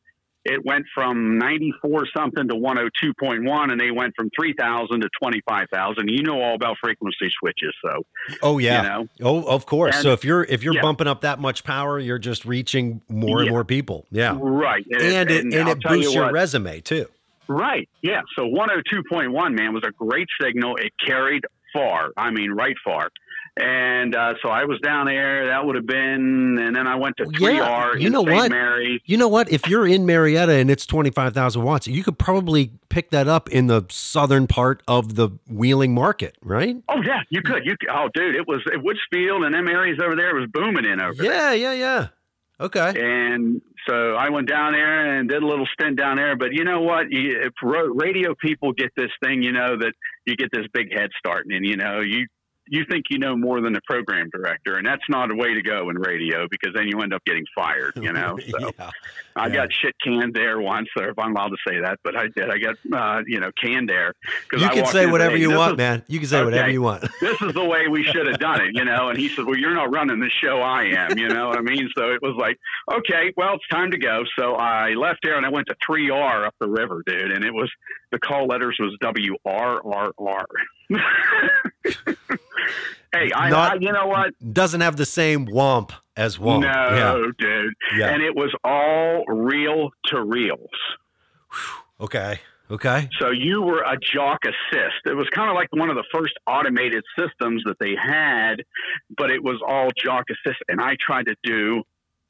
It 0.45 0.65
went 0.65 0.85
from 0.93 1.37
94 1.37 2.07
something 2.15 2.47
to 2.49 2.55
102.1 2.55 3.71
and 3.71 3.79
they 3.79 3.91
went 3.91 4.13
from 4.15 4.29
3000 4.37 5.01
to 5.01 5.09
25000 5.21 6.09
you 6.09 6.23
know 6.23 6.41
all 6.41 6.55
about 6.55 6.77
frequency 6.81 7.31
switches 7.39 7.73
so 7.83 8.05
oh 8.41 8.57
yeah. 8.57 8.81
you 8.81 8.89
know? 8.89 9.07
oh 9.21 9.43
of 9.43 9.65
course. 9.65 9.95
And- 9.95 10.03
so 10.03 10.11
if 10.11 10.23
you're 10.23 10.43
if 10.43 10.63
you're 10.63 10.75
yeah. 10.75 10.81
bumping 10.81 11.07
up 11.07 11.21
that 11.21 11.39
much 11.39 11.63
power 11.63 11.99
you're 11.99 12.19
just 12.19 12.45
reaching 12.45 13.01
more 13.09 13.41
and 13.41 13.49
more 13.49 13.63
people. 13.63 14.05
Yeah. 14.11 14.37
Right. 14.39 14.85
And 14.99 15.29
it 15.29 15.45
and 15.45 15.55
I'll 15.55 15.71
it 15.71 15.81
tell 15.81 15.95
you 15.95 16.03
boosts 16.03 16.15
your 16.15 16.25
what, 16.25 16.33
resume 16.33 16.81
too. 16.81 17.07
Right. 17.47 17.89
Yeah. 18.01 18.21
So 18.37 18.43
102.1 18.43 19.57
man 19.57 19.73
was 19.73 19.83
a 19.85 19.91
great 19.91 20.27
signal. 20.41 20.75
It 20.77 20.93
carried 21.05 21.45
far. 21.73 22.11
I 22.17 22.31
mean 22.31 22.51
right 22.51 22.75
far 22.83 23.09
and 23.57 24.15
uh, 24.15 24.33
so 24.41 24.49
I 24.49 24.65
was 24.65 24.79
down 24.83 25.05
there. 25.05 25.47
That 25.47 25.65
would 25.65 25.75
have 25.75 25.85
been, 25.85 26.57
and 26.59 26.75
then 26.75 26.87
I 26.87 26.95
went 26.95 27.17
to 27.17 27.25
Yeah, 27.39 27.49
3R 27.93 27.99
you 27.99 28.07
in 28.07 28.13
know 28.13 28.23
St. 28.23 28.33
what? 28.35 28.51
Mary's. 28.51 29.01
You 29.05 29.17
know 29.17 29.27
what? 29.27 29.51
If 29.51 29.67
you're 29.67 29.87
in 29.87 30.05
Marietta 30.05 30.53
and 30.53 30.71
it's 30.71 30.85
25,000 30.85 31.61
watts, 31.61 31.87
you 31.87 32.03
could 32.03 32.17
probably 32.17 32.71
pick 32.89 33.11
that 33.11 33.27
up 33.27 33.49
in 33.49 33.67
the 33.67 33.85
southern 33.89 34.47
part 34.47 34.81
of 34.87 35.15
the 35.15 35.29
wheeling 35.47 35.93
market, 35.93 36.35
right? 36.43 36.77
Oh 36.89 37.01
yeah, 37.05 37.21
you 37.29 37.41
could. 37.43 37.63
You 37.65 37.75
could. 37.79 37.89
Oh, 37.91 38.09
dude, 38.13 38.35
it 38.35 38.47
was 38.47 38.61
at 38.73 38.83
Woodsfield 38.83 39.43
and 39.43 39.53
them 39.53 39.67
areas 39.67 39.99
over 40.03 40.15
there. 40.15 40.35
It 40.35 40.39
was 40.41 40.49
booming 40.51 40.85
in 40.85 40.99
over 41.01 41.13
there. 41.13 41.31
Yeah, 41.31 41.53
yeah, 41.53 41.73
yeah. 41.73 42.07
Okay. 42.59 42.93
And 42.95 43.61
so 43.87 44.15
I 44.15 44.29
went 44.29 44.47
down 44.47 44.73
there 44.73 45.17
and 45.19 45.27
did 45.27 45.43
a 45.43 45.45
little 45.45 45.67
stint 45.73 45.97
down 45.97 46.17
there. 46.17 46.35
But 46.37 46.53
you 46.53 46.63
know 46.63 46.81
what? 46.81 47.07
If 47.09 47.51
radio 47.61 48.35
people 48.35 48.73
get 48.73 48.91
this 48.95 49.09
thing, 49.23 49.41
you 49.43 49.51
know 49.51 49.77
that 49.77 49.93
you 50.25 50.35
get 50.35 50.49
this 50.51 50.65
big 50.73 50.91
head 50.93 51.09
start, 51.17 51.45
and 51.49 51.65
you 51.65 51.75
know 51.77 51.99
you 51.99 52.27
you 52.67 52.85
think 52.89 53.05
you 53.09 53.19
know 53.19 53.35
more 53.35 53.61
than 53.61 53.73
the 53.73 53.81
program 53.87 54.29
director, 54.33 54.77
and 54.77 54.85
that's 54.85 55.03
not 55.09 55.31
a 55.31 55.35
way 55.35 55.53
to 55.53 55.61
go 55.61 55.89
in 55.89 55.97
radio 55.97 56.47
because 56.49 56.73
then 56.73 56.87
you 56.87 56.99
end 57.01 57.13
up 57.13 57.23
getting 57.25 57.45
fired. 57.55 57.93
You 57.95 58.13
know. 58.13 58.37
So 58.53 58.71
yeah. 58.77 58.89
I 59.35 59.47
yeah. 59.47 59.53
got 59.53 59.73
shit 59.73 59.95
canned 60.03 60.33
there 60.35 60.59
once, 60.59 60.87
or 60.97 61.09
if 61.09 61.17
I'm 61.17 61.31
allowed 61.35 61.49
to 61.49 61.57
say 61.67 61.79
that, 61.81 61.97
but 62.03 62.15
I 62.15 62.27
did. 62.27 62.49
I 62.51 62.57
got 62.59 62.75
uh, 62.93 63.21
you 63.25 63.39
know 63.39 63.51
canned 63.61 63.89
there. 63.89 64.13
'cause 64.49 64.61
You 64.61 64.67
I 64.67 64.73
can 64.73 64.85
say 64.85 65.05
whatever 65.07 65.35
you 65.37 65.51
want, 65.55 65.73
is- 65.73 65.77
man. 65.77 66.03
You 66.07 66.19
can 66.19 66.27
say 66.27 66.43
whatever 66.43 66.69
you 66.69 66.81
want. 66.81 67.01
this 67.21 67.41
is 67.41 67.53
the 67.53 67.63
way 67.65 67.87
we 67.87 68.03
should 68.03 68.27
have 68.27 68.39
done 68.39 68.61
it, 68.61 68.71
you 68.75 68.85
know. 68.85 69.09
And 69.09 69.17
he 69.17 69.29
said, 69.29 69.45
well, 69.45 69.57
you're 69.57 69.73
not 69.73 69.91
running 69.91 70.19
the 70.19 70.29
show. 70.29 70.61
I 70.61 70.83
am, 70.85 71.17
you 71.17 71.27
know 71.29 71.47
what 71.47 71.57
I 71.57 71.61
mean? 71.61 71.89
So 71.97 72.11
it 72.11 72.21
was 72.21 72.35
like, 72.37 72.57
okay, 72.93 73.33
well, 73.35 73.55
it's 73.55 73.67
time 73.69 73.89
to 73.91 73.97
go. 73.97 74.23
So 74.37 74.53
I 74.55 74.89
left 74.93 75.19
there 75.23 75.35
and 75.37 75.45
I 75.45 75.49
went 75.49 75.67
to 75.67 75.75
3R 75.89 76.45
up 76.45 76.53
the 76.59 76.67
river, 76.69 77.01
dude. 77.05 77.31
And 77.31 77.43
it 77.43 77.53
was, 77.53 77.71
the 78.11 78.19
call 78.19 78.45
letters 78.47 78.77
was 78.79 78.95
WRRR. 79.01 80.45
hey, 83.13 83.29
I, 83.35 83.49
Not- 83.49 83.73
I, 83.73 83.75
you 83.79 83.91
know 83.91 84.07
what? 84.07 84.33
Doesn't 84.53 84.81
have 84.81 84.97
the 84.97 85.05
same 85.05 85.45
womp 85.47 85.91
as 86.15 86.37
womp. 86.37 86.61
No, 86.61 86.95
Yeah. 86.95 87.31
dude. 87.39 87.73
Yeah. 87.97 88.09
And 88.13 88.21
it 88.23 88.35
was 88.35 88.53
all 88.63 89.25
reel 89.27 89.89
to 90.07 90.21
reels. 90.23 90.69
Okay. 91.99 92.39
Okay. 92.71 93.07
So 93.19 93.29
you 93.29 93.61
were 93.61 93.81
a 93.81 93.97
jock 94.15 94.39
assist. 94.45 94.95
It 95.05 95.15
was 95.15 95.27
kind 95.29 95.49
of 95.49 95.55
like 95.55 95.67
one 95.73 95.89
of 95.89 95.95
the 95.95 96.03
first 96.13 96.33
automated 96.47 97.03
systems 97.17 97.61
that 97.65 97.77
they 97.79 97.93
had, 98.01 98.63
but 99.15 99.29
it 99.29 99.43
was 99.43 99.61
all 99.67 99.89
jock 99.97 100.25
assist. 100.29 100.59
And 100.69 100.81
I 100.81 100.95
tried 100.99 101.27
to 101.27 101.35
do 101.43 101.83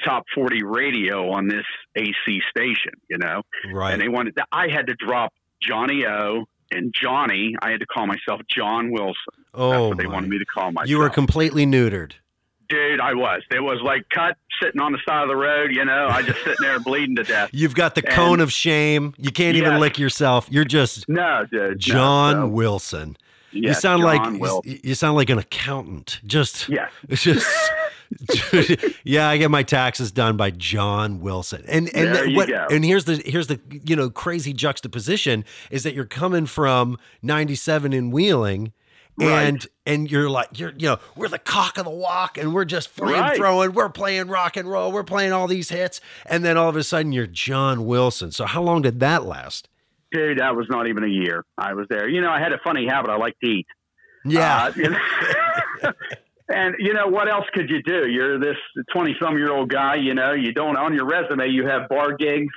top 0.03 0.23
40 0.35 0.63
radio 0.63 1.31
on 1.31 1.47
this 1.47 1.63
AC 1.95 2.41
station, 2.49 2.93
you 3.09 3.17
know, 3.19 3.43
Right. 3.71 3.93
and 3.93 4.01
they 4.01 4.09
wanted, 4.09 4.35
that 4.35 4.47
I 4.51 4.67
had 4.69 4.87
to 4.87 4.95
drop 4.95 5.31
Johnny 5.61 6.05
O 6.05 6.45
and 6.75 6.93
Johnny. 6.99 7.55
I 7.61 7.71
had 7.71 7.79
to 7.79 7.85
call 7.85 8.07
myself 8.07 8.41
John 8.49 8.91
Wilson. 8.91 9.15
That's 9.37 9.45
oh, 9.55 9.89
what 9.89 9.97
they 9.97 10.05
my. 10.05 10.13
wanted 10.13 10.29
me 10.29 10.39
to 10.39 10.45
call 10.45 10.71
myself. 10.71 10.89
you 10.89 10.97
were 10.97 11.09
completely 11.09 11.65
neutered. 11.65 12.13
Dude, 12.69 12.99
I 12.99 13.13
was. 13.13 13.43
It 13.51 13.59
was 13.61 13.79
like 13.83 14.07
cut 14.09 14.35
sitting 14.61 14.81
on 14.81 14.93
the 14.93 14.97
side 15.07 15.21
of 15.23 15.27
the 15.27 15.35
road, 15.35 15.71
you 15.75 15.83
know, 15.85 16.07
I 16.09 16.21
just 16.23 16.39
sitting 16.39 16.55
there 16.61 16.79
bleeding 16.79 17.15
to 17.17 17.23
death. 17.23 17.49
You've 17.53 17.75
got 17.75 17.93
the 17.95 18.03
And- 18.05 18.15
cone 18.15 18.39
of 18.39 18.51
shame. 18.51 19.13
You 19.17 19.31
can't 19.31 19.57
even 19.57 19.79
lick 19.79 19.99
yourself. 19.99 20.47
You're 20.49 20.63
just 20.65 21.07
No, 21.09 21.45
dude. 21.51 21.61
no. 21.61 21.73
John 21.75 22.33
So, 22.35 22.47
Wilson. 22.47 23.17
You 23.53 23.73
sound 23.73 24.01
John 24.03 24.39
like 24.39 24.63
you 24.83 24.95
sound 24.95 25.15
like 25.15 25.29
an 25.29 25.37
accountant. 25.37 26.19
Just 26.25 26.67
Yes. 26.69 26.91
It's 27.09 27.23
just 27.23 27.47
yeah, 29.03 29.27
I 29.27 29.37
get 29.37 29.49
my 29.49 29.63
taxes 29.63 30.11
done 30.11 30.37
by 30.37 30.51
John 30.51 31.19
Wilson. 31.19 31.63
And 31.67 31.89
and 31.95 32.35
what 32.35 32.49
and 32.71 32.85
here's 32.85 33.05
the 33.05 33.15
here's 33.25 33.47
the 33.47 33.59
you 33.85 33.95
know 33.95 34.09
crazy 34.09 34.53
juxtaposition 34.53 35.45
is 35.71 35.83
that 35.83 35.93
you're 35.95 36.05
coming 36.05 36.45
from 36.45 36.97
97 37.21 37.93
in 37.93 38.11
Wheeling 38.11 38.73
Right. 39.15 39.43
and 39.43 39.67
and 39.85 40.09
you're 40.09 40.27
like 40.27 40.57
you're 40.59 40.71
you 40.75 40.87
know 40.87 40.97
we're 41.15 41.27
the 41.27 41.37
cock 41.37 41.77
of 41.77 41.85
the 41.85 41.91
walk 41.91 42.35
and 42.39 42.51
we're 42.51 42.65
just 42.65 42.89
flame 42.89 43.11
Right. 43.21 43.37
throwing 43.37 43.73
we're 43.73 43.89
playing 43.89 44.27
rock 44.27 44.57
and 44.57 44.67
roll 44.67 44.91
we're 44.91 45.03
playing 45.03 45.31
all 45.31 45.45
these 45.45 45.69
hits 45.69 46.01
and 46.25 46.43
then 46.43 46.57
all 46.57 46.67
of 46.67 46.75
a 46.75 46.83
sudden 46.83 47.11
you're 47.11 47.27
John 47.27 47.85
Wilson 47.85 48.31
so 48.31 48.45
how 48.47 48.63
long 48.63 48.81
did 48.81 48.99
that 49.01 49.23
last 49.23 49.69
Dude, 50.13 50.37
that 50.39 50.55
was 50.55 50.67
not 50.69 50.87
even 50.87 51.03
a 51.03 51.07
year. 51.07 51.43
I 51.57 51.73
was 51.73 51.87
there. 51.89 52.07
You 52.07 52.21
know, 52.21 52.29
I 52.29 52.39
had 52.39 52.53
a 52.53 52.59
funny 52.63 52.85
habit. 52.87 53.09
I 53.09 53.17
like 53.17 53.35
to 53.43 53.49
eat. 53.49 53.67
yeah 54.25 54.65
Uh, 54.65 54.71
you 54.75 54.89
know- 54.89 55.91
and 56.49 56.75
you 56.79 56.93
know 56.93 57.07
what 57.07 57.27
else 57.29 57.45
could 57.53 57.69
you 57.69 57.81
do? 57.83 58.07
You're 58.07 58.39
this 58.39 58.57
twenty-some-year-old 58.93 59.69
guy. 59.69 59.95
You 59.95 60.13
know, 60.13 60.33
you 60.33 60.53
don't 60.53 60.77
on 60.77 60.93
your 60.93 61.05
resume. 61.05 61.49
You 61.49 61.65
have 61.67 61.89
bar 61.89 62.15
gigs 62.15 62.53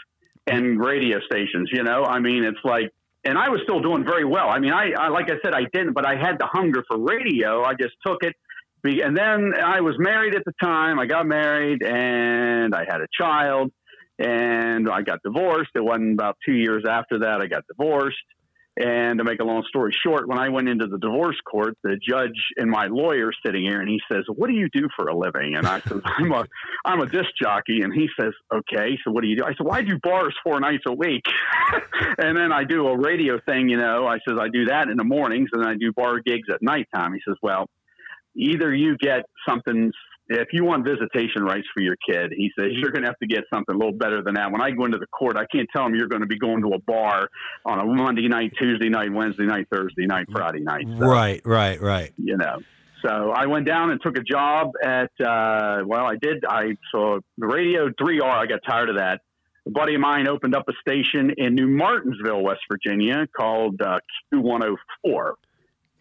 and 0.46 0.78
radio 0.78 1.18
stations. 1.20 1.70
You 1.72 1.82
know, 1.82 2.04
I 2.04 2.18
mean, 2.20 2.44
it's 2.44 2.58
like, 2.64 2.90
and 3.24 3.38
I 3.38 3.48
was 3.48 3.60
still 3.64 3.80
doing 3.80 4.04
very 4.04 4.24
well. 4.24 4.48
I 4.48 4.58
mean, 4.58 4.72
I, 4.72 4.90
I 4.98 5.08
like 5.08 5.30
I 5.30 5.36
said, 5.44 5.54
I 5.54 5.62
didn't, 5.72 5.94
but 5.94 6.06
I 6.06 6.16
had 6.16 6.38
the 6.38 6.46
hunger 6.46 6.84
for 6.88 6.98
radio. 6.98 7.64
I 7.64 7.72
just 7.74 7.94
took 8.06 8.22
it. 8.22 8.34
And 8.84 9.16
then 9.16 9.52
I 9.60 9.80
was 9.80 9.96
married 9.98 10.36
at 10.36 10.44
the 10.44 10.52
time. 10.62 11.00
I 11.00 11.06
got 11.06 11.26
married 11.26 11.82
and 11.82 12.72
I 12.72 12.84
had 12.88 13.00
a 13.00 13.08
child 13.20 13.72
and 14.18 14.88
I 14.88 15.02
got 15.02 15.22
divorced. 15.22 15.70
It 15.74 15.84
wasn't 15.84 16.14
about 16.14 16.36
two 16.44 16.54
years 16.54 16.84
after 16.88 17.20
that 17.20 17.40
I 17.40 17.46
got 17.46 17.64
divorced. 17.66 18.16
And 18.78 19.18
to 19.18 19.24
make 19.24 19.40
a 19.40 19.44
long 19.44 19.64
story 19.68 19.96
short, 20.04 20.28
when 20.28 20.38
I 20.38 20.50
went 20.50 20.68
into 20.68 20.86
the 20.86 20.98
divorce 20.98 21.38
court, 21.50 21.78
the 21.82 21.96
judge 21.96 22.38
and 22.58 22.70
my 22.70 22.88
lawyer 22.88 23.30
sitting 23.44 23.64
here, 23.64 23.80
and 23.80 23.88
he 23.88 23.98
says, 24.12 24.24
"What 24.28 24.48
do 24.48 24.52
you 24.54 24.68
do 24.70 24.86
for 24.94 25.08
a 25.08 25.16
living?" 25.16 25.56
And 25.56 25.66
I 25.66 25.80
said, 25.80 26.02
"I'm 26.04 26.30
a 26.30 26.44
I'm 26.84 27.00
a 27.00 27.06
disc 27.06 27.30
jockey." 27.40 27.80
And 27.80 27.94
he 27.94 28.06
says, 28.20 28.34
"Okay, 28.54 28.98
so 29.02 29.12
what 29.12 29.22
do 29.22 29.28
you 29.28 29.36
do?" 29.36 29.44
I 29.44 29.54
said, 29.54 29.64
"Well, 29.64 29.74
I 29.74 29.80
do 29.80 29.98
bars 30.02 30.36
four 30.44 30.60
nights 30.60 30.84
a 30.86 30.92
week, 30.92 31.24
and 32.18 32.36
then 32.36 32.52
I 32.52 32.64
do 32.64 32.86
a 32.88 32.98
radio 32.98 33.40
thing. 33.48 33.70
You 33.70 33.78
know, 33.78 34.06
I 34.06 34.18
says 34.28 34.36
I 34.38 34.48
do 34.50 34.66
that 34.66 34.90
in 34.90 34.98
the 34.98 35.04
mornings, 35.04 35.48
and 35.54 35.66
I 35.66 35.74
do 35.76 35.90
bar 35.94 36.20
gigs 36.20 36.48
at 36.52 36.60
nighttime." 36.60 37.14
He 37.14 37.20
says, 37.26 37.36
"Well, 37.42 37.70
either 38.36 38.74
you 38.74 38.98
get 38.98 39.24
something." 39.48 39.90
If 40.28 40.48
you 40.52 40.64
want 40.64 40.84
visitation 40.84 41.44
rights 41.44 41.66
for 41.72 41.80
your 41.80 41.96
kid, 42.08 42.32
he 42.36 42.50
says 42.58 42.70
you're 42.72 42.90
going 42.90 43.02
to 43.02 43.08
have 43.08 43.18
to 43.20 43.26
get 43.26 43.44
something 43.52 43.74
a 43.74 43.78
little 43.78 43.92
better 43.92 44.22
than 44.22 44.34
that. 44.34 44.50
When 44.50 44.60
I 44.60 44.72
go 44.72 44.84
into 44.84 44.98
the 44.98 45.06
court, 45.06 45.36
I 45.36 45.46
can't 45.46 45.68
tell 45.74 45.84
them 45.84 45.94
you're 45.94 46.08
going 46.08 46.22
to 46.22 46.26
be 46.26 46.38
going 46.38 46.62
to 46.62 46.72
a 46.74 46.80
bar 46.80 47.28
on 47.64 47.78
a 47.78 47.84
Monday 47.84 48.26
night, 48.26 48.52
Tuesday 48.58 48.88
night, 48.88 49.12
Wednesday 49.12 49.46
night, 49.46 49.68
Thursday 49.70 50.06
night, 50.06 50.26
Friday 50.32 50.60
night. 50.60 50.86
So, 50.98 51.06
right 51.06 51.40
right 51.44 51.80
right 51.80 52.12
You 52.16 52.36
know. 52.36 52.58
So 53.02 53.30
I 53.30 53.46
went 53.46 53.66
down 53.66 53.90
and 53.90 54.00
took 54.02 54.16
a 54.16 54.22
job 54.22 54.72
at 54.82 55.12
uh 55.20 55.82
well 55.86 56.06
I 56.06 56.16
did 56.20 56.44
I 56.48 56.76
saw 56.90 57.18
the 57.38 57.46
radio 57.46 57.90
3R 57.90 58.22
I 58.22 58.46
got 58.46 58.60
tired 58.68 58.90
of 58.90 58.96
that. 58.96 59.20
A 59.66 59.70
buddy 59.70 59.94
of 59.94 60.00
mine 60.00 60.28
opened 60.28 60.54
up 60.54 60.68
a 60.68 60.72
station 60.80 61.32
in 61.36 61.54
New 61.54 61.66
Martinsville, 61.66 62.42
West 62.42 62.60
Virginia 62.70 63.26
called 63.36 63.80
uh, 63.80 64.00
Q104 64.32 65.32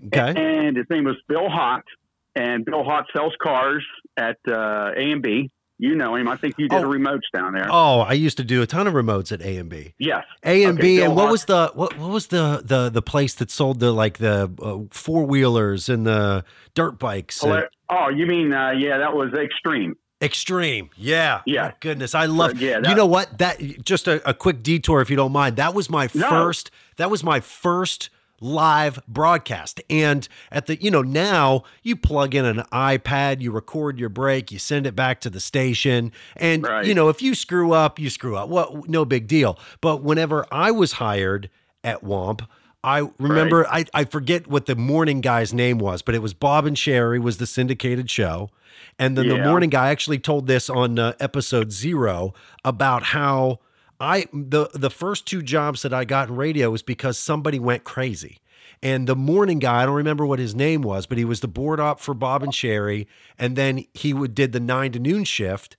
okay 0.08 0.34
and 0.36 0.76
his 0.76 0.86
name 0.90 1.04
was 1.04 1.16
Bill 1.28 1.48
Hott 1.48 1.84
and 2.36 2.66
Bill 2.66 2.84
Hott 2.84 3.06
sells 3.16 3.34
cars 3.42 3.84
at 4.18 4.38
uh, 4.48 4.92
A 4.96 5.12
and 5.12 5.22
B. 5.22 5.52
You 5.78 5.94
know 5.94 6.16
him. 6.16 6.30
I 6.30 6.38
think 6.38 6.56
you 6.58 6.70
did 6.70 6.84
Oh. 6.86 6.88
remotes 6.90 7.28
down 7.34 7.52
there. 7.54 7.68
oh 7.70 8.00
I 8.00 8.14
used 8.14 8.38
to 8.38 8.46
do 8.46 8.62
a 8.62 8.66
ton 8.66 8.88
of 8.88 8.94
remotes 8.94 9.34
at 9.34 9.42
A 9.42 9.58
and 9.58 9.70
B 9.70 9.94
Yes. 10.00 10.24
A 10.46 10.64
and 10.64 10.78
Okay, 10.80 10.82
B, 10.88 10.96
Bill 10.98 11.06
and 11.08 11.16
what 11.18 11.28
Hott- 11.28 11.32
was 11.32 11.46
the 11.46 11.72
what, 11.74 11.98
what 11.98 12.10
was 12.12 12.28
the 12.28 12.62
the 12.64 12.90
the 12.90 13.02
place 13.02 13.34
that 13.36 13.52
sold 13.52 13.82
the 13.82 13.92
like 13.92 14.18
the 14.20 14.50
uh, 14.62 14.78
four 14.90 15.26
wheelers 15.26 15.90
and 15.90 16.08
the 16.08 16.46
dirt 16.76 16.98
bikes? 16.98 17.44
and- 17.44 17.66
Oh, 17.90 18.08
you 18.10 18.26
mean 18.26 18.54
uh, 18.54 18.72
yeah? 18.72 18.98
That 19.00 19.14
was 19.14 19.34
Extreme. 19.34 19.96
Extreme, 20.22 20.90
yeah, 20.96 21.42
Yeah. 21.46 21.72
Oh, 21.74 21.78
goodness, 21.82 22.16
I 22.16 22.26
love. 22.26 22.60
yeah, 22.60 22.80
you 22.88 22.96
know 22.96 23.06
what? 23.06 23.38
That 23.38 23.60
just 23.84 24.08
a, 24.08 24.28
a 24.28 24.34
quick 24.34 24.64
detour, 24.64 25.02
if 25.02 25.10
you 25.10 25.18
don't 25.18 25.34
mind. 25.34 25.58
That 25.58 25.74
was 25.74 25.90
my 25.90 26.08
No. 26.16 26.30
first. 26.30 26.72
That 26.96 27.12
was 27.12 27.22
my 27.22 27.42
first 27.42 28.10
live 28.46 29.00
broadcast. 29.08 29.82
And 29.90 30.28
at 30.52 30.68
the, 30.68 30.82
you 30.82 30.92
know, 30.92 31.02
now 31.02 31.64
you 31.84 31.96
plug 31.96 32.36
in 32.36 32.46
an 32.46 32.64
iPad, 32.72 33.42
you 33.42 33.52
record 33.52 34.00
your 34.00 34.10
break, 34.10 34.52
you 34.52 34.60
send 34.60 34.86
it 34.86 34.96
back 34.96 35.20
to 35.22 35.30
the 35.30 35.40
station, 35.40 36.12
and 36.36 36.64
Right. 36.64 36.86
you 36.86 36.94
know, 36.94 37.10
if 37.10 37.22
you 37.22 37.36
screw 37.36 37.74
up, 37.74 38.00
you 38.00 38.10
screw 38.10 38.36
up. 38.36 38.50
Well, 38.50 38.84
no 38.88 39.04
big 39.06 39.28
deal. 39.28 39.58
But 39.82 40.04
whenever 40.04 40.46
I 40.52 40.72
was 40.72 40.94
hired 40.94 41.50
at 41.84 42.04
Womp. 42.04 42.46
I 42.84 43.10
remember 43.18 43.66
I, 43.68 43.86
I 43.96 44.04
forget 44.06 44.46
what 44.46 44.68
the 44.68 44.76
morning 44.76 45.20
guy's 45.22 45.54
name 45.54 45.80
was, 45.80 46.04
but 46.04 46.14
it 46.14 46.22
was 46.22 46.36
Bob 46.36 46.68
and 46.68 46.78
Sherry 46.78 47.18
was 47.18 47.38
the 47.38 47.48
syndicated 47.48 48.12
show. 48.12 48.52
And 49.00 49.18
then 49.18 49.28
the 49.28 49.38
morning 49.40 49.70
guy 49.72 49.90
actually 49.90 50.20
told 50.20 50.46
this 50.48 50.70
on 50.70 51.00
uh, 51.00 51.14
episode 51.20 51.72
zero 51.72 52.34
about 52.64 53.04
how 53.04 53.60
I 54.00 54.26
the 54.34 54.70
the 54.74 54.90
first 54.90 55.26
two 55.26 55.42
jobs 55.42 55.82
that 55.84 55.94
I 55.94 56.06
got 56.06 56.30
in 56.30 56.36
radio 56.36 56.70
was 56.70 56.82
because 56.82 57.18
somebody 57.18 57.60
went 57.60 57.84
crazy. 57.84 58.40
And 58.84 59.08
the 59.08 59.16
morning 59.16 59.60
guy, 59.60 59.84
I 59.84 59.86
don't 59.86 59.96
remember 59.96 60.26
what 60.26 60.38
his 60.38 60.54
name 60.54 60.82
was, 60.82 61.06
but 61.06 61.18
he 61.18 61.26
was 61.26 61.40
the 61.40 61.48
board 61.48 61.80
op 61.80 62.00
for 62.00 62.14
Bob 62.14 62.44
and 62.44 62.54
Sherry, 62.54 63.08
and 63.40 63.56
then 63.56 63.86
he 63.94 64.14
would 64.14 64.36
did 64.36 64.52
the 64.52 64.60
nine 64.60 64.92
to 64.92 65.00
noon 65.00 65.24
shift. 65.24 65.78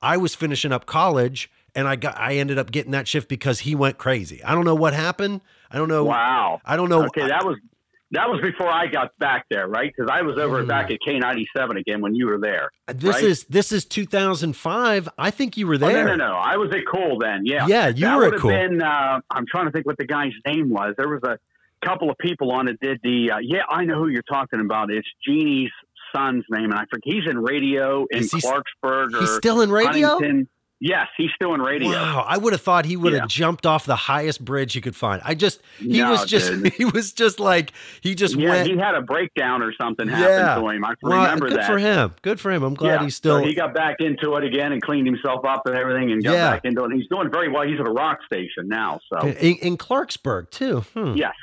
I 0.00 0.16
was 0.16 0.34
finishing 0.34 0.72
up 0.72 0.86
college, 0.86 1.50
and 1.74 1.86
I 1.86 1.96
got 1.96 2.16
I 2.18 2.36
ended 2.36 2.58
up 2.58 2.70
getting 2.70 2.92
that 2.92 3.06
shift 3.06 3.28
because 3.28 3.60
he 3.60 3.74
went 3.74 3.98
crazy. 3.98 4.42
I 4.42 4.54
don't 4.54 4.64
know 4.64 4.74
what 4.74 4.94
happened. 4.94 5.42
I 5.70 5.76
don't 5.76 5.88
know. 5.88 6.04
Wow. 6.04 6.60
I 6.64 6.76
don't 6.76 6.88
know. 6.88 7.04
Okay, 7.06 7.28
that 7.28 7.44
was 7.44 7.58
that 8.12 8.28
was 8.30 8.40
before 8.40 8.68
I 8.70 8.86
got 8.86 9.10
back 9.18 9.44
there, 9.50 9.68
right? 9.68 9.92
Because 9.94 10.10
I 10.12 10.22
was 10.22 10.38
over 10.38 10.62
Hmm. 10.62 10.68
back 10.68 10.90
at 10.90 10.98
K 11.06 11.18
ninety 11.18 11.46
seven 11.56 11.76
again 11.76 12.00
when 12.00 12.14
you 12.14 12.26
were 12.26 12.38
there. 12.38 12.70
this 12.86 13.16
right? 13.16 13.24
is 13.24 13.44
this 13.44 13.70
is 13.72 13.84
2005. 13.84 15.08
I 15.18 15.30
think 15.30 15.56
you 15.56 15.66
were 15.66 15.74
Oh, 15.74 15.78
there. 15.78 16.04
no, 16.06 16.14
no, 16.14 16.28
no. 16.28 16.34
I 16.34 16.56
was 16.56 16.70
at 16.72 16.86
Cole 16.86 17.18
then. 17.20 17.42
Yeah. 17.44 17.66
Yeah, 17.66 17.88
you 17.88 18.06
that 18.06 18.16
were 18.16 18.26
at 18.34 18.40
Cole. 18.40 18.50
Been, 18.50 18.82
uh, 18.82 19.20
I'm 19.30 19.44
trying 19.46 19.66
to 19.66 19.72
think 19.72 19.86
what 19.86 19.98
the 19.98 20.06
guy's 20.06 20.32
name 20.46 20.70
was. 20.70 20.94
There 20.96 21.08
was 21.08 21.20
a 21.24 21.38
couple 21.86 22.10
of 22.10 22.16
people 22.18 22.50
on 22.52 22.68
it 22.68 22.78
did 22.80 22.98
the. 23.02 23.30
Uh, 23.32 23.38
yeah, 23.40 23.62
I 23.68 23.84
know 23.84 23.98
who 23.98 24.08
you're 24.08 24.22
talking 24.22 24.60
about. 24.60 24.90
It's 24.90 25.06
Jeannie's 25.26 25.70
son's 26.14 26.44
name, 26.50 26.64
and 26.70 26.74
I 26.74 26.84
forget. 26.90 27.02
He's 27.04 27.28
in 27.30 27.38
radio 27.38 28.06
in 28.10 28.20
Is 28.20 28.32
he 28.32 28.38
s- 28.38 28.44
Clarksburg 28.46 29.14
or 29.14 29.20
He's 29.20 29.34
still 29.36 29.60
in 29.60 29.70
radio. 29.70 30.08
Huntington. 30.08 30.48
Yes, 30.80 31.08
he's 31.16 31.30
still 31.34 31.54
in 31.54 31.60
radio. 31.60 31.88
Wow, 31.88 32.24
I 32.28 32.36
would 32.38 32.52
have 32.52 32.62
thought 32.62 32.84
he 32.84 32.96
would 32.96 33.12
have 33.12 33.28
jumped 33.28 33.66
off 33.66 33.84
the 33.84 33.96
highest 33.96 34.44
bridge 34.44 34.74
he 34.74 34.80
could 34.80 34.94
find. 34.94 35.20
I 35.24 35.34
just 35.34 35.60
he 35.78 35.98
No, 35.98 36.12
was 36.12 36.24
just 36.24 36.50
dude. 36.52 36.72
he 36.74 36.84
was 36.84 37.12
just 37.12 37.40
like 37.40 37.72
he 38.00 38.14
just 38.14 38.36
yeah, 38.36 38.50
went. 38.50 38.68
he 38.70 38.76
had 38.76 38.94
a 38.94 39.02
breakdown 39.02 39.60
or 39.60 39.72
something 39.80 40.08
Yeah. 40.08 40.16
happen 40.18 40.62
to 40.64 40.70
him. 40.70 40.84
I 40.84 40.94
well, 41.02 41.22
remember 41.24 41.48
good 41.48 41.58
that. 41.58 41.66
Good 41.66 41.72
for 41.72 41.78
him. 41.78 42.14
Good 42.22 42.40
for 42.40 42.52
him. 42.52 42.62
I'm 42.62 42.74
glad 42.74 42.94
yeah, 43.00 43.02
he's 43.02 43.16
still. 43.16 43.40
So 43.40 43.44
he 43.44 43.54
got 43.56 43.74
back 43.74 43.96
into 43.98 44.36
it 44.36 44.44
again 44.44 44.70
and 44.70 44.80
cleaned 44.80 45.06
himself 45.08 45.44
up 45.44 45.62
and 45.66 45.74
everything, 45.74 46.12
and 46.12 46.22
got 46.22 46.32
Yeah. 46.32 46.50
back 46.52 46.64
into 46.64 46.84
it. 46.84 46.92
He's 46.92 47.08
doing 47.08 47.28
very 47.30 47.48
well. 47.48 47.66
He's 47.66 47.80
at 47.80 47.86
a 47.88 47.90
rock 47.90 48.18
station 48.24 48.68
now. 48.68 49.00
So 49.12 49.26
in, 49.26 49.56
in 49.56 49.76
Clarksburg 49.78 50.50
too. 50.50 50.84
Hmm. 50.94 51.14
yes, 51.16 51.34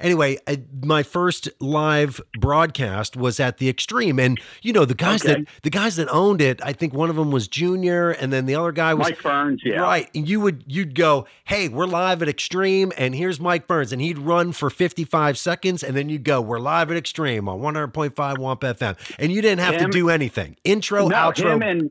Anyway, 0.00 0.38
I, 0.46 0.62
my 0.84 1.02
first 1.02 1.48
live 1.60 2.20
broadcast 2.38 3.16
was 3.16 3.40
at 3.40 3.58
the 3.58 3.68
Extreme, 3.68 4.18
and 4.18 4.40
you 4.62 4.72
know 4.72 4.84
the 4.84 4.94
guys 4.94 5.24
Okay. 5.24 5.34
that 5.42 5.48
the 5.62 5.70
guys 5.70 5.96
that 5.96 6.08
owned 6.10 6.40
it. 6.40 6.60
I 6.62 6.72
think 6.72 6.92
one 6.94 7.10
of 7.10 7.16
them 7.16 7.30
was 7.30 7.48
Junior, 7.48 8.10
and 8.10 8.32
then 8.32 8.46
the 8.46 8.54
other 8.54 8.72
guy 8.72 8.94
was 8.94 9.08
Mike 9.08 9.22
Burns. 9.22 9.62
Yeah, 9.64 9.80
Right. 9.82 10.08
And 10.14 10.28
you 10.28 10.40
would 10.40 10.64
you'd 10.66 10.94
go, 10.94 11.26
Hey, 11.44 11.68
we're 11.68 11.86
live 11.86 12.22
at 12.22 12.28
Extreme 12.28 12.92
and 12.96 13.14
here's 13.14 13.38
Mike 13.40 13.66
Burns. 13.66 13.92
And 13.92 14.00
he'd 14.02 14.18
run 14.18 14.52
for 14.52 14.70
55 14.70 15.38
seconds 15.38 15.82
and 15.82 15.96
then 15.96 16.08
you'd 16.08 16.24
go, 16.24 16.40
We're 16.40 16.58
live 16.58 16.90
at 16.90 16.96
Extreme 16.96 17.48
on 17.48 17.60
100.5 17.60 18.14
Womp 18.14 18.60
FM. 18.60 18.96
And 19.18 19.32
you 19.32 19.42
didn't 19.42 19.60
have 19.60 19.74
Him- 19.76 19.90
to 19.90 19.98
do 19.98 20.08
anything. 20.10 20.56
Intro, 20.64 21.08
no, 21.08 21.16
outro. 21.16 21.54
him 21.54 21.62
and 21.62 21.90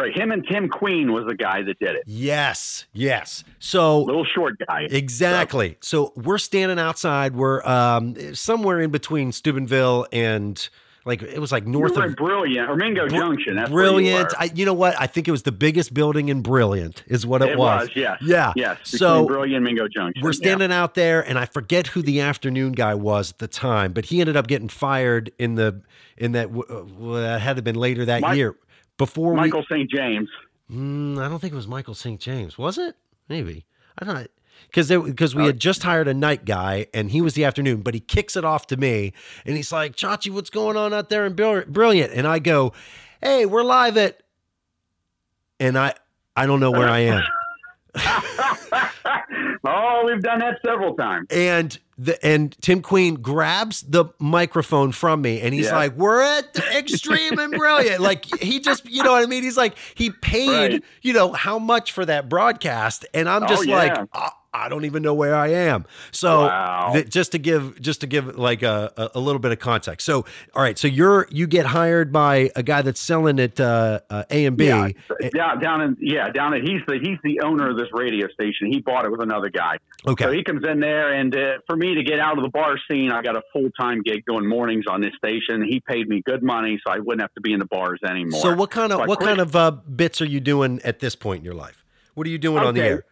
right, 0.00 0.16
him 0.16 0.30
and 0.32 0.46
Tim 0.46 0.68
Queen 0.68 1.12
was 1.12 1.26
the 1.26 1.34
guy 1.36 1.62
that 1.62 1.78
did 1.78 1.94
it. 1.96 2.02
yes, 2.06 2.86
yes. 2.92 3.44
So 3.58 4.02
Little 4.02 4.24
short 4.24 4.56
guy. 4.66 4.88
exactly. 4.90 5.76
So 5.80 6.12
we're 6.16 6.38
standing 6.38 6.78
outside. 6.78 7.34
We're 7.34 7.64
um 7.66 8.34
somewhere 8.34 8.80
in 8.80 8.90
between 8.90 9.32
Steubenville 9.32 10.06
and 10.12 10.68
like 11.06 11.22
it 11.22 11.38
was 11.38 11.50
like 11.50 11.66
north 11.66 11.96
were 11.96 12.06
of 12.06 12.16
Brilliant 12.16 12.68
or 12.68 12.76
Mingo 12.76 13.08
Junction. 13.08 13.56
That's 13.56 13.70
where 13.70 13.84
you 13.84 13.90
Brilliant. 13.90 14.34
I, 14.38 14.50
you 14.54 14.66
know 14.66 14.74
what? 14.74 14.94
I 15.00 15.06
think 15.06 15.28
it 15.28 15.30
was 15.30 15.44
the 15.44 15.52
biggest 15.52 15.94
building 15.94 16.28
in 16.28 16.42
Brilliant, 16.42 17.04
is 17.06 17.26
what 17.26 17.40
it, 17.40 17.50
It 17.50 17.58
was, 17.58 17.88
yes. 17.96 18.18
Yeah. 18.20 18.52
yes, 18.54 18.78
So 18.84 19.26
Brilliant 19.26 19.64
Mingo 19.64 19.88
Junction. 19.88 20.22
We're 20.22 20.30
yeah. 20.32 20.36
standing 20.36 20.70
out 20.70 20.94
there, 20.94 21.26
and 21.26 21.38
I 21.38 21.46
forget 21.46 21.86
who 21.88 22.02
the 22.02 22.20
afternoon 22.20 22.72
guy 22.72 22.94
was 22.94 23.30
at 23.30 23.38
the 23.38 23.48
time, 23.48 23.92
but 23.94 24.04
he 24.06 24.20
ended 24.20 24.36
up 24.36 24.46
getting 24.46 24.68
fired 24.68 25.32
in 25.38 25.54
the 25.54 25.80
in 26.18 26.32
that 26.32 26.48
uh, 26.50 27.14
that 27.22 27.40
had 27.40 27.56
to 27.56 27.62
been 27.62 27.76
later 27.76 28.04
that 28.04 28.20
Mi- 28.20 28.36
year. 28.36 28.54
Before 29.00 29.34
Michael 29.34 29.64
St. 29.70 29.90
James. 29.90 30.28
mm, 30.70 31.18
I 31.18 31.28
don't 31.28 31.38
think 31.38 31.54
it 31.54 31.56
was 31.56 31.66
Michael 31.66 31.94
St. 31.94 32.20
James, 32.20 32.58
was 32.58 32.76
it? 32.76 32.96
Maybe 33.30 33.64
I 33.98 34.04
don't 34.04 34.14
because 34.66 34.88
because 34.88 35.34
Uh, 35.34 35.38
we 35.38 35.46
had 35.46 35.58
just 35.58 35.82
hired 35.82 36.06
a 36.06 36.12
night 36.14 36.44
guy, 36.44 36.86
and 36.92 37.10
he 37.10 37.22
was 37.22 37.32
the 37.32 37.44
afternoon, 37.46 37.80
but 37.80 37.94
he 37.94 38.00
kicks 38.00 38.36
it 38.36 38.44
off 38.44 38.66
to 38.66 38.76
me, 38.76 39.14
and 39.46 39.56
he's 39.56 39.72
like, 39.72 39.96
"Chachi, 39.96 40.30
what's 40.30 40.50
going 40.50 40.76
on 40.76 40.92
out 40.92 41.08
there 41.08 41.24
in 41.24 41.32
Brilliant?" 41.34 42.12
And 42.12 42.26
I 42.26 42.40
go, 42.40 42.72
"Hey, 43.22 43.46
we're 43.46 43.62
live 43.62 43.96
at," 43.96 44.22
and 45.58 45.78
I 45.78 45.94
I 46.36 46.44
don't 46.46 46.60
know 46.60 46.70
where 46.70 46.88
I 46.88 46.98
am. 47.00 47.22
oh, 49.64 50.02
we've 50.06 50.22
done 50.22 50.38
that 50.40 50.58
several 50.64 50.94
times. 50.94 51.26
and 51.30 51.78
the 51.98 52.24
and 52.24 52.56
Tim 52.62 52.80
Queen 52.80 53.16
grabs 53.16 53.82
the 53.82 54.06
microphone 54.18 54.90
from 54.92 55.20
me 55.20 55.40
and 55.42 55.52
he's 55.52 55.66
Yeah. 55.66 55.76
like, 55.76 55.92
"We're 55.96 56.22
at 56.22 56.54
the 56.54 56.62
Extreme 56.78 57.38
and 57.38 57.52
Brilliant." 57.52 58.00
Like 58.00 58.24
he 58.40 58.58
just, 58.60 58.88
you 58.88 59.02
know 59.02 59.12
what 59.12 59.22
I 59.22 59.26
mean? 59.26 59.42
He's 59.42 59.58
like, 59.58 59.76
he 59.94 60.08
paid, 60.10 60.72
Right. 60.72 60.84
you 61.02 61.12
know, 61.12 61.32
how 61.32 61.58
much 61.58 61.92
for 61.92 62.06
that 62.06 62.28
broadcast, 62.30 63.04
and 63.12 63.28
I'm 63.28 63.42
Oh, 63.44 63.46
just 63.48 63.66
like, 63.66 63.92
yeah. 63.94 64.04
"I- 64.14 64.30
I 64.52 64.68
don't 64.68 64.84
even 64.84 65.02
know 65.02 65.14
where 65.14 65.34
I 65.34 65.48
am. 65.48 65.84
So 66.10 66.42
Wow. 66.42 66.90
th- 66.92 67.08
just 67.08 67.32
to 67.32 67.38
give 67.38 67.80
just 67.80 68.00
to 68.00 68.06
give 68.06 68.36
like 68.36 68.62
a, 68.62 69.10
a, 69.14 69.20
little 69.20 69.38
bit 69.38 69.52
of 69.52 69.60
context. 69.60 70.04
So 70.04 70.24
all 70.54 70.62
right, 70.62 70.76
so 70.76 70.88
you're 70.88 71.28
you 71.30 71.46
get 71.46 71.66
hired 71.66 72.12
by 72.12 72.50
a 72.56 72.62
guy 72.62 72.82
that's 72.82 73.00
selling 73.00 73.38
at 73.38 73.60
uh, 73.60 74.00
uh, 74.10 74.24
A 74.30 74.46
and 74.46 74.56
B. 74.56 74.64
Yeah, 74.64 74.88
down, 75.34 75.60
down 75.60 75.80
in 75.82 75.96
yeah, 76.00 76.30
down 76.30 76.54
in 76.54 76.66
he's 76.66 76.80
the 76.88 76.98
he's 77.00 77.18
the 77.22 77.40
owner 77.44 77.70
of 77.70 77.76
this 77.76 77.88
radio 77.92 78.26
station. 78.28 78.72
He 78.72 78.80
bought 78.80 79.04
it 79.04 79.12
with 79.12 79.22
another 79.22 79.50
guy. 79.50 79.78
Okay. 80.06 80.24
So 80.24 80.32
he 80.32 80.42
comes 80.42 80.64
in 80.66 80.80
there, 80.80 81.12
and 81.12 81.34
uh, 81.34 81.58
for 81.66 81.76
me 81.76 81.94
to 81.94 82.02
get 82.02 82.18
out 82.18 82.36
of 82.36 82.42
the 82.42 82.50
bar 82.50 82.76
scene, 82.90 83.12
I 83.12 83.22
got 83.22 83.36
a 83.36 83.42
full 83.52 83.70
time 83.80 84.02
gig 84.02 84.24
doing 84.26 84.48
mornings 84.48 84.86
on 84.88 85.00
this 85.00 85.12
station. 85.16 85.62
He 85.62 85.80
paid 85.80 86.08
me 86.08 86.22
good 86.26 86.42
money, 86.42 86.80
so 86.84 86.92
I 86.92 86.98
wouldn't 86.98 87.20
have 87.20 87.34
to 87.34 87.40
be 87.40 87.52
in 87.52 87.60
the 87.60 87.66
bars 87.66 88.00
anymore. 88.08 88.40
So 88.40 88.54
what 88.54 88.70
kind 88.70 88.92
of 88.92 89.00
So 89.00 89.06
what 89.06 89.20
kind 89.20 89.40
of 89.40 89.54
uh, 89.54 89.70
bits 89.70 90.20
are 90.20 90.26
you 90.26 90.40
doing 90.40 90.80
at 90.82 90.98
this 90.98 91.14
point 91.14 91.40
in 91.40 91.44
your 91.44 91.54
life? 91.54 91.84
What 92.14 92.26
are 92.26 92.30
you 92.30 92.38
doing 92.38 92.64
on 92.64 92.74
the 92.74 92.82
air? 92.82 93.04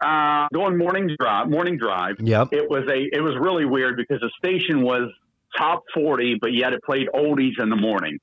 Uh, 0.00 0.48
doing 0.52 0.76
morning 0.78 1.10
drive? 1.18 1.48
Morning 1.48 1.78
drive. 1.78 2.16
Yep. 2.20 2.48
It 2.52 2.70
was 2.70 2.84
a 2.88 3.16
it 3.16 3.20
was 3.20 3.34
really 3.40 3.64
weird 3.64 3.96
because 3.96 4.20
the 4.20 4.30
station 4.38 4.82
was 4.82 5.10
top 5.56 5.84
forty, 5.94 6.36
but 6.40 6.52
yet 6.52 6.72
it 6.72 6.82
played 6.82 7.08
oldies 7.14 7.60
in 7.60 7.70
the 7.70 7.76
morning. 7.76 8.18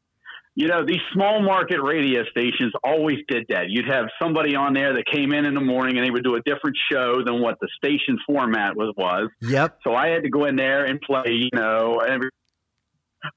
You 0.54 0.68
know, 0.68 0.86
these 0.86 1.00
small 1.14 1.42
market 1.42 1.82
radio 1.82 2.26
stations 2.26 2.74
always 2.84 3.20
did 3.30 3.46
that. 3.50 3.70
You'd 3.70 3.88
have 3.88 4.08
somebody 4.22 4.54
on 4.54 4.74
there 4.74 4.94
that 4.96 5.06
came 5.06 5.32
in 5.32 5.46
in 5.46 5.54
the 5.54 5.62
morning 5.62 5.98
and 5.98 6.06
they 6.06 6.12
would 6.12 6.26
do 6.26 6.36
a 6.36 6.42
different 6.42 6.76
show 6.92 7.24
than 7.26 7.42
what 7.42 7.58
the 7.62 7.70
station 7.78 8.18
format 8.28 8.76
was 8.76 8.94
was. 8.98 9.30
Yep. 9.42 9.80
So 9.82 9.96
I 9.96 10.10
had 10.10 10.24
to 10.24 10.30
go 10.30 10.46
in 10.46 10.58
there 10.58 10.84
and 10.84 11.00
play, 11.00 11.32
you 11.32 11.50
know, 11.54 12.00
every, 12.00 12.32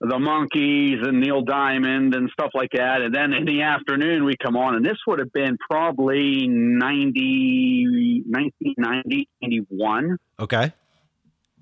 the 0.01 0.17
Monkees 0.17 1.07
and 1.07 1.21
Neil 1.21 1.43
Diamond 1.43 2.15
and 2.15 2.31
stuff 2.31 2.51
like 2.55 2.71
that. 2.73 3.03
And 3.03 3.15
then 3.15 3.33
in 3.33 3.45
the 3.45 3.63
afternoon 3.63 4.25
we 4.25 4.37
come 4.37 4.57
on, 4.57 4.75
and 4.77 4.85
this 4.85 4.99
would 5.07 5.19
have 5.19 5.33
been 5.33 5.59
probably 5.71 6.47
90, 6.49 8.25
1990, 8.27 9.29
91. 9.43 10.19
Okay. 10.41 10.73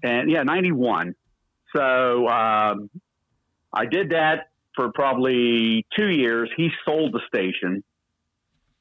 And 0.03 0.31
yeah, 0.31 0.43
91. 0.43 1.15
So 1.75 2.29
um, 2.29 2.91
I 3.73 3.87
did 3.87 4.11
that 4.11 4.49
for 4.75 4.93
probably 4.93 5.87
two 5.97 6.09
years. 6.09 6.51
He 6.57 6.71
sold 6.85 7.13
the 7.13 7.21
station. 7.27 7.83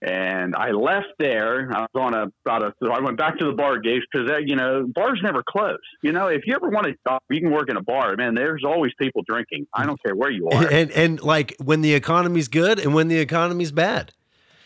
And 0.04 0.56
I 0.56 0.72
left 0.72 1.10
there. 1.20 1.70
I 1.72 1.82
was 1.82 1.90
on 1.94 2.14
a 2.16 2.26
about 2.44 2.64
a. 2.64 2.74
So 2.84 2.92
I 2.92 3.00
went 3.02 3.18
back 3.20 3.38
to 3.38 3.46
the 3.46 3.52
bar 3.52 3.78
gigs 3.80 4.04
because 4.12 4.30
you 4.48 4.56
know 4.56 4.88
bars 4.88 5.20
never 5.22 5.44
close. 5.48 5.78
You 6.02 6.12
know, 6.12 6.26
if 6.28 6.42
you 6.48 6.56
ever 6.56 6.70
want 6.70 6.88
to, 6.88 7.20
you 7.30 7.40
can 7.40 7.52
work 7.52 7.70
in 7.70 7.78
a 7.78 7.84
bar. 7.84 8.16
Man, 8.18 8.34
there's 8.34 8.64
always 8.66 8.92
people 9.00 9.22
drinking. 9.28 9.68
I 9.74 9.86
don't 9.86 10.02
care 10.04 10.16
where 10.16 10.32
you 10.32 10.50
are. 10.50 10.66
And 10.72 10.90
and 10.92 11.22
like 11.22 11.56
when 11.64 11.82
the 11.82 11.94
economy's 11.94 12.48
good 12.48 12.80
and 12.80 12.96
when 12.96 13.10
the 13.10 13.20
economy's 13.20 13.72
bad. 13.72 14.12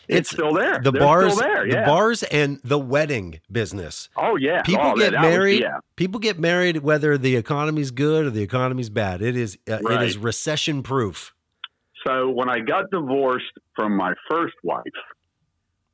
it's, 0.08 0.30
still 0.30 0.54
there. 0.54 0.80
The 0.82 0.90
They're 0.92 1.02
bars 1.02 1.36
there. 1.36 1.68
the 1.68 1.82
bars 1.84 2.22
and 2.22 2.58
the 2.64 2.78
wedding 2.78 3.40
business. 3.52 4.08
oh 4.16 4.36
yeah. 4.36 4.62
People 4.62 4.86
oh, 4.86 4.94
get 4.94 5.10
that- 5.10 5.12
that 5.20 5.22
was- 5.22 5.30
married. 5.30 5.60
yeah. 5.60 5.80
People 5.96 6.18
get 6.20 6.38
married 6.38 6.78
whether 6.78 7.18
the 7.18 7.36
economy's 7.36 7.90
good 7.90 8.24
or 8.24 8.30
the 8.30 8.42
economy's 8.42 8.88
bad. 8.88 9.20
It 9.20 9.36
is 9.36 9.58
uh, 9.68 9.80
Right. 9.82 10.02
is 10.06 10.16
recession 10.16 10.82
proof. 10.82 11.34
So 12.06 12.30
when 12.30 12.48
I 12.48 12.60
got 12.60 12.90
divorced 12.92 13.52
from 13.74 13.96
my 13.96 14.14
first 14.30 14.54
wife, 14.62 14.84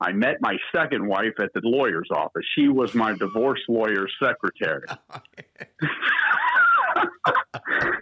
I 0.03 0.11
met 0.13 0.39
my 0.41 0.57
second 0.75 1.07
wife 1.07 1.35
at 1.39 1.53
the 1.55 1.61
lawyer's 1.63 2.09
office. 2.11 2.45
She 2.57 2.67
was 2.69 2.93
my 2.93 3.17
divorce 3.17 3.61
lawyer's 3.69 4.13
secretary. 4.21 4.85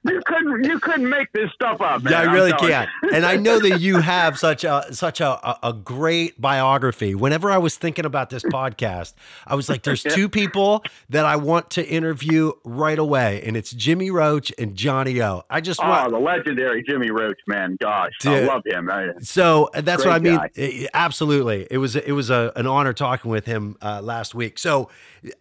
you 0.04 0.20
couldn't 0.26 0.64
you 0.64 0.78
couldn't 0.80 1.08
make 1.08 1.30
this 1.32 1.50
stuff 1.52 1.80
up. 1.80 2.02
Man, 2.02 2.12
yeah, 2.12 2.20
I 2.20 2.32
really 2.32 2.52
can't. 2.52 2.88
and 3.12 3.24
I 3.26 3.36
know 3.36 3.58
that 3.60 3.80
you 3.80 3.98
have 3.98 4.38
such 4.38 4.64
a 4.64 4.84
such 4.92 5.20
a, 5.20 5.56
a, 5.66 5.72
great 5.72 6.40
biography. 6.40 7.14
Whenever 7.14 7.50
I 7.50 7.58
was 7.58 7.76
thinking 7.76 8.04
about 8.04 8.30
this 8.30 8.42
podcast, 8.44 9.14
I 9.46 9.54
was 9.54 9.68
like, 9.68 9.82
there's 9.82 10.02
two 10.14 10.28
people 10.28 10.84
that 11.10 11.24
I 11.24 11.36
want 11.36 11.70
to 11.70 11.86
interview 11.86 12.52
right 12.64 12.98
away, 12.98 13.42
and 13.44 13.56
it's 13.56 13.70
Jimmy 13.72 14.10
Roach 14.10 14.52
and 14.58 14.74
Johnny 14.76 15.20
O. 15.22 15.42
I 15.50 15.60
just 15.60 15.80
Oh, 15.82 15.88
want 15.88 16.10
the 16.12 16.18
legendary 16.18 16.82
Jimmy 16.82 17.10
Roach, 17.10 17.40
man. 17.46 17.76
Gosh, 17.80 18.12
I 18.24 18.40
love 18.40 18.62
him. 18.64 18.90
I- 18.90 19.10
So 19.22 19.70
that's 19.74 20.04
what 20.04 20.14
I 20.14 20.18
mean. 20.18 20.36
guy. 20.36 20.88
Absolutely, 20.94 21.66
it 21.70 21.78
was 21.78 21.96
it 21.96 22.12
was 22.12 22.30
a, 22.30 22.52
an 22.56 22.66
honor 22.66 22.92
talking 22.92 23.30
with 23.30 23.46
him 23.46 23.76
uh, 23.82 24.00
last 24.02 24.34
week. 24.34 24.58
So, 24.58 24.90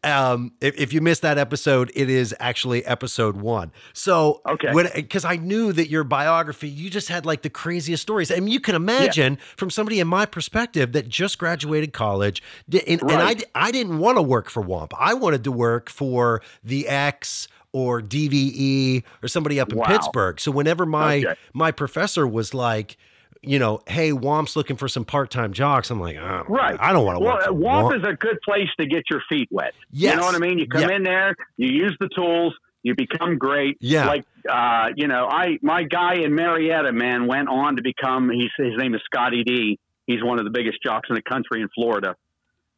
um, 0.04 0.52
if, 0.62 0.78
if 0.78 0.94
you 0.94 1.02
missed 1.02 1.22
that 1.22 1.38
episode, 1.38 1.92
it 1.96 2.10
is 2.10 2.36
actually 2.40 2.86
episode 2.86 3.36
one. 3.38 3.49
So, 3.94 4.42
Okay. 4.48 4.72
because 4.96 5.26
I 5.26 5.36
knew 5.38 5.74
that 5.74 5.90
your 5.90 6.04
biography, 6.04 6.68
you 6.70 6.90
just 6.90 7.08
had 7.10 7.26
like 7.26 7.42
the 7.42 7.50
craziest 7.50 8.02
stories. 8.02 8.32
I 8.32 8.36
mean, 8.36 8.50
you 8.50 8.60
can 8.60 8.76
imagine 8.76 9.38
from 9.58 9.70
somebody 9.70 10.00
in 10.00 10.08
my 10.08 10.26
perspective 10.26 10.92
that 10.94 11.10
just 11.10 11.38
graduated 11.38 11.94
college, 11.94 12.42
and, 12.72 13.02
and 13.02 13.22
I 13.22 13.36
I 13.56 13.72
didn't 13.72 14.00
want 14.00 14.18
to 14.18 14.22
work 14.22 14.50
for 14.50 14.64
Womp. 14.64 14.92
I 15.00 15.14
wanted 15.14 15.44
to 15.46 15.52
work 15.52 15.90
for 15.90 16.42
the 16.64 16.88
X. 16.88 17.48
Or 17.72 18.02
DVE 18.02 19.04
or 19.22 19.28
somebody 19.28 19.60
up 19.60 19.72
in 19.72 19.78
Wow. 19.78 19.86
Pittsburgh. 19.86 20.40
So 20.40 20.50
whenever 20.50 20.88
my 20.88 21.18
Okay. 21.18 21.36
my 21.54 21.70
professor 21.72 22.26
was 22.28 22.56
like, 22.56 22.98
you 23.44 23.60
know, 23.60 23.82
hey, 23.86 24.10
Womp's 24.12 24.56
looking 24.56 24.76
for 24.76 24.88
some 24.88 25.06
part 25.06 25.30
time 25.30 25.54
jocks. 25.54 25.92
I'm 25.92 26.00
like, 26.00 26.18
Right. 26.48 26.76
I 26.80 26.92
don't 26.92 27.06
want 27.06 27.18
to 27.20 27.24
Well, 27.24 27.36
work 27.36 27.44
for 27.46 27.54
WAMP 27.54 27.92
Womp. 27.94 27.98
is 28.00 28.04
a 28.10 28.14
good 28.16 28.40
place 28.44 28.70
to 28.80 28.88
get 28.88 29.04
your 29.12 29.22
feet 29.30 29.50
wet. 29.52 29.74
Yes. 29.92 30.14
You 30.14 30.18
know 30.20 30.26
what 30.26 30.34
I 30.34 30.40
mean? 30.40 30.58
You 30.58 30.68
come 30.68 30.82
Yeah. 30.90 30.96
in 30.96 31.04
there, 31.04 31.36
you 31.58 31.68
use 31.70 31.96
the 32.00 32.10
tools, 32.16 32.56
you 32.84 32.96
become 32.96 33.38
great. 33.38 33.78
Yeah. 33.82 34.08
Like, 34.08 34.26
uh, 34.50 34.90
you 34.96 35.08
know, 35.08 35.28
I 35.30 35.58
my 35.62 35.84
guy 35.84 36.16
in 36.16 36.34
Marietta, 36.36 36.92
man, 36.94 37.28
went 37.28 37.50
on 37.50 37.76
to 37.76 37.82
become. 37.82 38.30
He's 38.30 38.52
his 38.58 38.78
name 38.78 38.94
is 38.96 39.02
Scotty 39.06 39.44
D. 39.44 39.80
He's 40.08 40.24
one 40.24 40.40
of 40.40 40.46
the 40.46 40.52
biggest 40.52 40.82
jocks 40.82 41.10
in 41.10 41.16
the 41.16 41.22
country 41.22 41.62
in 41.62 41.68
Florida. 41.76 42.16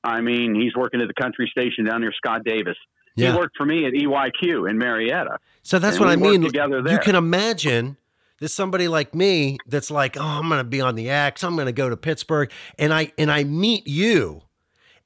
I 0.03 0.21
mean, 0.21 0.55
he's 0.59 0.75
working 0.75 1.01
at 1.01 1.07
the 1.07 1.13
country 1.13 1.47
station 1.51 1.85
down 1.85 2.01
near 2.01 2.11
Scott 2.11 2.43
Davis. 2.43 2.75
Yeah. 3.15 3.31
He 3.31 3.37
worked 3.37 3.55
for 3.57 3.65
me 3.65 3.85
at 3.85 3.93
EYQ 3.93 4.69
in 4.69 4.77
Marietta. 4.77 5.37
So 5.63 5.79
that's 5.79 5.99
what 5.99 6.09
I 6.09 6.15
mean. 6.15 6.41
together 6.41 6.81
You 6.89 6.97
can 6.99 7.15
imagine 7.15 7.97
there's 8.39 8.53
somebody 8.53 8.87
like 8.87 9.13
me 9.13 9.57
that's 9.67 9.91
like, 9.91 10.17
oh, 10.17 10.21
I'm 10.23 10.47
going 10.47 10.57
to 10.59 10.63
be 10.63 10.81
on 10.81 10.95
the 10.95 11.09
X. 11.09 11.43
I'm 11.43 11.55
going 11.55 11.67
to 11.67 11.71
go 11.73 11.89
to 11.89 11.97
Pittsburgh, 11.97 12.51
and 12.79 12.91
I 12.93 13.11
and 13.17 13.29
I 13.31 13.43
meet 13.43 13.85
you, 13.87 14.41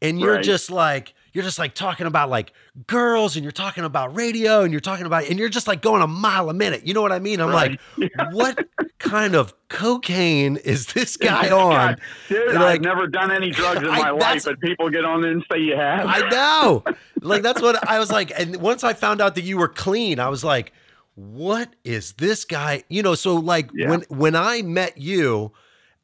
and 0.02 0.20
you're 0.20 0.36
Right. 0.36 0.44
just 0.44 0.72
like 0.72 1.14
you're 1.36 1.44
just 1.44 1.60
like 1.60 1.76
talking 1.76 2.08
about 2.08 2.30
like 2.30 2.54
girls, 2.88 3.36
and 3.36 3.44
you're 3.44 3.52
talking 3.52 3.84
about 3.84 4.16
radio, 4.16 4.62
and 4.62 4.72
you're 4.72 4.80
talking 4.82 5.06
about, 5.06 5.26
and 5.30 5.38
you're 5.38 5.50
just 5.50 5.68
like 5.68 5.82
going 5.82 6.02
a 6.02 6.08
mile 6.08 6.50
a 6.50 6.54
minute. 6.54 6.88
You 6.88 6.94
know 6.96 7.02
what 7.02 7.12
I 7.12 7.20
mean? 7.20 7.40
I'm 7.42 7.50
Right. 7.50 7.80
like, 7.98 8.12
what 8.32 8.68
kind 8.98 9.36
of 9.36 9.54
cocaine 9.68 10.56
is 10.58 10.88
this 10.94 11.18
guy 11.32 11.50
on? 11.52 11.98
Dude, 12.30 12.48
And, 12.50 12.58
I've 12.58 12.64
like, 12.64 12.82
never 12.82 13.06
done 13.08 13.32
any 13.32 13.52
drugs 13.60 13.82
in 13.82 13.90
I- 13.90 14.00
my 14.00 14.10
life, 14.12 14.46
but 14.46 14.60
people 14.62 14.90
get 14.90 15.06
on 15.06 15.22
there 15.22 15.32
and 15.32 15.46
say 15.52 15.60
you 15.60 15.76
have. 15.76 16.06
I 16.08 16.28
know. 16.30 16.84
Like 17.22 17.42
that's 17.44 17.62
what 17.62 17.88
I 17.88 18.00
was 18.00 18.12
like. 18.12 18.32
And 18.40 18.56
once 18.58 18.84
I 18.84 18.94
found 18.94 19.22
out 19.22 19.36
that 19.36 19.44
you 19.44 19.58
were 19.58 19.68
clean, 19.68 20.20
I 20.20 20.30
was 20.30 20.44
like, 20.44 20.72
what 21.16 21.70
is 21.84 22.14
this 22.14 22.46
guy? 22.46 22.84
You 22.90 23.04
know, 23.04 23.16
so 23.16 23.36
like 23.36 23.70
Yeah. 23.74 23.90
when 23.90 24.02
when 24.10 24.36
I 24.36 24.62
met 24.62 24.98
you, 24.98 25.52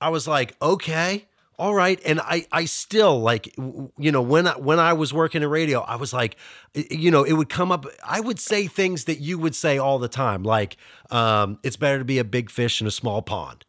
I 0.02 0.10
was 0.10 0.28
like, 0.28 0.56
okay, 0.62 1.28
all 1.62 1.76
right. 1.76 2.00
And 2.04 2.20
I 2.20 2.48
I 2.52 2.66
still 2.66 3.20
like 3.22 3.56
you 3.58 4.12
know, 4.12 4.22
when 4.24 4.48
I 4.48 4.58
when 4.58 4.80
I 4.80 4.94
was 4.94 5.14
working 5.14 5.44
in 5.44 5.50
radio, 5.50 5.82
I 5.82 5.96
was 5.96 6.12
like, 6.12 6.36
you 6.74 7.12
know, 7.12 7.24
it 7.24 7.34
would 7.34 7.50
come 7.50 7.72
up 7.72 7.86
I 8.04 8.20
would 8.20 8.40
say 8.40 8.66
things 8.66 9.06
that 9.06 9.20
you 9.20 9.38
would 9.38 9.54
say 9.56 9.78
all 9.78 10.00
the 10.00 10.08
time, 10.08 10.42
like, 10.42 10.78
um, 11.12 11.60
it's 11.62 11.78
better 11.78 12.00
to 12.00 12.06
be 12.06 12.18
a 12.18 12.24
big 12.24 12.50
fish 12.50 12.82
in 12.82 12.88
a 12.88 12.92
small 12.92 13.22
pond. 13.22 13.64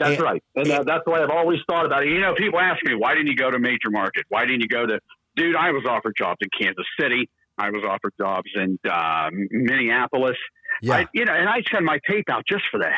That's 0.00 0.16
And- 0.16 0.22
right. 0.22 0.42
And 0.56 0.70
uh, 0.70 0.82
that's 0.82 1.04
the 1.06 1.12
way 1.12 1.20
I've 1.20 1.30
always 1.30 1.60
thought 1.68 1.86
about 1.86 2.02
it. 2.02 2.08
You 2.08 2.20
know, 2.20 2.34
people 2.34 2.58
ask 2.58 2.84
me, 2.84 2.94
why 2.96 3.14
didn't 3.14 3.28
you 3.28 3.36
go 3.36 3.50
to 3.50 3.58
major 3.60 3.90
market? 3.90 4.24
Why 4.28 4.44
didn't 4.44 4.62
you 4.62 4.68
go 4.68 4.84
to, 4.84 4.98
dude, 5.36 5.54
I 5.56 5.70
was 5.70 5.84
offered 5.88 6.14
jobs 6.18 6.38
in 6.40 6.48
Kansas 6.60 6.84
City. 7.00 7.30
I 7.58 7.70
was 7.70 7.82
offered 7.88 8.12
jobs 8.18 8.50
in 8.54 8.78
uh, 8.88 9.30
Minneapolis. 9.32 10.36
Yeah. 10.82 10.94
I, 10.96 11.06
you 11.14 11.24
know, 11.24 11.32
and 11.32 11.48
I 11.48 11.62
send 11.72 11.86
my 11.86 11.98
tape 12.08 12.28
out 12.28 12.44
just 12.46 12.64
for 12.70 12.78
the, 12.78 12.90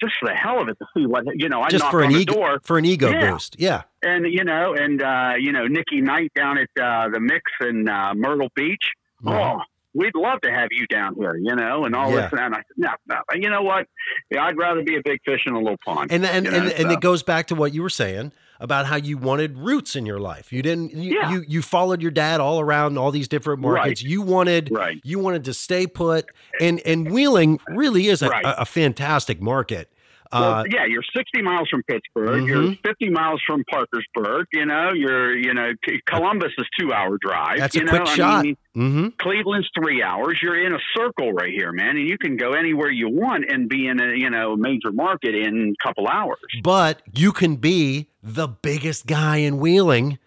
just 0.00 0.14
for 0.20 0.26
the 0.28 0.34
hell 0.34 0.60
of 0.60 0.68
it 0.68 0.78
to 0.78 0.86
see 0.96 1.06
what, 1.06 1.24
you 1.34 1.48
know, 1.48 1.62
I 1.62 1.68
Just 1.68 1.90
for 1.90 2.00
an 2.00 2.06
on 2.08 2.12
the 2.12 2.18
ego 2.20 2.34
door 2.34 2.60
for 2.62 2.78
an 2.78 2.84
ego 2.84 3.10
Yeah. 3.10 3.32
boost. 3.32 3.56
Yeah. 3.58 3.82
and, 4.02 4.26
you 4.32 4.44
know, 4.44 4.74
and, 4.74 5.02
uh, 5.02 5.32
you 5.38 5.50
know, 5.50 5.66
Nikki 5.66 6.00
Knight 6.00 6.32
down 6.34 6.58
at 6.58 6.68
uh, 6.80 7.08
the 7.12 7.18
mix 7.20 7.42
in 7.60 7.88
uh, 7.88 8.14
Myrtle 8.14 8.50
Beach. 8.54 8.92
Mhm. 9.24 9.32
Oh, 9.56 9.62
we'd 9.94 10.14
love 10.14 10.40
to 10.42 10.50
have 10.52 10.68
you 10.70 10.86
down 10.86 11.16
here, 11.16 11.36
you 11.36 11.56
know, 11.56 11.84
and 11.84 11.96
all 11.96 12.10
Yeah. 12.12 12.28
this. 12.28 12.32
And 12.40 12.54
I 12.54 12.58
said, 12.58 12.64
no, 12.76 12.90
no, 13.08 13.16
you 13.34 13.50
know 13.50 13.62
what? 13.62 13.88
Yeah, 14.30 14.44
I'd 14.44 14.56
rather 14.56 14.82
be 14.82 14.96
a 14.96 15.02
big 15.04 15.20
fish 15.24 15.42
in 15.46 15.54
a 15.54 15.58
little 15.58 15.78
pond. 15.84 16.12
and 16.12 16.24
and 16.24 16.44
you 16.44 16.50
know, 16.52 16.56
and, 16.58 16.66
and 16.72 16.82
so. 16.82 16.90
it 16.90 17.00
goes 17.00 17.22
back 17.24 17.48
to 17.48 17.54
what 17.56 17.74
you 17.74 17.82
were 17.82 17.90
saying 17.90 18.30
about 18.60 18.86
how 18.86 18.96
you 18.96 19.16
wanted 19.18 19.58
roots 19.58 19.96
in 19.96 20.06
your 20.06 20.18
life. 20.20 20.52
You 20.52 20.62
didn't 20.62 20.92
you 20.94 21.14
Yeah. 21.14 21.32
you, 21.32 21.44
you 21.46 21.62
followed 21.62 22.00
your 22.02 22.10
dad 22.10 22.40
all 22.40 22.60
around 22.60 22.98
all 22.98 23.10
these 23.10 23.28
different 23.28 23.60
markets. 23.60 24.02
You 24.02 24.22
wanted 24.22 24.70
Right. 24.70 25.00
you 25.04 25.18
wanted 25.18 25.44
to 25.44 25.54
stay 25.54 25.86
put 25.86 26.26
and 26.60 26.80
and 26.86 27.10
Wheeling 27.10 27.58
really 27.68 28.06
is 28.08 28.22
a, 28.22 28.28
Right. 28.28 28.44
a, 28.44 28.62
a 28.62 28.64
fantastic 28.64 29.40
market. 29.40 29.90
Well, 30.34 30.44
Uh, 30.60 30.64
yeah, 30.70 30.84
you're 30.86 31.02
60 31.16 31.42
miles 31.42 31.68
from 31.70 31.82
Pittsburgh. 31.84 32.44
You're 32.46 32.62
Mhm. 32.64 32.78
50 32.84 33.08
miles 33.10 33.40
from 33.46 33.62
Parkersburg. 33.70 34.46
You 34.52 34.66
know, 34.66 34.90
you're 34.94 35.36
you 35.38 35.54
know 35.54 35.72
Columbus 36.06 36.52
is 36.58 36.66
two 36.78 36.92
hour 36.92 37.16
drive. 37.20 37.58
that's 37.58 37.74
you 37.76 37.82
a 37.82 37.84
know? 37.84 37.90
quick 37.92 38.08
I 38.08 38.14
shot. 38.16 38.44
mean, 38.44 38.56
hmm 38.74 39.08
Cleveland's 39.18 39.68
three 39.80 40.02
hours. 40.02 40.38
You're 40.42 40.60
in 40.66 40.74
a 40.74 40.78
circle 40.96 41.32
right 41.32 41.52
here, 41.52 41.72
man, 41.72 41.96
and 41.96 42.08
you 42.08 42.18
can 42.18 42.36
go 42.36 42.52
anywhere 42.52 42.90
you 42.90 43.08
want 43.08 43.44
and 43.50 43.68
be 43.68 43.86
in 43.86 44.00
a 44.00 44.14
you 44.16 44.28
know 44.30 44.56
major 44.56 44.92
market 44.92 45.34
in 45.34 45.74
a 45.80 45.86
couple 45.86 46.08
hours. 46.08 46.38
But 46.62 47.02
you 47.14 47.30
can 47.32 47.56
be 47.56 48.08
the 48.22 48.48
biggest 48.48 49.06
guy 49.06 49.36
in 49.38 49.58
Wheeling 49.58 50.18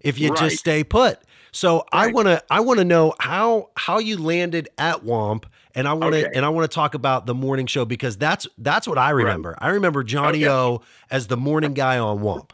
if 0.00 0.18
you 0.18 0.28
Right. 0.30 0.38
just 0.38 0.58
stay 0.58 0.84
put. 0.84 1.18
So 1.52 1.84
I 1.92 2.08
want 2.08 2.26
to 2.28 2.42
I 2.50 2.60
want 2.60 2.78
to 2.80 2.84
know 2.84 3.14
how 3.20 3.70
how 3.76 3.98
you 3.98 4.16
landed 4.18 4.68
at 4.76 5.04
Womp 5.04 5.44
and 5.74 5.86
I 5.88 5.92
want 5.94 6.14
to 6.14 6.20
Okay. 6.26 6.30
and 6.36 6.44
I 6.44 6.48
want 6.48 6.70
to 6.70 6.74
talk 6.74 6.94
about 6.94 7.26
the 7.26 7.34
morning 7.34 7.66
show 7.66 7.84
because 7.84 8.16
that's 8.16 8.46
that's 8.58 8.86
what 8.86 8.98
I 8.98 9.10
remember. 9.10 9.56
I 9.58 9.68
remember 9.70 10.02
Johnny 10.04 10.44
Okay. 10.44 10.48
O 10.52 10.82
as 11.10 11.26
the 11.26 11.36
morning 11.36 11.74
guy 11.74 11.98
on 11.98 12.18
Womp. 12.20 12.50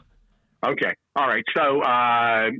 Okay, 0.66 0.92
all 1.16 1.26
right. 1.26 1.44
So 1.56 1.80
uh, 1.82 2.50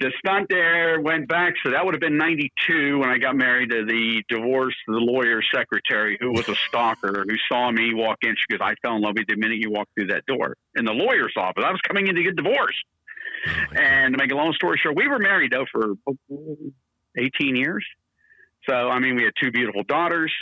the 0.00 0.12
stunt 0.18 0.46
there 0.50 1.00
went 1.00 1.28
back. 1.28 1.54
So 1.64 1.70
that 1.70 1.84
would 1.84 1.94
have 1.94 2.00
been 2.00 2.18
'92 2.18 2.98
when 2.98 3.08
I 3.08 3.18
got 3.18 3.36
married 3.36 3.70
to 3.70 3.84
the 3.84 4.22
divorce 4.28 4.74
the 4.88 4.94
lawyer 4.98 5.40
secretary 5.54 6.18
who 6.20 6.32
was 6.32 6.48
a 6.48 6.54
stalker 6.68 7.24
who 7.28 7.36
saw 7.50 7.70
me 7.70 7.94
walk 7.94 8.18
in. 8.22 8.34
She 8.36 8.56
goes, 8.56 8.60
"I 8.62 8.74
fell 8.82 8.96
in 8.96 9.02
love 9.02 9.14
with 9.16 9.24
you 9.28 9.36
the 9.36 9.40
minute 9.40 9.58
you 9.60 9.70
walked 9.70 9.90
through 9.94 10.08
that 10.08 10.24
door." 10.26 10.56
In 10.74 10.84
the 10.84 10.92
lawyer's 10.92 11.32
office, 11.36 11.64
I 11.66 11.70
was 11.70 11.80
coming 11.86 12.08
in 12.08 12.14
to 12.16 12.22
get 12.22 12.36
divorced. 12.36 12.82
And 13.76 14.12
to 14.14 14.18
make 14.18 14.32
a 14.32 14.34
long 14.34 14.52
story 14.54 14.78
short, 14.82 14.96
we 14.96 15.06
were 15.06 15.18
married 15.20 15.52
though 15.52 15.66
for 15.70 15.94
18 17.16 17.54
years. 17.56 17.84
So 18.68 18.74
I 18.74 18.98
mean, 18.98 19.16
we 19.16 19.24
had 19.24 19.32
two 19.40 19.50
beautiful 19.50 19.82
daughters. 19.84 20.32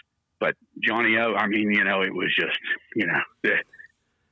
But 0.40 0.56
Johnny 0.82 1.16
O, 1.16 1.34
I 1.34 1.46
mean, 1.46 1.70
you 1.70 1.84
know, 1.84 2.02
it 2.02 2.12
was 2.12 2.28
just, 2.38 2.58
you 2.96 3.06
know, 3.06 3.20
the, 3.44 3.52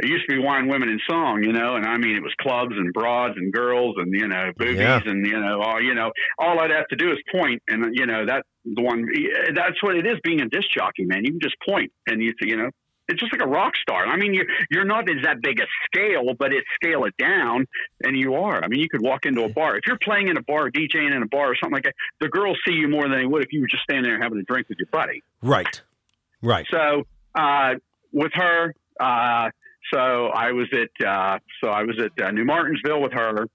it 0.01 0.09
used 0.09 0.29
to 0.29 0.35
be 0.37 0.43
wine, 0.43 0.69
women, 0.69 0.89
and 0.89 1.01
song, 1.09 1.43
you 1.45 1.53
know, 1.53 1.77
and 1.77 1.87
I 1.87 1.97
mean, 1.97 2.17
it 2.17 2.23
was 2.23 2.35
clubs 2.41 2.75
and 2.77 2.93
broads 2.93 3.35
and 3.37 3.53
girls 3.53 3.95
and 3.99 4.13
you 4.13 4.27
know, 4.27 4.51
boobies 4.57 4.79
Yeah. 4.79 5.01
and 5.07 5.25
you 5.25 5.39
know, 5.39 5.63
all 5.63 5.81
you 5.81 5.95
know, 5.95 6.11
all 6.39 6.59
I'd 6.59 6.71
have 6.73 6.89
to 6.89 6.97
do 6.97 7.13
is 7.13 7.19
point, 7.33 7.63
and 7.69 7.97
you 7.97 8.07
know, 8.07 8.27
that 8.27 8.45
the 8.65 8.83
one, 8.83 9.07
that's 9.55 9.83
what 9.83 9.97
it 9.97 10.07
is 10.07 10.19
being 10.25 10.41
a 10.41 10.49
disc 10.49 10.69
jockey, 10.77 11.05
man. 11.05 11.25
You 11.25 11.33
can 11.33 11.41
just 11.41 11.57
point, 11.67 11.93
and 12.07 12.21
you, 12.21 12.33
you 12.41 12.57
know, 12.57 12.71
it's 13.13 13.21
just 13.21 13.33
like 13.33 13.43
a 13.43 13.49
rock 13.49 13.75
star. 13.77 14.07
I 14.07 14.17
mean, 14.17 14.35
you're 14.35 14.47
you're 14.71 14.85
not 14.85 15.09
as 15.09 15.23
that 15.25 15.41
big 15.41 15.61
a 15.61 15.67
scale, 15.87 16.35
but 16.39 16.53
it's 16.53 16.67
scale 16.75 17.05
it 17.05 17.17
down, 17.17 17.67
and 18.03 18.17
you 18.17 18.35
are. 18.35 18.63
I 18.63 18.69
mean, 18.69 18.81
you 18.81 18.89
could 18.89 19.03
walk 19.03 19.27
into 19.27 19.45
a 19.45 19.49
bar 19.49 19.77
if 19.77 19.87
you're 19.87 19.99
playing 19.99 20.29
in 20.29 20.37
a 20.37 20.43
bar, 20.43 20.71
DJing 20.71 21.15
in 21.15 21.23
a 21.23 21.27
bar 21.27 21.53
or 21.53 21.57
something 21.57 21.75
like 21.75 21.85
that. 21.85 21.95
The 22.21 22.29
girls 22.29 22.59
see 22.67 22.75
you 22.75 22.89
more 22.89 23.03
than 23.09 23.19
they 23.19 23.27
would 23.27 23.43
if 23.43 23.53
you 23.53 23.61
were 23.61 23.69
just 23.69 23.85
standing 23.85 24.05
there 24.05 24.21
having 24.21 24.39
a 24.39 24.43
drink 24.43 24.69
with 24.69 24.79
your 24.79 24.89
buddy. 24.91 25.23
Right. 25.43 25.83
Right. 26.43 26.67
So 26.71 27.05
uh, 27.35 27.75
with 28.13 28.33
her, 28.35 28.75
uh, 28.99 29.51
so 29.93 30.27
I 30.27 30.53
was 30.53 30.69
at 30.73 31.07
uh, 31.07 31.39
so 31.63 31.71
I 31.71 31.83
was 31.85 31.99
at 31.99 32.25
uh, 32.25 32.31
New 32.31 32.45
Martinsville 32.45 33.01
with 33.01 33.13
her, 33.13 33.47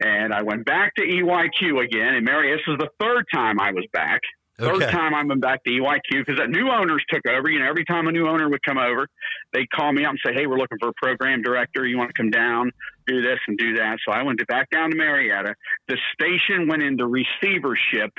and 0.00 0.32
I 0.32 0.42
went 0.42 0.64
back 0.64 0.94
to 0.96 1.02
EYQ 1.02 1.84
again. 1.84 2.14
And 2.14 2.24
Mary, 2.24 2.52
this 2.52 2.62
is 2.66 2.78
the 2.78 2.88
third 3.00 3.24
time 3.32 3.60
I 3.60 3.72
was 3.72 3.84
back. 3.92 4.20
Third 4.62 4.82
Okay. 4.82 4.92
time 4.92 5.14
I'm 5.14 5.28
back 5.40 5.62
to 5.64 5.70
EYQ 5.70 6.00
because 6.10 6.38
that 6.38 6.50
new 6.50 6.70
owners 6.70 7.04
took 7.10 7.26
over. 7.26 7.50
You 7.50 7.60
know, 7.60 7.68
every 7.68 7.84
time 7.84 8.06
a 8.06 8.12
new 8.12 8.28
owner 8.28 8.48
would 8.48 8.62
come 8.62 8.78
over, 8.78 9.08
they'd 9.52 9.70
call 9.70 9.92
me 9.92 10.04
up 10.04 10.10
and 10.10 10.20
say, 10.24 10.32
"Hey, 10.32 10.46
we're 10.46 10.58
looking 10.58 10.78
for 10.80 10.88
a 10.88 10.92
program 11.02 11.42
director. 11.42 11.86
You 11.86 11.98
want 11.98 12.10
to 12.14 12.20
come 12.20 12.30
down, 12.30 12.70
do 13.06 13.22
this 13.22 13.38
and 13.48 13.58
do 13.58 13.74
that?" 13.74 13.98
So 14.06 14.12
I 14.12 14.22
went 14.22 14.38
to 14.38 14.46
back 14.46 14.70
down 14.70 14.90
to 14.90 14.96
Marietta. 14.96 15.54
The 15.88 15.98
station 16.14 16.68
went 16.68 16.82
into 16.82 17.06
receivership 17.06 18.12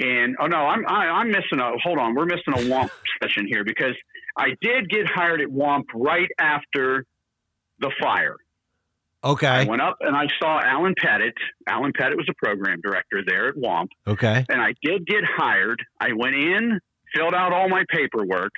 and 0.00 0.36
oh 0.40 0.46
no, 0.46 0.58
I'm 0.58 0.86
I, 0.86 1.06
I'm 1.08 1.28
missing 1.28 1.58
a 1.60 1.72
hold 1.82 1.98
on. 1.98 2.14
We're 2.14 2.26
missing 2.26 2.54
a 2.54 2.58
Womp 2.58 2.88
session 3.22 3.46
here 3.48 3.64
because 3.64 3.94
I 4.36 4.50
did 4.60 4.88
get 4.88 5.06
hired 5.06 5.40
at 5.40 5.48
Womp 5.48 5.84
right 5.94 6.30
after 6.38 7.04
the 7.80 7.90
fire. 8.00 8.36
I 9.22 9.64
went 9.64 9.82
up 9.82 9.96
and 10.00 10.14
I 10.16 10.26
saw 10.40 10.60
Alan 10.60 10.94
Pettit. 10.96 11.34
Alan 11.68 11.92
Pettit 11.96 12.16
was 12.16 12.26
a 12.30 12.34
program 12.34 12.80
director 12.82 13.22
there 13.26 13.48
at 13.48 13.56
Womp, 13.56 13.88
Okay. 14.06 14.44
and 14.48 14.60
I 14.60 14.74
did 14.82 15.06
get 15.06 15.24
hired. 15.24 15.82
I 16.00 16.12
went 16.16 16.36
in, 16.36 16.80
filled 17.14 17.34
out 17.34 17.52
all 17.52 17.68
my 17.68 17.84
paperwork. 17.90 18.52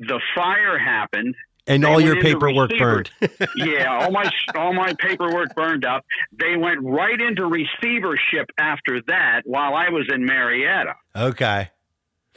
The 0.00 0.20
fire 0.34 0.78
happened. 0.78 1.34
And 1.66 1.84
They 1.84 1.88
all 1.88 2.00
your 2.00 2.20
paperwork 2.20 2.70
burned. 2.78 3.10
Yeah, 3.56 3.98
all 4.00 4.10
my 4.10 4.30
all 4.56 4.72
my 4.72 4.94
paperwork 4.98 5.54
burned 5.54 5.84
up. 5.84 6.04
They 6.32 6.56
went 6.56 6.80
right 6.82 7.20
into 7.20 7.44
receivership 7.44 8.46
after 8.58 9.02
that 9.06 9.42
while 9.44 9.74
I 9.74 9.90
was 9.90 10.06
in 10.12 10.24
Marietta. 10.24 10.94
okay. 11.14 11.70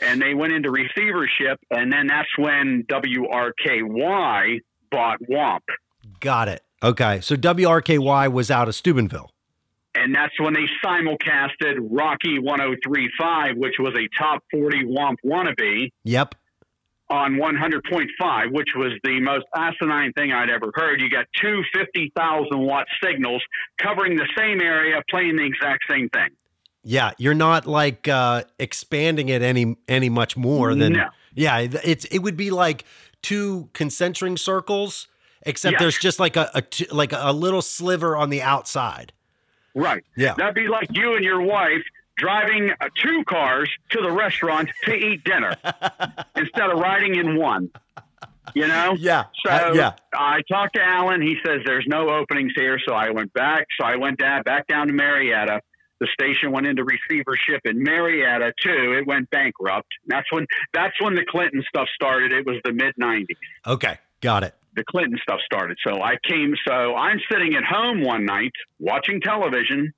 and 0.01 0.21
they 0.21 0.33
went 0.33 0.51
into 0.53 0.69
receivership, 0.69 1.59
and 1.69 1.91
then 1.93 2.07
that's 2.07 2.27
when 2.37 2.83
WRKY 2.89 4.59
bought 4.91 5.19
Womp, 5.29 5.61
Got 6.19 6.47
it. 6.49 6.61
Okay. 6.83 7.21
So 7.21 7.35
WRKY 7.35 8.31
was 8.31 8.49
out 8.51 8.67
of 8.67 8.75
Steubenville. 8.75 9.31
and 9.93 10.15
that's 10.15 10.39
when 10.39 10.53
they 10.53 10.65
simulcasted 10.85 11.75
Rocky 11.89 12.39
1035, 12.39 13.57
which 13.57 13.75
was 13.79 13.93
a 13.95 14.07
top 14.17 14.41
40 14.51 14.85
Womp 14.85 15.15
wannabe 15.25 15.89
Yep. 16.05 16.35
on 17.09 17.33
100.5, 17.35 18.51
which 18.53 18.69
was 18.75 18.93
the 19.03 19.19
most 19.19 19.45
asinine 19.55 20.13
thing 20.13 20.31
I'd 20.31 20.49
ever 20.49 20.71
heard. 20.73 21.01
You 21.01 21.09
got 21.09 21.25
two 21.41 21.61
50,000 21.73 22.57
watt 22.57 22.87
signals 23.03 23.43
covering 23.77 24.15
the 24.15 24.27
same 24.37 24.61
area, 24.61 25.01
playing 25.09 25.35
the 25.35 25.43
exact 25.45 25.83
same 25.89 26.07
thing. 26.09 26.29
Yeah, 26.83 27.11
you're 27.19 27.35
not 27.35 27.67
like 27.67 28.07
uh 28.07 28.43
expanding 28.57 29.29
it 29.29 29.41
any 29.43 29.75
any 29.87 30.09
much 30.09 30.35
more 30.35 30.73
than 30.73 30.93
No. 30.93 31.09
Yeah, 31.35 31.59
it's 31.59 32.05
it 32.05 32.19
would 32.19 32.35
be 32.37 32.49
like 32.49 32.85
two 33.21 33.69
concentric 33.73 34.39
circles, 34.39 35.07
except 35.43 35.79
there's 35.79 35.97
just 35.97 36.19
like 36.19 36.35
a, 36.35 36.49
a 36.53 36.61
t- 36.61 36.87
like 36.91 37.13
a 37.13 37.31
little 37.31 37.61
sliver 37.61 38.15
on 38.15 38.29
the 38.29 38.41
outside. 38.41 39.13
Right. 39.75 40.03
Yeah. 40.17 40.33
That'd 40.37 40.55
be 40.55 40.67
like 40.67 40.87
you 40.91 41.15
and 41.15 41.23
your 41.23 41.41
wife 41.41 41.81
driving 42.17 42.71
uh, 42.81 42.89
two 43.01 43.23
cars 43.25 43.69
to 43.91 44.01
the 44.01 44.11
restaurant 44.11 44.69
to 44.83 44.93
eat 44.93 45.23
dinner 45.23 45.55
instead 46.35 46.69
of 46.69 46.77
riding 46.79 47.15
in 47.15 47.37
one. 47.37 47.69
You 48.53 48.67
know? 48.67 48.95
Yeah. 48.99 49.25
So 49.45 49.51
Uh, 49.51 49.71
yeah. 49.73 49.93
I 50.13 50.41
talked 50.51 50.75
to 50.75 50.83
Alan. 50.83 51.21
He 51.21 51.37
says 51.45 51.61
there's 51.65 51.85
no 51.87 52.09
openings 52.09 52.51
here. 52.55 52.79
So 52.85 52.93
I 52.93 53.09
went 53.11 53.31
back. 53.33 53.67
So 53.79 53.85
I 53.85 53.95
went 53.95 54.19
down, 54.19 54.43
back 54.43 54.67
down 54.67 54.87
to 54.87 54.93
Marietta. 54.93 55.61
The 56.01 56.07
station 56.13 56.51
went 56.51 56.65
into 56.67 56.83
receivership 56.83 57.61
in 57.63 57.81
Marietta 57.81 58.53
too. 58.61 58.93
It 58.99 59.07
went 59.07 59.29
bankrupt. 59.29 59.87
That's 60.07 60.29
when 60.31 60.47
that's 60.73 60.99
when 60.99 61.13
the 61.15 61.23
Clinton 61.29 61.63
stuff 61.69 61.87
started. 61.93 62.31
It 62.31 62.45
was 62.45 62.57
the 62.65 62.73
mid 62.73 62.93
'90s. 62.99 63.27
Okay. 63.67 63.99
Got 64.19 64.43
it. 64.43 64.55
The 64.75 64.83
Clinton 64.89 65.17
stuff 65.21 65.39
started. 65.45 65.77
So 65.85 66.01
I 66.01 66.15
came, 66.27 66.53
so 66.67 66.95
I'm 66.95 67.19
sitting 67.31 67.55
at 67.55 67.63
home 67.63 68.01
one 68.03 68.25
night 68.25 68.51
watching 68.79 69.19
television 69.21 69.93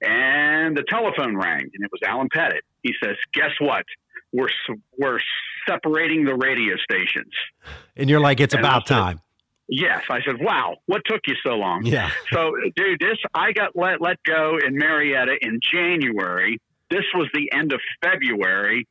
and 0.00 0.76
the 0.76 0.84
telephone 0.88 1.36
rang 1.36 1.62
and 1.62 1.84
it 1.84 1.90
was 1.92 2.00
Alan 2.06 2.28
Pettit. 2.32 2.62
He 2.82 2.92
says, 3.02 3.16
guess 3.32 3.50
what? 3.60 3.84
We're, 4.32 4.48
we're 4.98 5.18
separating 5.68 6.24
the 6.24 6.34
radio 6.34 6.76
stations. 6.76 7.32
And 7.96 8.08
you're 8.08 8.20
like, 8.20 8.40
it's 8.40 8.54
And 8.54 8.64
about 8.64 8.86
said- 8.88 8.94
time. 8.94 9.20
Yes. 9.70 10.02
I 10.10 10.20
said, 10.24 10.36
wow, 10.40 10.76
what 10.86 11.02
took 11.04 11.20
you 11.26 11.34
so 11.46 11.50
long? 11.56 11.84
Yeah. 11.84 12.10
So, 12.32 12.52
dude, 12.74 13.00
this 13.00 13.18
I 13.34 13.52
got 13.52 13.76
let 13.76 14.00
let 14.00 14.16
go 14.22 14.56
in 14.66 14.78
Marietta 14.78 15.36
in 15.42 15.60
January. 15.60 16.58
This 16.88 17.04
was 17.14 17.28
the 17.34 17.52
end 17.52 17.74
of 17.74 17.80
February. 18.02 18.88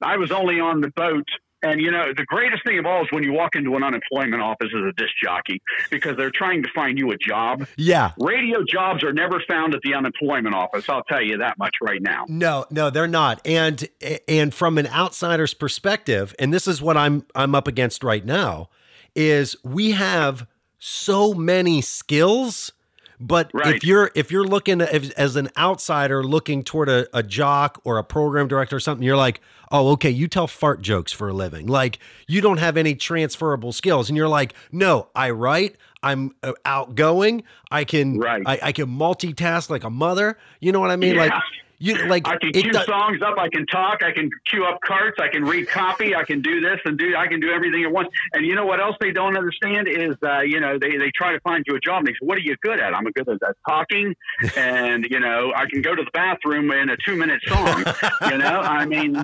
I 0.00 0.16
was 0.16 0.32
only 0.32 0.60
on 0.60 0.80
the 0.80 0.88
boat, 0.88 1.28
and 1.64 1.80
you 1.80 1.90
know 1.90 2.12
the 2.16 2.24
greatest 2.26 2.64
thing 2.64 2.78
of 2.78 2.86
all 2.86 3.02
is 3.02 3.08
when 3.10 3.22
you 3.22 3.32
walk 3.32 3.56
into 3.56 3.74
an 3.74 3.82
unemployment 3.82 4.42
office 4.42 4.68
as 4.76 4.84
a 4.84 4.92
disc 4.92 5.12
jockey 5.22 5.60
because 5.90 6.16
they're 6.16 6.30
trying 6.30 6.62
to 6.62 6.68
find 6.74 6.98
you 6.98 7.10
a 7.10 7.16
job. 7.16 7.66
Yeah. 7.76 8.12
Radio 8.18 8.62
jobs 8.64 9.02
are 9.02 9.12
never 9.12 9.42
found 9.48 9.74
at 9.74 9.80
the 9.82 9.94
unemployment 9.94 10.54
office. 10.54 10.88
I'll 10.88 11.04
tell 11.04 11.22
you 11.22 11.38
that 11.38 11.58
much 11.58 11.74
right 11.82 12.02
now. 12.02 12.24
No, 12.28 12.66
no, 12.70 12.90
they're 12.90 13.08
not. 13.08 13.40
And 13.44 13.88
and 14.28 14.52
from 14.52 14.78
an 14.78 14.86
outsider's 14.88 15.54
perspective, 15.54 16.34
and 16.38 16.52
this 16.52 16.68
is 16.68 16.80
what 16.80 16.96
I'm 16.96 17.24
I'm 17.34 17.54
up 17.54 17.66
against 17.66 18.04
right 18.04 18.24
now, 18.24 18.68
is 19.14 19.56
we 19.64 19.92
have 19.92 20.46
so 20.78 21.32
many 21.32 21.80
skills, 21.80 22.72
but 23.20 23.50
Right. 23.54 23.76
if 23.76 23.84
you're 23.84 24.10
if 24.14 24.30
you're 24.30 24.44
looking 24.44 24.80
as, 24.80 25.10
as 25.10 25.36
an 25.36 25.48
outsider 25.56 26.22
looking 26.24 26.62
toward 26.64 26.88
a, 26.88 27.06
a 27.16 27.22
jock 27.22 27.80
or 27.84 27.98
a 27.98 28.04
program 28.04 28.48
director 28.48 28.76
or 28.76 28.80
something, 28.80 29.04
you're 29.04 29.16
like, 29.16 29.40
oh, 29.70 29.90
okay, 29.92 30.10
you 30.10 30.28
tell 30.28 30.46
fart 30.46 30.80
jokes 30.82 31.12
for 31.12 31.28
a 31.28 31.32
living. 31.32 31.66
Like 31.66 31.98
you 32.26 32.40
don't 32.40 32.58
have 32.58 32.76
any 32.76 32.94
transferable 32.94 33.72
skills, 33.72 34.08
and 34.10 34.16
you're 34.16 34.28
like, 34.28 34.54
no, 34.72 35.08
I 35.14 35.30
write. 35.30 35.76
I'm 36.02 36.34
uh, 36.42 36.52
outgoing. 36.66 37.44
I 37.70 37.84
can 37.84 38.18
Right. 38.18 38.42
I, 38.44 38.58
I 38.62 38.72
can 38.72 38.86
multitask 38.86 39.70
like 39.70 39.84
a 39.84 39.90
mother. 39.90 40.36
You 40.60 40.70
know 40.72 40.80
what 40.80 40.90
I 40.90 40.96
mean? 40.96 41.16
Like 41.16 41.30
Yeah. 41.32 41.40
You 41.84 42.06
like 42.06 42.26
I 42.26 42.38
can 42.38 42.52
cue 42.52 42.72
do- 42.72 42.84
songs 42.84 43.20
up. 43.22 43.38
I 43.38 43.48
can 43.48 43.66
talk. 43.66 44.02
I 44.02 44.12
can 44.12 44.30
cue 44.48 44.64
up 44.64 44.80
carts. 44.80 45.18
I 45.20 45.28
can 45.28 45.44
read 45.44 45.68
copy. 45.68 46.14
I 46.14 46.24
can 46.24 46.40
do 46.40 46.60
this 46.60 46.80
and 46.84 46.98
do. 46.98 47.14
I 47.16 47.26
can 47.26 47.40
do 47.40 47.50
everything 47.50 47.84
at 47.84 47.92
once. 47.92 48.08
And 48.32 48.46
you 48.46 48.54
know 48.54 48.64
what 48.64 48.80
else 48.80 48.96
they 49.00 49.12
don't 49.12 49.36
understand 49.36 49.88
is, 49.88 50.16
uh, 50.22 50.40
you 50.40 50.60
know, 50.60 50.78
they, 50.78 50.96
they 50.96 51.10
try 51.14 51.32
to 51.32 51.40
find 51.40 51.62
you 51.66 51.76
a 51.76 51.80
job. 51.80 51.98
And 51.98 52.06
they 52.08 52.12
say, 52.12 52.22
"What 52.22 52.38
are 52.38 52.42
you 52.42 52.56
good 52.62 52.80
at?" 52.80 52.94
I'm 52.94 53.04
good 53.04 53.28
at 53.28 53.42
at 53.42 53.56
talking, 53.68 54.14
and 54.56 55.06
you 55.10 55.20
know, 55.20 55.52
I 55.54 55.66
can 55.66 55.82
go 55.82 55.94
to 55.94 56.02
the 56.02 56.10
bathroom 56.12 56.70
in 56.70 56.88
a 56.88 56.96
two 56.96 57.16
minute 57.16 57.40
song. 57.46 57.84
you 58.30 58.38
know, 58.38 58.60
I 58.60 58.86
mean, 58.86 59.16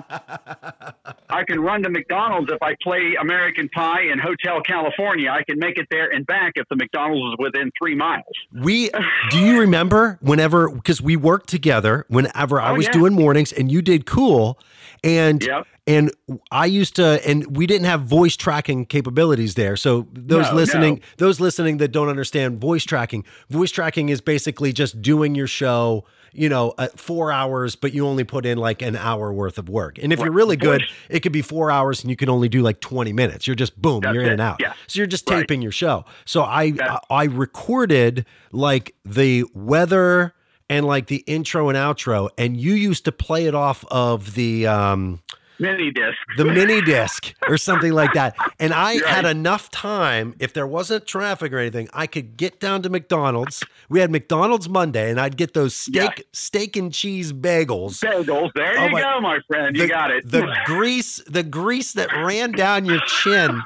I 1.29 1.43
can 1.47 1.59
run 1.59 1.83
to 1.83 1.89
McDonald's 1.89 2.51
if 2.51 2.61
I 2.61 2.75
play 2.83 3.15
American 3.19 3.69
Pie 3.69 4.03
in 4.11 4.19
Hotel 4.19 4.61
California. 4.61 5.29
I 5.31 5.43
can 5.43 5.57
make 5.59 5.77
it 5.77 5.87
there 5.89 6.09
and 6.09 6.25
back 6.25 6.53
if 6.55 6.67
the 6.69 6.75
McDonald's 6.75 7.33
is 7.33 7.37
within 7.39 7.71
three 7.81 7.95
miles. 7.95 8.25
We 8.53 8.91
do 9.29 9.39
you 9.39 9.59
remember 9.59 10.19
whenever 10.21 10.69
because 10.69 11.01
we 11.01 11.15
worked 11.15 11.49
together 11.49 12.05
whenever 12.07 12.50
I 12.59 12.71
Oh, 12.71 12.75
was 12.75 12.87
yeah. 12.87 12.91
doing 12.93 13.13
mornings 13.13 13.51
and 13.53 13.71
you 13.71 13.81
did 13.81 14.05
cool 14.05 14.59
and 15.03 15.43
Yep. 15.43 15.67
and 15.87 16.11
I 16.51 16.65
used 16.65 16.95
to 16.97 17.21
and 17.27 17.55
we 17.55 17.65
didn't 17.67 17.85
have 17.85 18.01
voice 18.01 18.35
tracking 18.35 18.85
capabilities 18.85 19.55
there. 19.55 19.75
So 19.77 20.07
those 20.13 20.49
No, 20.49 20.55
listening 20.55 20.95
no. 20.95 21.01
those 21.17 21.39
listening 21.39 21.77
that 21.77 21.89
don't 21.91 22.09
understand 22.09 22.59
voice 22.59 22.83
tracking, 22.83 23.23
voice 23.49 23.71
tracking 23.71 24.09
is 24.09 24.21
basically 24.21 24.73
just 24.73 25.01
doing 25.01 25.33
your 25.35 25.47
show, 25.47 26.05
you 26.33 26.49
know, 26.49 26.73
at 26.77 26.99
4 26.99 27.31
hours 27.31 27.75
but 27.75 27.93
you 27.93 28.05
only 28.07 28.23
put 28.23 28.45
in 28.45 28.57
like 28.57 28.81
an 28.81 28.95
hour 28.95 29.33
worth 29.33 29.57
of 29.57 29.69
work. 29.69 29.97
And 30.01 30.13
if 30.13 30.19
you're 30.19 30.31
really 30.31 30.55
good, 30.57 30.83
it 31.09 31.21
could 31.21 31.31
be 31.31 31.41
4 31.41 31.71
hours 31.71 32.01
and 32.03 32.09
you 32.11 32.15
can 32.15 32.29
only 32.29 32.47
do 32.49 32.61
like 32.61 32.79
20 32.79 33.11
minutes. 33.11 33.47
You're 33.47 33.55
just 33.55 33.81
boom, 33.81 34.01
That's 34.01 34.13
you're 34.13 34.23
in 34.23 34.29
it. 34.29 34.33
and 34.33 34.41
out. 34.41 34.57
Yeah. 34.59 34.73
So 34.87 34.97
you're 34.99 35.07
just 35.07 35.27
Right. 35.29 35.39
taping 35.39 35.61
your 35.63 35.71
show. 35.71 36.05
So 36.25 36.43
I 36.43 36.71
That- 36.71 37.03
I 37.09 37.23
recorded 37.23 38.25
like 38.51 38.93
the 39.03 39.45
weather 39.55 40.33
and 40.71 40.85
like 40.87 41.07
the 41.07 41.17
intro 41.27 41.69
and 41.69 41.77
outro, 41.77 42.29
and 42.37 42.55
you 42.57 42.73
used 42.73 43.05
to 43.05 43.11
play 43.11 43.45
it 43.45 43.53
off 43.53 43.83
of 43.91 44.33
the 44.35 44.65
um 44.67 45.21
Mini 45.59 45.91
disc. 45.91 46.17
the 46.37 46.45
mini 46.45 46.81
disc 46.81 47.35
or 47.47 47.55
something 47.55 47.91
like 47.91 48.13
that. 48.13 48.35
And 48.59 48.73
I 48.73 48.93
Right. 48.95 49.05
had 49.05 49.25
enough 49.25 49.69
time, 49.69 50.33
if 50.39 50.53
there 50.53 50.65
wasn't 50.65 51.05
traffic 51.05 51.53
or 51.53 51.59
anything, 51.59 51.87
I 51.93 52.07
could 52.07 52.35
get 52.35 52.59
down 52.59 52.81
to 52.81 52.89
McDonald's. 52.89 53.63
We 53.87 53.99
had 53.99 54.09
McDonald's 54.09 54.67
Monday, 54.67 55.11
and 55.11 55.19
I'd 55.21 55.37
get 55.37 55.53
those 55.53 55.75
steak 55.75 55.93
Yeah. 56.17 56.23
steak 56.33 56.75
and 56.77 56.91
cheese 56.91 57.31
bagels. 57.31 57.99
Bagels. 58.03 58.49
There 58.55 58.73
Oh, 58.79 58.85
you 58.85 58.91
my- 58.91 59.01
go, 59.01 59.21
my 59.21 59.39
friend. 59.47 59.77
You 59.77 59.87
got 59.87 60.09
it. 60.09 60.23
The 60.31 60.51
grease, 60.65 61.21
the 61.27 61.43
grease 61.43 61.93
that 61.93 62.09
ran 62.11 62.53
down 62.53 62.85
your 62.85 63.01
chin 63.05 63.61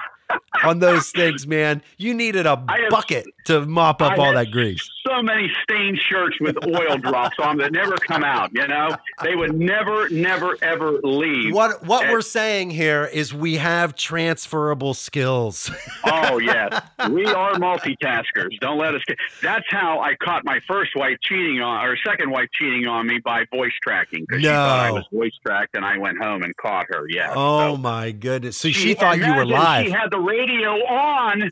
on 0.66 0.80
those 0.80 1.12
things, 1.12 1.48
man. 1.48 1.82
You 1.98 2.14
needed 2.14 2.46
a 2.46 2.58
have- 2.68 2.90
bucket 2.90 3.26
to 3.46 3.62
mop 3.66 4.02
up 4.02 4.14
I 4.14 4.16
all 4.18 4.26
have 4.26 4.36
that 4.36 4.52
grease. 4.52 4.82
So 5.08 5.22
many 5.22 5.52
stained 5.64 6.00
shirts 6.10 6.38
with 6.40 6.58
oil 6.66 6.98
drops 6.98 7.38
on 7.40 7.58
them 7.58 7.66
that 7.66 7.72
never 7.72 7.96
come 7.96 8.24
out. 8.24 8.52
You 8.54 8.68
know, 8.68 8.96
they 9.24 9.36
would 9.36 9.56
never, 9.58 10.10
never, 10.10 10.58
ever 10.62 11.00
leave. 11.04 11.54
What 11.54 11.86
what 11.86 12.04
And- 12.04 12.12
we're 12.14 12.22
saying 12.22 12.72
here 12.72 13.06
is 13.06 13.34
we 13.34 13.58
have 13.58 13.96
transferable 13.96 14.94
skills. 14.94 15.70
Oh 16.08 16.38
yes, 16.40 16.82
we 17.12 17.26
are 17.26 17.54
multitaskers. 17.54 18.60
Don't 18.60 18.78
let 18.78 18.94
us. 18.96 19.02
Get, 19.08 19.18
that's 19.42 19.66
how 19.70 20.00
I 20.00 20.16
caught 20.16 20.44
my 20.46 20.60
first 20.68 20.96
wife 20.96 21.18
cheating 21.22 21.62
on, 21.62 21.86
or 21.86 21.98
second 22.06 22.30
wife 22.32 22.50
cheating 22.54 22.88
on 22.88 23.08
me 23.08 23.20
by 23.24 23.46
voice 23.54 23.72
tracking 23.84 24.26
because 24.28 24.42
she 24.42 24.48
thought 24.48 24.80
I 24.80 24.88
No. 24.90 24.94
was 24.96 25.06
voice 25.12 25.32
tracked, 25.46 25.76
and 25.76 25.84
I 25.86 25.98
went 25.98 26.18
home 26.22 26.44
and 26.44 26.56
caught 26.58 26.86
her. 26.90 27.06
Yeah. 27.10 27.34
oh 27.36 27.74
So 27.74 27.78
my 27.78 28.12
goodness! 28.12 28.58
So 28.58 28.70
she, 28.70 28.94
thought 28.94 29.18
you 29.18 29.34
were 29.36 29.46
live. 29.46 29.86
She 29.86 29.92
had 29.92 30.12
the 30.12 30.20
radio 30.20 30.72
on 30.86 31.52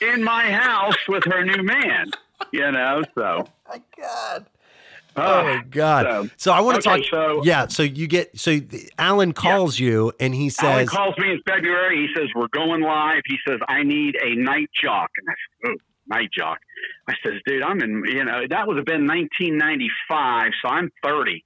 in 0.00 0.22
my 0.24 0.50
house 0.50 0.96
with 1.08 1.24
her 1.24 1.44
new 1.44 1.62
man. 1.62 2.10
You 2.52 2.70
know, 2.72 3.02
so. 3.14 3.46
my 3.68 3.82
God. 4.00 4.46
uh, 5.16 5.20
Oh 5.20 5.42
my 5.42 5.62
God! 5.70 6.06
so- 6.06 6.30
So, 6.36 6.52
I 6.52 6.60
want 6.60 6.80
to 6.82 6.88
okay, 6.90 7.00
talk. 7.02 7.10
so- 7.10 7.42
yeah. 7.44 7.66
So 7.66 7.82
you 7.82 8.06
get. 8.06 8.38
So 8.38 8.58
the- 8.58 8.88
Alan 8.98 9.32
calls 9.32 9.78
you 9.78 10.12
and 10.20 10.34
he 10.34 10.50
Alan 10.60 10.86
says, 10.86 10.88
calls 10.90 11.16
me 11.18 11.32
in 11.32 11.40
February. 11.46 12.06
He 12.06 12.14
says, 12.14 12.28
We're 12.36 12.46
going 12.48 12.82
live. 12.82 13.22
He 13.26 13.36
says, 13.46 13.58
I 13.68 13.82
need 13.82 14.16
a 14.22 14.34
night 14.36 14.70
jock. 14.80 15.10
And 15.18 15.28
I 15.28 15.34
said, 15.34 15.72
Oh, 15.72 16.16
night 16.16 16.28
jock. 16.36 16.58
I 17.08 17.14
says, 17.24 17.34
Dude, 17.46 17.62
I'm 17.62 17.80
in, 17.82 18.02
you 18.06 18.24
know, 18.24 18.42
that 18.48 18.66
would 18.68 18.76
have 18.76 18.86
been 18.86 19.06
1995. 19.08 20.52
So 20.62 20.68
I'm 20.68 20.90
30. 21.04 21.44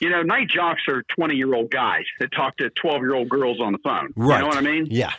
You 0.00 0.10
know, 0.10 0.22
night 0.22 0.48
jocks 0.48 0.82
are 0.88 1.02
20 1.16 1.34
year 1.36 1.54
old 1.54 1.70
guys 1.70 2.04
that 2.20 2.30
talk 2.32 2.56
to 2.58 2.68
12 2.70 3.00
year 3.02 3.14
old 3.14 3.28
girls 3.28 3.60
on 3.60 3.72
the 3.72 3.78
phone. 3.84 4.12
"Right." 4.16 4.36
You 4.36 4.42
know 4.42 4.46
what 4.48 4.56
I 4.56 4.60
mean? 4.60 4.86
Yeah. 4.90 5.12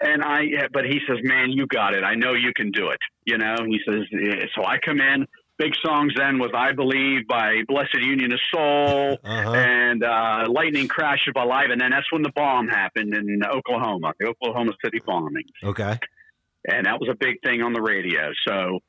And 0.00 0.22
I, 0.22 0.40
yeah, 0.42 0.66
but 0.72 0.84
he 0.84 1.00
says, 1.08 1.18
Man, 1.22 1.50
you 1.52 1.66
got 1.66 1.94
it. 1.94 2.02
I 2.04 2.14
know 2.14 2.32
you 2.34 2.52
can 2.54 2.70
do 2.70 2.88
it. 2.90 2.98
You 3.24 3.38
know, 3.38 3.56
he 3.66 3.80
says, 3.88 4.02
yeah. 4.12 4.44
So 4.54 4.64
I 4.64 4.78
come 4.78 5.00
in. 5.00 5.26
Big 5.56 5.72
songs 5.86 6.12
then 6.16 6.40
with 6.40 6.52
I 6.52 6.72
Believe 6.72 7.28
by 7.28 7.58
Blessid 7.70 8.04
Union 8.04 8.32
of 8.32 8.40
Soul 8.52 9.18
Uh-huh. 9.22 9.52
and 9.54 10.02
uh, 10.02 10.46
lightning 10.50 10.88
crashes 10.88 11.32
by 11.32 11.44
live, 11.44 11.70
and 11.70 11.80
then 11.80 11.90
that's 11.92 12.10
when 12.10 12.22
the 12.22 12.32
bomb 12.34 12.66
happened 12.66 13.14
in 13.14 13.40
Oklahoma, 13.44 14.14
the 14.18 14.26
Oklahoma 14.26 14.72
City 14.84 14.98
bombing, 15.06 15.44
Okay. 15.62 15.96
and 16.68 16.86
that 16.86 16.98
was 16.98 17.08
a 17.08 17.14
big 17.14 17.40
thing 17.44 17.62
on 17.62 17.72
the 17.72 17.80
radio. 17.80 18.32
So 18.44 18.80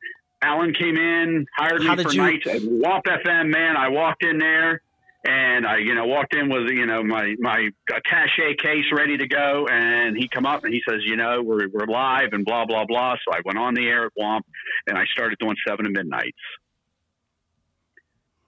Alan 0.41 0.73
came 0.73 0.97
in, 0.97 1.45
hired 1.55 1.83
How 1.83 1.93
me 1.95 2.03
for 2.03 2.11
you- 2.13 2.17
nights 2.21 2.47
at 2.47 2.61
Womp 2.63 3.03
FM. 3.05 3.51
Man, 3.51 3.77
I 3.77 3.89
walked 3.89 4.23
in 4.25 4.39
there, 4.39 4.81
and 5.27 5.65
I, 5.65 5.77
you 5.77 5.95
know, 5.95 6.05
walked 6.05 6.35
in 6.35 6.49
with 6.49 6.69
you 6.69 6.85
know 6.85 7.03
my 7.03 7.35
my 7.39 7.69
attaché 7.91 8.57
case 8.57 8.85
ready 8.93 9.17
to 9.17 9.27
go, 9.27 9.67
and 9.69 10.15
he 10.15 10.27
come 10.27 10.45
up 10.45 10.63
and 10.63 10.73
he 10.73 10.81
says, 10.87 11.01
you 11.03 11.15
know, 11.15 11.41
we're 11.41 11.67
we're 11.69 11.87
live 11.87 12.29
and 12.33 12.45
blah 12.45 12.65
blah 12.65 12.85
blah. 12.85 13.15
So 13.25 13.33
I 13.33 13.39
went 13.43 13.57
on 13.57 13.73
the 13.73 13.87
air 13.87 14.05
at 14.05 14.11
Womp, 14.19 14.41
and 14.87 14.97
I 14.97 15.05
started 15.05 15.37
doing 15.39 15.55
seven 15.67 15.85
to 15.85 15.91
midnights. 15.91 16.37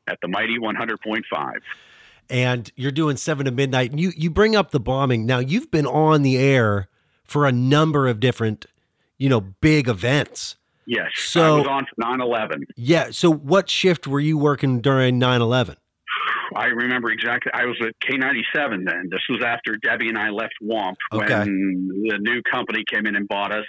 At 0.10 0.20
the 0.22 0.30
mighty 0.30 0.58
100.5. 0.58 1.54
and 2.30 2.72
you're 2.78 2.92
doing 2.92 3.18
seven 3.18 3.44
to 3.46 3.52
midnight. 3.52 3.92
And 3.92 4.00
you 4.00 4.14
you 4.16 4.30
bring 4.30 4.56
up 4.56 4.72
the 4.72 4.80
bombing. 4.80 5.26
Now 5.26 5.40
you've 5.40 5.70
been 5.70 5.86
on 5.88 6.22
the 6.22 6.38
air 6.38 6.88
for 7.26 7.46
a 7.46 7.52
number 7.52 8.08
of 8.08 8.22
different, 8.22 8.68
you 9.18 9.28
know, 9.28 9.42
big 9.42 9.90
events. 9.90 10.56
Yes. 10.86 11.10
So- 11.16 11.56
I 11.56 11.58
was 11.58 11.68
on 11.68 11.86
for 11.86 11.96
9 11.98 12.22
11. 12.22 12.68
Yeah. 12.78 13.10
So 13.12 13.30
what 13.30 13.70
shift 13.70 14.08
were 14.08 14.22
you 14.22 14.38
working 14.38 14.80
during 14.80 15.20
9-11? 15.20 15.76
I 16.56 16.66
remember 16.68 17.12
exactly. 17.12 17.52
I 17.54 17.66
was 17.66 17.78
at 17.82 17.94
K97 18.08 18.86
then. 18.86 19.10
This 19.12 19.22
was 19.30 19.44
after 19.46 19.76
Debbie 19.78 20.10
and 20.10 20.18
I 20.18 20.30
left 20.30 20.54
Womp 20.64 20.96
Okay. 21.14 21.40
when 21.40 21.88
the 22.10 22.18
new 22.20 22.42
company 22.44 22.84
came 22.92 23.06
in 23.06 23.16
and 23.16 23.28
bought 23.28 23.52
us. 23.52 23.66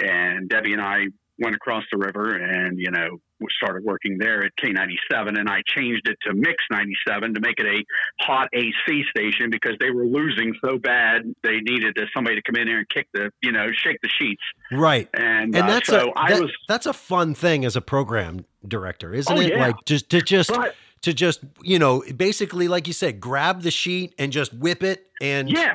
And 0.00 0.48
Debbie 0.48 0.72
and 0.72 0.80
I 0.82 1.04
went 1.38 1.54
across 1.56 1.84
the 1.90 1.98
river 1.98 2.34
and, 2.36 2.78
you 2.78 2.90
know, 2.90 3.18
started 3.60 3.82
working 3.84 4.16
there 4.18 4.44
at 4.44 4.52
K97. 4.62 5.38
And 5.38 5.48
I 5.48 5.62
changed 5.66 6.08
it 6.08 6.16
to 6.26 6.32
Mix 6.34 6.62
97 6.70 7.34
to 7.34 7.40
make 7.40 7.58
it 7.58 7.66
a 7.66 7.84
hot 8.24 8.48
AC 8.52 9.04
station 9.10 9.50
because 9.50 9.72
they 9.80 9.90
were 9.90 10.04
losing 10.06 10.54
so 10.64 10.78
bad. 10.78 11.22
They 11.42 11.58
needed 11.60 11.96
somebody 12.14 12.36
to 12.36 12.42
come 12.42 12.56
in 12.60 12.66
there 12.68 12.78
and 12.78 12.88
kick 12.88 13.08
the, 13.12 13.30
you 13.42 13.52
know, 13.52 13.66
shake 13.72 13.98
the 14.02 14.08
sheets. 14.08 14.42
Right. 14.72 15.08
And, 15.14 15.54
And 15.54 15.64
uh, 15.64 15.66
that's 15.66 15.88
so 15.88 16.12
a 16.16 16.18
I 16.18 16.30
that- 16.32 16.42
was, 16.42 16.52
that's 16.68 16.86
a 16.86 16.92
fun 16.92 17.34
thing 17.34 17.64
as 17.64 17.76
a 17.76 17.80
program 17.80 18.46
director, 18.66 19.12
isn't 19.12 19.36
Oh, 19.36 19.40
it? 19.40 19.52
yeah. 19.52 19.60
Like 19.66 19.76
just 19.84 20.08
to 20.10 20.22
just 20.22 20.50
but 20.50 20.74
to 21.04 21.12
just 21.12 21.40
you 21.62 21.78
know 21.78 22.02
basically 22.16 22.66
like 22.66 22.86
you 22.86 22.92
said, 22.92 23.20
grab 23.20 23.62
the 23.62 23.70
sheet 23.70 24.14
and 24.18 24.32
just 24.32 24.52
whip 24.54 24.82
it 24.82 25.06
and 25.20 25.50
yeah. 25.50 25.74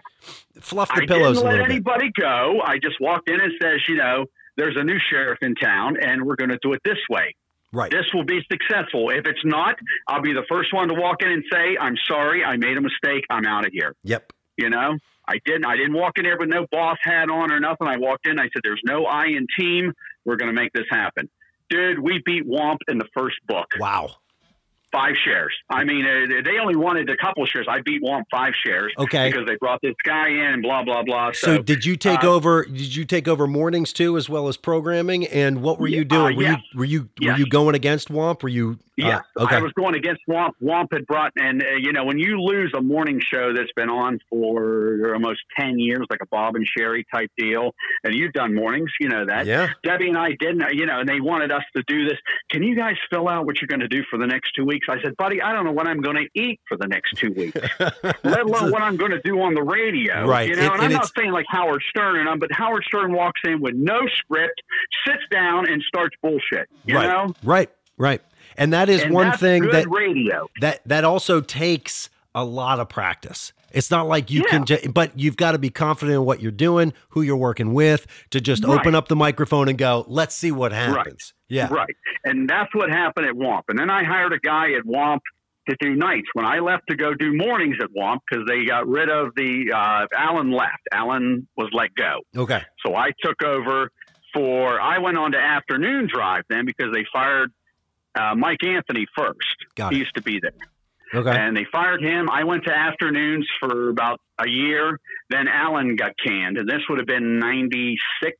fluff 0.59 0.89
the 0.89 1.03
I 1.03 1.05
pillows 1.05 1.37
didn't 1.37 1.45
let 1.45 1.51
little 1.51 1.65
bit. 1.65 1.71
anybody 1.71 2.11
go. 2.19 2.61
I 2.63 2.79
just 2.79 2.99
walked 2.99 3.29
in 3.29 3.39
and 3.39 3.53
says, 3.61 3.79
you 3.87 3.95
know, 3.95 4.25
there's 4.57 4.75
a 4.75 4.83
new 4.83 4.97
sheriff 5.09 5.39
in 5.41 5.53
town, 5.55 5.97
and 6.01 6.25
we're 6.25 6.35
going 6.35 6.49
to 6.49 6.59
do 6.61 6.73
it 6.73 6.81
this 6.83 6.97
way. 7.09 7.35
Right. 7.71 7.91
This 7.91 8.05
will 8.13 8.25
be 8.25 8.41
successful. 8.51 9.11
If 9.11 9.27
it's 9.27 9.45
not, 9.45 9.75
I'll 10.07 10.21
be 10.21 10.33
the 10.33 10.45
first 10.49 10.73
one 10.73 10.87
to 10.87 10.95
walk 10.95 11.21
in 11.21 11.31
and 11.31 11.43
say, 11.51 11.77
"I'm 11.79 11.95
sorry, 12.07 12.43
I 12.43 12.57
made 12.57 12.77
a 12.77 12.81
mistake. 12.81 13.25
I'm 13.29 13.45
out 13.45 13.67
of 13.67 13.71
here." 13.71 13.93
Yep. 14.03 14.33
You 14.57 14.71
know, 14.71 14.97
I 15.27 15.39
didn't. 15.45 15.65
I 15.65 15.75
didn't 15.77 15.93
walk 15.93 16.17
in 16.17 16.23
there 16.23 16.37
with 16.39 16.49
no 16.49 16.65
boss 16.71 16.97
hat 17.03 17.29
on 17.29 17.51
or 17.51 17.59
nothing. 17.59 17.87
I 17.87 17.97
walked 17.97 18.27
in. 18.27 18.39
I 18.39 18.49
said, 18.51 18.63
"There's 18.63 18.81
no 18.83 19.05
I 19.05 19.25
in 19.25 19.45
team. 19.57 19.93
We're 20.25 20.37
going 20.37 20.53
to 20.53 20.59
make 20.59 20.73
this 20.73 20.87
happen." 20.89 21.29
Dude, 21.69 21.99
we 21.99 22.19
beat 22.25 22.47
Womp 22.47 22.79
in 22.87 22.97
the 22.97 23.07
first 23.15 23.37
book. 23.47 23.67
Wow. 23.79 24.15
Five 24.91 25.13
shares. 25.23 25.53
I 25.69 25.83
mean, 25.83 26.03
uh, 26.03 26.41
they 26.43 26.57
only 26.59 26.75
wanted 26.75 27.09
a 27.11 27.17
couple 27.17 27.45
shares. 27.45 27.67
I 27.69 27.81
beat 27.81 28.01
Womp 28.01 28.23
five 28.31 28.53
shares 28.65 28.91
Okay. 28.97 29.29
because 29.29 29.45
they 29.45 29.55
brought 29.57 29.79
this 29.83 29.93
guy 30.03 30.29
in 30.29 30.39
and 30.53 30.63
blah 30.63 30.83
blah 30.83 31.03
blah. 31.03 31.31
So, 31.33 31.57
So, 31.57 31.61
did 31.61 31.85
you 31.85 31.95
take 31.95 32.23
uh, 32.23 32.33
over? 32.33 32.65
Did 32.65 32.95
you 32.95 33.05
take 33.05 33.27
over 33.27 33.45
mornings 33.45 33.93
too, 33.93 34.17
as 34.17 34.29
well 34.29 34.47
as 34.47 34.57
programming? 34.57 35.27
And 35.27 35.61
what 35.61 35.79
were 35.79 35.87
you 35.87 36.03
doing? 36.03 36.33
uh, 36.33 36.37
were 36.37 36.43
you 36.43 36.57
were 36.75 36.85
you 36.85 37.09
were 37.21 37.37
you 37.37 37.45
going 37.45 37.75
against 37.75 38.09
Womp? 38.09 38.41
Were 38.41 38.49
you? 38.49 38.79
Uh, 39.01 39.07
Yes, 39.07 39.21
okay. 39.37 39.55
I 39.55 39.59
was 39.61 39.71
going 39.73 39.95
against 39.95 40.21
Womp. 40.29 40.51
Womp 40.61 40.87
had 40.91 41.05
brought, 41.07 41.31
and 41.35 41.61
uh, 41.63 41.65
you 41.79 41.91
know, 41.93 42.03
when 42.05 42.17
you 42.19 42.41
lose 42.41 42.71
a 42.75 42.81
morning 42.81 43.19
show 43.21 43.53
that's 43.53 43.71
been 43.75 43.89
on 43.89 44.19
for 44.29 45.13
almost 45.13 45.39
ten 45.59 45.79
years, 45.79 46.05
like 46.09 46.19
a 46.21 46.27
Bob 46.27 46.55
and 46.55 46.65
Sherry 46.77 47.05
type 47.13 47.31
deal, 47.37 47.73
and 48.03 48.13
you've 48.15 48.33
done 48.33 48.53
mornings, 48.55 48.91
you 48.99 49.09
know 49.09 49.25
that. 49.25 49.45
yeah. 49.45 49.69
Debbie 49.83 50.09
and 50.09 50.17
I 50.17 50.29
didn't, 50.39 50.63
you 50.73 50.85
know, 50.85 50.99
and 50.99 51.07
they 51.09 51.21
wanted 51.21 51.51
us 51.51 51.63
to 51.75 51.83
do 51.87 52.05
this. 52.07 52.17
Can 52.49 52.63
you 52.63 52.75
guys 52.75 52.95
fill 53.09 53.27
out 53.27 53.45
what 53.45 53.61
you're 53.61 53.67
going 53.67 53.79
to 53.81 53.87
do 53.87 54.03
for 54.09 54.17
the 54.17 54.27
next 54.27 54.51
two 54.55 54.65
weeks? 54.65 54.87
I 54.89 55.01
said, 55.01 55.15
buddy, 55.17 55.41
I 55.41 55.53
don't 55.53 55.65
know 55.65 55.71
what 55.71 55.87
I'm 55.87 56.01
going 56.01 56.17
to 56.17 56.27
eat 56.39 56.59
for 56.67 56.77
the 56.77 56.87
next 56.87 57.15
two 57.15 57.31
weeks, 57.33 57.59
let 58.23 58.41
alone 58.41 58.71
what 58.71 58.81
I'm 58.81 58.97
going 58.97 59.11
to 59.11 59.21
do 59.21 59.39
on 59.41 59.53
the 59.53 59.63
radio. 59.63 60.25
Right, 60.27 60.49
You 60.49 60.55
know, 60.55 60.61
and- 60.61 60.69
and, 60.73 60.83
and 60.83 60.85
I'm 60.85 60.91
not 60.93 61.11
saying 61.17 61.31
like 61.31 61.45
Howard 61.49 61.81
Stern, 61.89 62.17
and 62.19 62.29
I'm, 62.29 62.39
but 62.39 62.51
Howard 62.51 62.83
Stern 62.85 63.13
walks 63.13 63.41
in 63.43 63.59
with 63.61 63.75
no 63.75 63.99
script, 64.17 64.61
sits 65.07 65.23
down, 65.31 65.69
and 65.69 65.81
starts 65.83 66.15
bullshit. 66.21 66.67
You 66.85 66.95
right. 66.95 67.07
know, 67.07 67.33
Right. 67.43 67.69
Right. 67.97 68.21
And 68.59 68.73
that 68.73 68.89
is 68.89 69.01
and 69.03 69.13
one 69.13 69.35
thing 69.37 69.63
that 69.71 69.89
radio. 69.89 70.47
that 70.61 70.81
that 70.85 71.03
also 71.03 71.41
takes 71.41 72.09
a 72.35 72.43
lot 72.43 72.79
of 72.79 72.89
practice. 72.89 73.53
It's 73.71 73.91
not 73.91 74.07
like 74.07 74.31
you 74.31 74.43
can, 74.45 74.65
ju- 74.65 74.79
but 74.91 75.17
you've 75.17 75.37
got 75.37 75.51
to 75.51 75.59
be 75.59 75.69
confident 75.69 76.15
in 76.15 76.25
what 76.25 76.41
you're 76.41 76.51
doing, 76.51 76.91
who 77.09 77.21
you're 77.21 77.37
working 77.37 77.73
with, 77.73 78.07
to 78.31 78.41
just 78.41 78.63
Right. 78.65 78.79
open 78.79 78.95
up 78.95 79.07
the 79.09 79.15
microphone 79.15 79.69
and 79.69 79.77
go, 79.77 80.05
"Let's 80.07 80.35
see 80.35 80.51
what 80.51 80.71
happens." 80.71 81.33
Yeah, 81.49 81.67
Right. 81.71 81.95
And 82.25 82.49
that's 82.49 82.73
what 82.73 82.89
happened 82.89 83.27
at 83.27 83.33
Womp. 83.35 83.63
And 83.69 83.77
then 83.79 83.89
I 83.89 84.03
hired 84.03 84.33
a 84.33 84.39
guy 84.39 84.73
at 84.73 84.83
Womp 84.85 85.19
to 85.69 85.75
do 85.79 85.95
nights. 85.95 86.27
When 86.33 86.45
I 86.45 86.59
left 86.59 86.87
to 86.89 86.95
go 86.95 87.13
do 87.13 87.31
mornings 87.35 87.77
at 87.79 87.89
Womp, 87.95 88.19
because 88.29 88.45
they 88.47 88.65
got 88.65 88.87
rid 88.87 89.07
of 89.09 89.33
the, 89.35 89.71
uh, 89.73 90.07
Alan 90.17 90.51
left. 90.51 90.81
Alan 90.91 91.47
was 91.55 91.69
let 91.71 91.93
go. 91.95 92.21
Okay. 92.35 92.63
So 92.85 92.95
I 92.95 93.11
took 93.23 93.43
over 93.43 93.91
for, 94.33 94.79
I 94.81 94.97
went 94.97 95.17
on 95.17 95.31
to 95.33 95.37
afternoon 95.39 96.07
drive 96.11 96.43
then 96.49 96.65
because 96.65 96.91
they 96.93 97.05
fired 97.13 97.51
uh, 98.15 98.35
Mike 98.35 98.63
Anthony 98.63 99.05
first. 99.17 99.37
Got 99.75 99.93
he 99.93 99.97
it. 99.97 99.99
used 99.99 100.15
to 100.15 100.21
be 100.21 100.39
there. 100.41 100.51
Okay. 101.13 101.35
And 101.35 101.57
they 101.57 101.65
fired 101.71 102.03
him. 102.03 102.29
I 102.29 102.43
went 102.43 102.65
to 102.65 102.71
afternoons 102.71 103.47
for 103.59 103.89
about 103.89 104.19
a 104.37 104.47
year. 104.47 104.99
Then 105.29 105.47
Alan 105.47 105.95
got 105.95 106.11
canned. 106.23 106.57
And 106.57 106.69
this 106.69 106.81
would 106.87 106.99
have 106.99 107.07
been 107.07 107.39
96. 107.39 108.35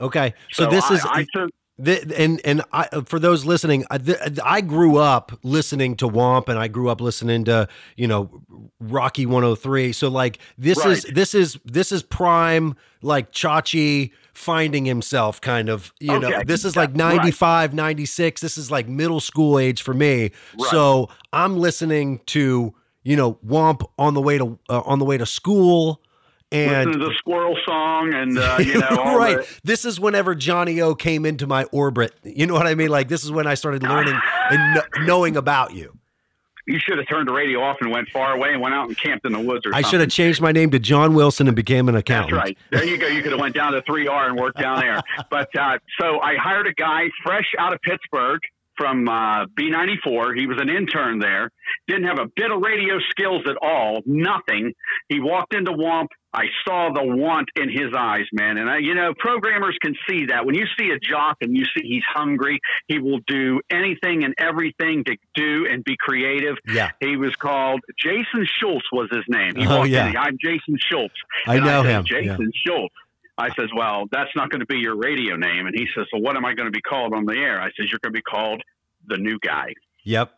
Okay. 0.00 0.34
So, 0.52 0.66
this 0.70 0.84
I, 0.84 0.94
is 0.94 1.04
I 1.04 1.26
took, 1.34 1.50
The, 1.78 2.12
and 2.18 2.40
and 2.44 2.62
I, 2.72 2.88
for 3.06 3.20
those 3.20 3.44
listening, 3.44 3.84
I, 3.90 3.98
th- 3.98 4.18
I 4.44 4.60
grew 4.60 4.96
up 4.96 5.32
listening 5.44 5.94
to 5.98 6.08
Womp, 6.08 6.48
and 6.48 6.58
I 6.58 6.66
grew 6.66 6.88
up 6.88 7.00
listening 7.00 7.44
to 7.44 7.68
you 7.96 8.08
know 8.08 8.42
Rocky 8.80 9.26
103. 9.26 9.92
So 9.92 10.08
like 10.08 10.38
this 10.56 10.84
is 10.84 11.04
this 11.04 11.34
is 11.34 11.58
this 11.64 11.92
is 11.92 12.02
prime 12.02 12.74
like 13.00 13.30
Chachi 13.30 14.10
finding 14.34 14.84
himself 14.84 15.40
kind 15.40 15.68
of 15.68 15.92
you 16.00 16.18
know 16.18 16.42
this 16.44 16.64
is 16.64 16.76
like 16.76 16.90
Yeah, 16.96 17.06
right. 17.08 17.16
95 17.16 17.74
96 17.74 18.40
this 18.40 18.56
is 18.56 18.70
like 18.70 18.86
middle 18.88 19.18
school 19.18 19.58
age 19.58 19.82
for 19.82 19.92
me 19.92 20.30
Right. 20.56 20.70
so 20.70 21.08
i'm 21.32 21.58
listening 21.58 22.20
to 22.26 22.72
you 23.02 23.16
know 23.16 23.34
womp 23.44 23.84
on 23.98 24.14
the 24.14 24.20
way 24.20 24.38
to 24.38 24.56
uh, 24.68 24.82
on 24.82 25.00
the 25.00 25.04
way 25.04 25.18
to 25.18 25.26
school 25.26 26.00
and 26.52 26.86
listen 26.90 27.00
to 27.00 27.06
the 27.08 27.14
squirrel 27.18 27.56
song 27.66 28.14
and, 28.14 28.38
uh, 28.38 28.56
you 28.60 28.78
know, 28.78 28.88
all 29.04 29.18
right. 29.18 29.38
the- 29.38 29.60
This 29.64 29.84
is 29.84 30.00
whenever 30.00 30.34
Johnny 30.34 30.80
O 30.80 30.94
came 30.94 31.26
into 31.26 31.46
my 31.46 31.64
orbit. 31.64 32.14
You 32.24 32.46
know 32.46 32.54
what 32.54 32.66
I 32.66 32.74
mean? 32.74 32.88
Like 32.88 33.08
this 33.08 33.24
is 33.24 33.30
when 33.32 33.46
I 33.46 33.54
started 33.54 33.82
learning 33.82 34.18
and 34.50 34.74
kn- 34.94 35.06
knowing 35.06 35.36
about 35.36 35.74
you. 35.74 35.98
you 36.66 36.78
should 36.78 36.98
have 36.98 37.08
turned 37.08 37.26
the 37.28 37.32
radio 37.32 37.60
off 37.62 37.76
and 37.80 37.90
went 37.90 38.08
far 38.10 38.34
away 38.34 38.50
and 38.52 38.60
went 38.60 38.74
out 38.74 38.88
and 38.88 38.96
camped 38.98 39.24
in 39.26 39.32
the 39.32 39.40
woods 39.40 39.64
or 39.66 39.70
I 39.70 39.80
something. 39.80 39.90
should 39.90 40.00
have 40.00 40.10
changed 40.10 40.40
my 40.40 40.52
name 40.52 40.70
to 40.72 40.78
John 40.78 41.14
Wilson 41.14 41.46
and 41.48 41.56
became 41.56 41.88
an 41.88 41.94
That's 41.94 42.08
accountant. 42.08 42.36
right. 42.36 42.58
There 42.70 42.84
you 42.84 42.98
go. 42.98 43.06
You 43.06 43.22
could 43.22 43.32
have 43.32 43.40
went 43.40 43.54
down 43.54 43.72
to 43.72 43.80
3R 43.82 44.28
and 44.30 44.38
worked 44.38 44.58
down 44.58 44.80
there. 44.80 45.00
But 45.30 45.48
uh, 45.58 45.78
so 46.00 46.20
I 46.20 46.36
hired 46.36 46.66
a 46.66 46.74
guy 46.74 47.04
fresh 47.22 47.52
out 47.58 47.72
of 47.74 47.80
Pittsburgh 47.82 48.40
from 48.76 49.08
uh, 49.08 49.46
B94. 49.58 50.38
He 50.38 50.46
was 50.46 50.58
an 50.60 50.68
intern 50.68 51.18
there. 51.18 51.50
Didn't 51.88 52.04
have 52.04 52.18
a 52.18 52.26
bit 52.36 52.50
of 52.50 52.60
radio 52.60 52.98
skills 53.10 53.42
at 53.48 53.56
all. 53.60 54.02
Nothing. 54.06 54.72
He 55.08 55.20
walked 55.20 55.52
into 55.54 55.72
Womp. 55.72 56.08
I 56.32 56.44
saw 56.66 56.90
the 56.92 57.02
want 57.02 57.48
in 57.56 57.70
his 57.70 57.94
eyes, 57.96 58.26
man. 58.32 58.58
And 58.58 58.68
I, 58.68 58.78
you 58.78 58.94
know, 58.94 59.14
programmers 59.18 59.76
can 59.80 59.94
see 60.08 60.26
that. 60.26 60.44
When 60.44 60.54
you 60.54 60.66
see 60.78 60.90
a 60.90 60.98
jock 60.98 61.38
and 61.40 61.56
you 61.56 61.64
see 61.64 61.82
he's 61.84 62.02
hungry, 62.14 62.60
he 62.86 62.98
will 62.98 63.20
do 63.26 63.60
anything 63.70 64.24
and 64.24 64.34
everything 64.38 65.04
to 65.04 65.16
do 65.34 65.66
and 65.70 65.82
be 65.82 65.96
creative. 65.98 66.56
Yeah. 66.66 66.90
He 67.00 67.16
was 67.16 67.34
called 67.36 67.80
Jason 67.98 68.46
Schultz 68.60 68.84
was 68.92 69.08
his 69.10 69.24
name. 69.28 69.56
He 69.56 69.66
Oh, 69.66 69.84
yeah. 69.84 70.10
in. 70.10 70.16
I'm 70.16 70.36
Jason 70.42 70.76
Schultz. 70.78 71.14
I 71.46 71.58
know 71.58 71.82
said, 71.82 71.90
him. 71.90 72.04
Jason 72.04 72.52
Schultz. 72.66 72.94
I 73.38 73.48
says, 73.54 73.68
well, 73.74 74.06
that's 74.10 74.30
not 74.34 74.50
going 74.50 74.60
to 74.60 74.66
be 74.66 74.78
your 74.78 74.96
radio 74.96 75.36
name. 75.36 75.66
And 75.66 75.74
he 75.74 75.86
says, 75.96 76.06
well, 76.12 76.20
what 76.20 76.36
am 76.36 76.44
I 76.44 76.54
going 76.54 76.66
to 76.66 76.72
be 76.72 76.80
called 76.82 77.14
on 77.14 77.24
the 77.24 77.34
air? 77.36 77.60
I 77.60 77.66
says, 77.76 77.86
you're 77.90 78.00
going 78.02 78.12
to 78.12 78.18
be 78.18 78.22
called 78.22 78.62
the 79.06 79.16
new 79.16 79.38
guy. 79.40 79.74
Yep. 80.04 80.32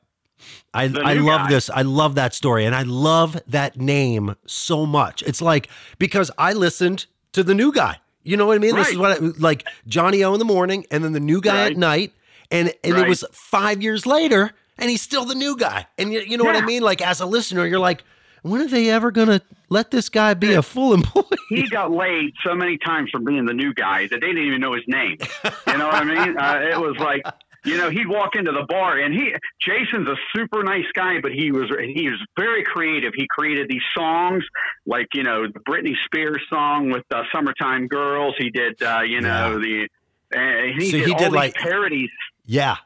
I, 0.73 0.85
I 0.85 1.15
love 1.15 1.43
guy. 1.43 1.49
this. 1.51 1.71
I 1.71 1.83
love 1.83 2.15
that 2.15 2.35
story. 2.35 2.65
And 2.65 2.75
I 2.75 2.83
love 2.83 3.41
that 3.47 3.79
name 3.79 4.37
so 4.47 4.87
much. 4.87 5.23
It's 5.23 5.43
like, 5.43 5.69
because 5.99 6.31
I 6.39 6.53
listened 6.53 7.07
to 7.33 7.43
the 7.43 7.55
new 7.55 7.73
guy. 7.73 7.99
You 8.23 8.37
know 8.37 8.47
what 8.47 8.57
I 8.57 8.59
mean? 8.59 8.77
This 8.77 8.91
is 8.91 8.99
what 8.99 9.13
I 9.13 9.25
like 9.39 9.67
Johnny 9.87 10.23
O 10.23 10.33
in 10.35 10.39
the 10.39 10.45
morning 10.45 10.85
and 10.91 11.03
then 11.03 11.13
the 11.13 11.21
new 11.21 11.41
guy 11.41 11.67
at 11.67 11.77
night. 11.77 12.13
And 12.51 12.73
and 12.85 12.99
it 12.99 13.09
was 13.09 13.25
five 13.33 13.83
years 13.83 14.07
later 14.07 14.53
and 14.79 14.91
he's 14.91 15.03
still 15.03 15.25
the 15.25 15.35
new 15.35 15.57
guy. 15.57 15.87
And 15.99 16.13
you, 16.13 16.21
you 16.21 16.37
know 16.37 16.45
what 16.45 16.57
I 16.57 16.65
mean? 16.65 16.83
Like 16.83 17.01
as 17.01 17.21
a 17.21 17.27
listener, 17.27 17.67
you're 17.67 17.79
like, 17.79 18.05
when 18.43 18.61
are 18.63 18.69
they 18.69 18.91
ever 18.91 19.11
gonna 19.11 19.43
let 19.69 19.91
this 19.91 20.09
guy 20.09 20.35
be 20.35 20.53
a 20.53 20.63
full 20.63 20.95
employee? 20.95 21.25
He 21.49 21.69
got 21.69 21.91
laid 21.91 22.35
so 22.45 22.55
many 22.55 22.79
times 22.79 23.11
from 23.11 23.25
being 23.25 23.45
the 23.45 23.55
new 23.55 23.75
guy 23.75 24.07
that 24.09 24.21
they 24.21 24.27
didn't 24.29 24.47
even 24.47 24.61
know 24.61 24.75
his 24.75 24.85
name. 24.87 25.19
You 25.67 25.79
know 25.79 25.87
what 25.87 25.95
I 25.95 26.05
mean? 26.05 26.39
Uh, 26.39 26.61
it 26.63 26.79
was 26.79 26.97
like, 26.99 27.25
you 27.65 27.77
know, 27.77 27.91
he'd 27.91 28.09
walk 28.09 28.37
into 28.37 28.53
the 28.53 28.65
bar 28.69 28.99
and 28.99 29.13
he, 29.13 29.33
Jason's 29.61 30.09
a 30.09 30.17
super 30.35 30.63
nice 30.63 30.87
guy, 30.95 31.21
but 31.21 31.33
he 31.33 31.53
was, 31.53 31.71
he 31.95 32.09
was 32.09 32.19
very 32.39 32.65
creative. 32.65 33.13
He 33.15 33.27
created 33.29 33.69
these 33.69 33.83
songs 33.97 34.45
like, 34.87 35.09
you 35.15 35.23
know, 35.23 35.47
the 35.47 35.61
Britney 35.61 35.95
Spears 36.07 36.41
song 36.49 36.91
with 36.91 37.05
uh, 37.11 37.23
Summertime 37.35 37.87
Girls. 37.89 38.35
He 38.39 38.51
did, 38.51 38.83
uh, 38.83 39.01
you 39.03 39.21
know, 39.21 39.59
the, 39.61 39.89
uh, 40.35 40.79
he 40.79 40.91
So 40.91 40.99
did 40.99 41.07
he 41.07 41.13
all 41.13 41.19
did, 41.19 41.27
these 41.29 41.35
like- 41.37 41.55
parodies 41.55 42.11
Yeah. 42.47 42.77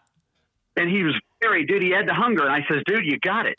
and 0.76 0.90
he 0.90 1.02
was 1.04 1.14
very, 1.42 1.64
dude, 1.66 1.82
he 1.82 1.90
had 1.90 2.08
the 2.08 2.14
hunger. 2.14 2.44
And 2.44 2.52
I 2.52 2.66
says, 2.68 2.82
dude, 2.86 3.04
you 3.04 3.18
got 3.20 3.46
it. 3.46 3.58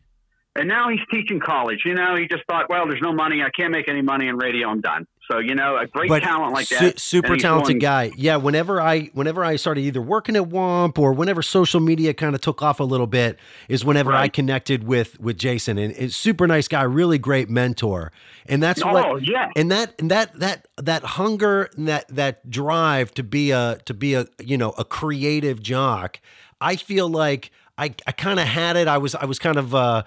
And 0.57 0.67
now 0.69 0.89
he's 0.89 1.01
teaching 1.11 1.39
college. 1.39 1.81
You 1.85 1.93
know, 1.95 2.15
he 2.15 2.27
just 2.27 2.43
thought, 2.47 2.69
well, 2.69 2.87
there's 2.87 3.01
no 3.01 3.11
money. 3.13 3.41
I 3.41 3.49
can't 3.49 3.71
make 3.71 3.89
any 3.89 4.01
money 4.01 4.27
in 4.27 4.37
radio. 4.37 4.69
I'm 4.69 4.79
done. 4.81 5.05
So, 5.31 5.39
you 5.39 5.55
know, 5.55 5.75
a 5.77 5.87
great 5.87 6.09
but 6.09 6.21
talent 6.21 6.53
like 6.53 6.67
su- 6.67 6.75
that. 6.77 6.99
super 6.99 7.35
talented 7.35 7.73
going- 7.73 7.79
guy. 7.79 8.11
Yeah, 8.15 8.35
whenever 8.35 8.79
I 8.79 9.09
whenever 9.13 9.43
I 9.43 9.55
started 9.55 9.81
either 9.81 10.01
working 10.01 10.35
at 10.35 10.43
Womp 10.43 10.99
or 10.99 11.13
whenever 11.13 11.41
social 11.41 11.79
media 11.79 12.13
kind 12.13 12.35
of 12.35 12.41
took 12.41 12.61
off 12.61 12.79
a 12.79 12.83
little 12.83 13.07
bit 13.07 13.39
is 13.67 13.83
whenever 13.83 14.13
I 14.13 14.27
connected 14.27 14.83
with 14.85 15.19
with 15.19 15.37
Jason 15.37 15.77
and 15.77 15.93
it's 15.97 16.15
super 16.15 16.45
nice 16.45 16.67
guy, 16.67 16.83
really 16.83 17.17
great 17.17 17.49
mentor. 17.49 18.11
And 18.45 18.61
that's 18.61 18.81
Oh, 18.83 18.91
what 18.93 19.27
yeah. 19.27 19.49
and 19.55 19.71
that 19.71 19.95
and 19.99 20.11
that 20.11 20.39
that 20.39 20.67
that 20.77 21.03
hunger 21.03 21.69
and 21.75 21.87
that 21.87 22.07
that 22.09 22.49
drive 22.49 23.11
to 23.15 23.23
be 23.23 23.49
a 23.51 23.79
to 23.85 23.93
be 23.95 24.13
a 24.13 24.27
you 24.43 24.57
know 24.57 24.71
a 24.77 24.85
creative 24.85 25.61
jock. 25.63 26.19
I 26.61 26.75
feel 26.75 27.09
like 27.09 27.51
I, 27.77 27.93
I 28.07 28.11
kind 28.13 28.39
of 28.39 28.47
had 28.47 28.77
it. 28.77 28.87
I 28.87 28.97
was 28.97 29.15
I 29.15 29.25
was 29.25 29.39
kind 29.39 29.57
of 29.57 29.75
uh, 29.75 30.03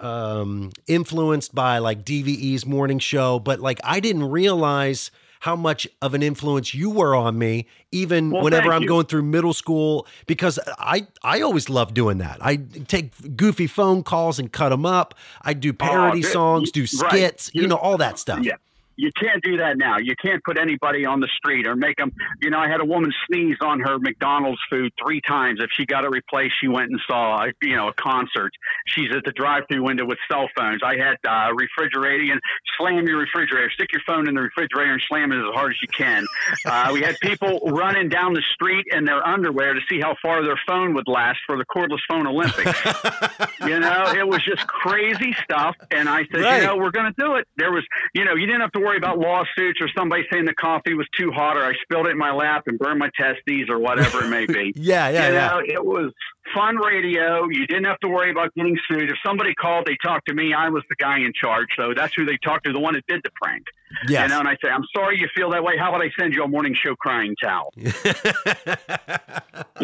um, 0.00 0.70
influenced 0.86 1.54
by 1.54 1.78
like 1.78 2.04
DVE's 2.04 2.66
morning 2.66 2.98
show, 2.98 3.38
but 3.38 3.60
like 3.60 3.80
I 3.84 4.00
didn't 4.00 4.30
realize 4.30 5.10
how 5.40 5.56
much 5.56 5.88
of 6.00 6.14
an 6.14 6.22
influence 6.22 6.72
you 6.72 6.88
were 6.88 7.16
on 7.16 7.36
me, 7.36 7.66
even 7.90 8.30
Well, 8.30 8.44
whenever 8.44 8.72
I'm 8.72 8.82
you. 8.82 8.88
going 8.88 9.06
through 9.06 9.22
middle 9.22 9.52
school, 9.52 10.06
because 10.26 10.58
I 10.78 11.06
I 11.22 11.40
always 11.40 11.68
loved 11.68 11.94
doing 11.94 12.18
that. 12.18 12.38
I 12.40 12.56
take 12.56 13.36
goofy 13.36 13.66
phone 13.66 14.02
calls 14.04 14.38
and 14.38 14.52
cut 14.52 14.68
them 14.68 14.86
up. 14.86 15.14
I 15.42 15.54
do 15.54 15.72
parody 15.72 16.20
dude, 16.22 16.30
songs, 16.30 16.70
do 16.70 16.82
right. 16.82 16.88
skits, 16.88 17.50
you 17.54 17.62
You- 17.62 17.68
know, 17.68 17.76
all 17.76 17.98
that 17.98 18.18
stuff. 18.18 18.40
Yeah. 18.44 18.56
You 18.96 19.10
can't 19.18 19.42
do 19.42 19.56
that 19.58 19.78
now. 19.78 19.96
You 19.98 20.14
can't 20.22 20.42
put 20.44 20.58
anybody 20.58 21.04
on 21.06 21.20
the 21.20 21.28
street 21.36 21.66
or 21.66 21.76
make 21.76 21.96
them. 21.96 22.12
You 22.40 22.50
know, 22.50 22.58
I 22.58 22.68
had 22.68 22.80
a 22.80 22.84
woman 22.84 23.10
sneeze 23.26 23.56
on 23.60 23.80
her 23.80 23.98
McDonald's 23.98 24.60
food 24.70 24.92
three 25.02 25.20
times. 25.26 25.60
If 25.62 25.70
she 25.76 25.86
got 25.86 26.04
it 26.04 26.10
replaced, 26.10 26.54
she 26.60 26.68
went 26.68 26.90
and 26.90 27.00
saw, 27.08 27.44
a, 27.44 27.52
you 27.62 27.76
know, 27.76 27.88
a 27.88 27.94
concert. 27.94 28.52
She's 28.86 29.08
at 29.14 29.24
the 29.24 29.32
drive-through 29.32 29.82
window 29.82 30.04
with 30.06 30.18
cell 30.30 30.48
phones. 30.56 30.80
I 30.84 30.96
had 30.96 31.16
uh, 31.28 31.52
refrigerating. 31.54 32.38
Slam 32.78 33.06
your 33.06 33.18
refrigerator. 33.18 33.70
Stick 33.70 33.88
your 33.92 34.02
phone 34.06 34.28
in 34.28 34.34
the 34.34 34.42
refrigerator 34.42 34.92
and 34.92 35.02
slam 35.08 35.32
it 35.32 35.36
as 35.38 35.54
hard 35.54 35.72
as 35.72 35.76
you 35.82 35.88
can. 35.96 36.24
Uh, 36.64 36.90
we 36.92 37.00
had 37.00 37.18
people 37.20 37.60
running 37.66 38.08
down 38.08 38.34
the 38.34 38.42
street 38.54 38.86
in 38.90 39.04
their 39.04 39.26
underwear 39.26 39.74
to 39.74 39.80
see 39.88 40.00
how 40.00 40.14
far 40.22 40.42
their 40.44 40.60
phone 40.66 40.94
would 40.94 41.08
last 41.08 41.38
for 41.46 41.56
the 41.56 41.64
cordless 41.64 42.00
phone 42.08 42.26
Olympics. 42.26 42.84
you 43.66 43.78
know, 43.78 44.12
it 44.16 44.26
was 44.26 44.42
just 44.44 44.66
crazy 44.66 45.34
stuff. 45.44 45.76
And 45.90 46.08
I 46.08 46.24
said, 46.32 46.42
Right. 46.42 46.60
you 46.60 46.66
know, 46.66 46.76
we're 46.76 46.90
going 46.90 47.12
to 47.12 47.14
do 47.20 47.34
it. 47.36 47.46
There 47.56 47.70
was, 47.72 47.84
you 48.14 48.24
know, 48.24 48.34
you 48.34 48.46
didn't 48.46 48.60
have 48.62 48.72
to 48.72 48.80
worry 48.82 48.96
about 48.98 49.18
lawsuits 49.18 49.80
or 49.80 49.88
somebody 49.96 50.24
saying 50.32 50.44
the 50.44 50.54
coffee 50.54 50.94
was 50.94 51.06
too 51.18 51.30
hot 51.30 51.56
or 51.56 51.64
I 51.64 51.72
spilled 51.82 52.06
it 52.06 52.10
in 52.10 52.18
my 52.18 52.32
lap 52.32 52.64
and 52.66 52.78
burned 52.78 52.98
my 52.98 53.10
testes 53.18 53.68
or 53.68 53.78
whatever 53.78 54.24
it 54.24 54.28
may 54.28 54.46
be. 54.46 54.72
Yeah, 54.82 55.08
yeah, 55.10 55.28
you 55.28 55.34
yeah. 55.34 55.48
know, 55.48 55.60
it 55.64 55.84
was 55.84 56.12
fun 56.54 56.76
radio. 56.76 57.46
You 57.48 57.66
didn't 57.66 57.84
have 57.84 57.98
to 58.00 58.08
worry 58.08 58.30
about 58.30 58.52
getting 58.54 58.76
sued. 58.88 59.10
If 59.10 59.16
somebody 59.24 59.54
called, 59.54 59.86
they 59.86 59.96
talked 60.02 60.26
to 60.28 60.34
me. 60.34 60.52
I 60.54 60.68
was 60.70 60.82
the 60.88 60.96
guy 60.96 61.18
in 61.18 61.32
charge. 61.34 61.68
So 61.76 61.92
that's 61.94 62.12
who 62.16 62.24
they 62.24 62.36
talked 62.44 62.64
to, 62.66 62.72
the 62.72 62.80
one 62.80 62.94
that 62.94 63.06
did 63.06 63.20
the 63.24 63.30
prank. 63.40 63.64
Yes. 64.08 64.22
You 64.22 64.28
know, 64.34 64.40
and 64.40 64.48
I 64.48 64.56
say, 64.64 64.70
I'm 64.70 64.84
sorry 64.94 65.18
you 65.20 65.28
feel 65.36 65.50
that 65.50 65.62
way. 65.62 65.76
How 65.78 65.90
about 65.90 66.02
I 66.02 66.10
send 66.18 66.32
you 66.34 66.42
a 66.42 66.48
morning 66.48 66.74
show 66.74 66.94
crying 66.96 67.36
towel? 67.42 67.72
you 67.76 67.92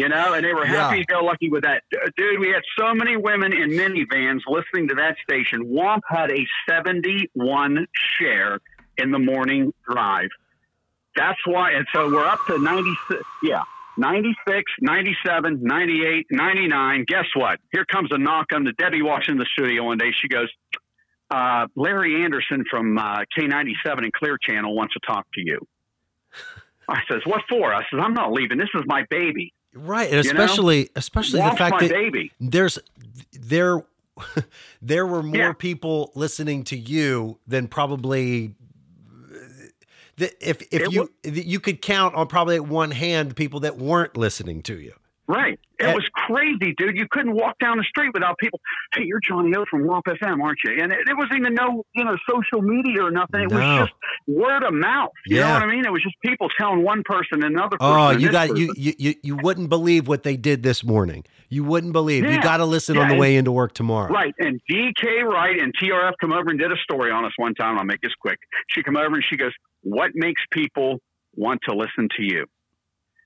know, 0.09 0.33
and 0.33 0.43
they 0.43 0.53
were 0.53 0.65
Yeah. 0.65 0.89
happy 0.89 1.05
go 1.05 1.23
lucky 1.23 1.49
with 1.49 1.63
that. 1.63 1.83
Dude, 2.17 2.39
we 2.39 2.49
had 2.49 2.63
so 2.77 2.93
many 2.93 3.15
women 3.17 3.53
in 3.53 3.69
minivans 3.71 4.41
listening 4.47 4.87
to 4.89 4.95
that 4.95 5.15
station. 5.23 5.65
Womp 5.65 6.01
had 6.09 6.31
a 6.31 6.45
71 6.69 7.85
share 8.19 8.59
in 8.99 9.11
the 9.11 9.19
morning 9.19 9.73
drive. 9.89 10.29
That's 11.15 11.39
why, 11.45 11.71
and 11.71 11.85
so 11.93 12.07
we're 12.09 12.25
up 12.25 12.39
to 12.47 12.59
96, 12.59 13.21
yeah, 13.43 13.63
96, 13.97 14.63
97, 14.81 15.59
98, 15.61 16.27
99. 16.31 17.05
Guess 17.07 17.25
what? 17.35 17.59
Here 17.71 17.85
comes 17.85 18.09
a 18.11 18.17
knock 18.17 18.47
on 18.53 18.63
the 18.63 18.71
Debbie 18.73 19.01
walks 19.01 19.27
in 19.27 19.37
the 19.37 19.45
studio 19.53 19.83
one 19.85 19.97
day. 19.97 20.11
She 20.21 20.27
goes, 20.27 20.47
uh, 21.31 21.67
Larry 21.75 22.23
Anderson 22.23 22.63
from 22.69 22.97
uh, 22.97 23.19
K97 23.37 23.73
and 24.03 24.13
Clear 24.13 24.37
Channel 24.41 24.73
wants 24.75 24.93
to 24.93 24.99
talk 25.05 25.25
to 25.33 25.41
you. 25.41 25.59
I 26.87 27.01
says, 27.11 27.21
what 27.25 27.41
for? 27.49 27.73
I 27.73 27.81
says, 27.91 27.99
I'm 28.01 28.13
not 28.13 28.31
leaving. 28.31 28.57
This 28.57 28.69
is 28.73 28.83
my 28.85 29.03
baby. 29.09 29.53
right, 29.73 30.11
and 30.11 30.23
you 30.25 30.33
know? 30.33 30.43
especially 30.43 30.89
especially 30.95 31.41
the 31.41 31.51
fact 31.51 31.73
my 31.81 31.87
that 31.87 31.91
baby. 31.91 32.31
there's 32.39 32.79
there 33.33 33.83
there 34.81 35.05
were 35.05 35.21
more 35.23 35.35
Yeah. 35.37 35.53
people 35.53 36.11
listening 36.15 36.63
to 36.65 36.77
you 36.77 37.37
than 37.47 37.67
probably 37.67 38.55
that 40.19 40.33
if 40.41 40.61
if 40.71 40.81
It 40.83 40.91
you 40.93 41.09
you 41.23 41.59
could 41.59 41.81
count 41.81 42.15
on 42.15 42.27
probably 42.27 42.55
at 42.55 42.65
one 42.67 42.91
hand 42.91 43.35
people 43.35 43.59
that 43.61 43.77
weren't 43.77 44.15
listening 44.15 44.61
to 44.63 44.79
you. 44.79 44.93
Right. 45.27 45.59
It 45.79 45.85
And- 45.85 45.93
was 45.93 46.09
crazy, 46.13 46.73
dude. 46.75 46.97
You 46.97 47.05
couldn't 47.11 47.35
walk 47.35 47.59
down 47.59 47.77
the 47.77 47.83
street 47.83 48.09
without 48.15 48.39
people. 48.39 48.59
Hey, 48.95 49.03
you're 49.05 49.19
Johnny 49.19 49.55
O 49.55 49.63
from 49.69 49.83
Womp 49.83 50.01
FM, 50.07 50.41
aren't 50.41 50.57
you? 50.65 50.77
And 50.81 50.91
it, 50.91 51.07
it 51.07 51.15
wasn't 51.15 51.41
even 51.41 51.53
no, 51.53 51.85
you 51.93 52.03
know, 52.03 52.17
social 52.27 52.63
media 52.63 53.03
or 53.03 53.11
nothing. 53.11 53.41
It 53.41 53.51
No. 53.51 53.57
was 53.59 53.87
just 53.89 53.91
word 54.27 54.63
of 54.63 54.73
mouth. 54.73 55.11
You 55.27 55.37
Yeah. 55.37 55.49
know 55.49 55.53
what 55.53 55.63
I 55.63 55.67
mean? 55.67 55.85
It 55.85 55.91
was 55.91 56.01
just 56.01 56.15
people 56.25 56.49
telling 56.59 56.81
one 56.83 57.03
person 57.05 57.43
another 57.43 57.77
oh, 57.79 57.93
person. 57.93 58.17
Oh, 58.17 58.19
you 58.19 58.31
got 58.31 58.57
you, 58.57 58.73
you 58.75 58.93
you 58.97 59.13
you 59.21 59.35
wouldn't 59.37 59.69
believe 59.69 60.07
what 60.07 60.23
they 60.23 60.35
did 60.35 60.63
this 60.63 60.83
morning. 60.83 61.23
You 61.47 61.63
wouldn't 61.63 61.93
believe. 61.93 62.25
You 62.25 62.41
got 62.41 62.57
to 62.57 62.65
listen 62.65 62.95
Yeah, 62.95 63.01
on 63.03 63.07
the 63.09 63.13
and- 63.13 63.21
way 63.21 63.35
into 63.35 63.51
work 63.51 63.73
tomorrow. 63.75 64.11
Right. 64.11 64.33
And 64.39 64.59
DK 64.69 65.23
Wright 65.23 65.59
and 65.59 65.73
TRF 65.77 66.13
come 66.19 66.31
over 66.33 66.49
and 66.49 66.57
did 66.59 66.71
a 66.71 66.77
story 66.77 67.11
on 67.11 67.23
us 67.25 67.33
one 67.37 67.53
time. 67.53 67.77
I'll 67.77 67.85
make 67.85 68.01
this 68.01 68.13
quick. 68.19 68.39
She 68.69 68.81
come 68.81 68.97
over 68.97 69.13
and 69.13 69.23
she 69.29 69.37
goes, 69.37 69.51
What 69.81 70.11
makes 70.13 70.41
people 70.51 70.99
want 71.35 71.61
to 71.67 71.75
listen 71.75 72.09
to 72.17 72.23
you? 72.23 72.45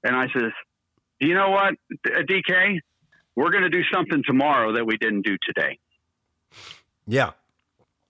And 0.04 0.16
I 0.16 0.28
says, 0.28 0.52
"Do 1.20 1.28
You 1.28 1.34
know 1.34 1.50
what, 1.50 1.76
DK? 2.06 2.80
We're 3.36 3.50
going 3.52 3.64
to 3.64 3.70
do 3.70 3.84
something 3.92 4.22
tomorrow 4.26 4.74
that 4.74 4.86
we 4.86 4.98
didn't 4.98 5.24
do 5.24 5.38
today. 5.44 5.80
Yeah. 7.08 7.32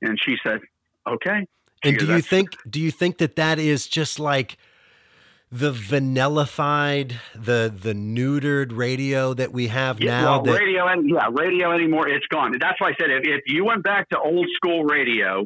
And 0.01 0.17
she 0.21 0.35
said, 0.45 0.59
Okay. 1.07 1.45
And 1.85 1.97
do 1.97 2.07
you 2.07 2.21
think 2.21 2.55
do 2.69 2.79
you 2.79 2.91
think 2.91 3.17
that 3.17 3.35
that 3.35 3.59
is 3.59 3.87
just 3.87 4.19
like 4.19 4.57
the 5.51 5.71
vanillified, 5.71 7.15
the 7.35 7.73
the 7.73 7.93
neutered 7.93 8.75
radio 8.75 9.33
that 9.33 9.51
we 9.51 9.67
have 9.67 10.01
Yeah, 10.01 10.21
now? 10.21 10.31
well, 10.31 10.41
that 10.43 10.59
radio, 10.59 10.87
and 10.87 11.09
yeah, 11.09 11.27
radio 11.31 11.71
anymore, 11.71 12.07
it's 12.07 12.25
gone. 12.27 12.53
That's 12.59 12.79
why 12.79 12.89
I 12.89 12.93
said 12.99 13.11
if, 13.11 13.23
if 13.23 13.41
you 13.47 13.65
went 13.65 13.83
back 13.83 14.09
to 14.09 14.19
old 14.19 14.47
school 14.55 14.83
radio, 14.85 15.45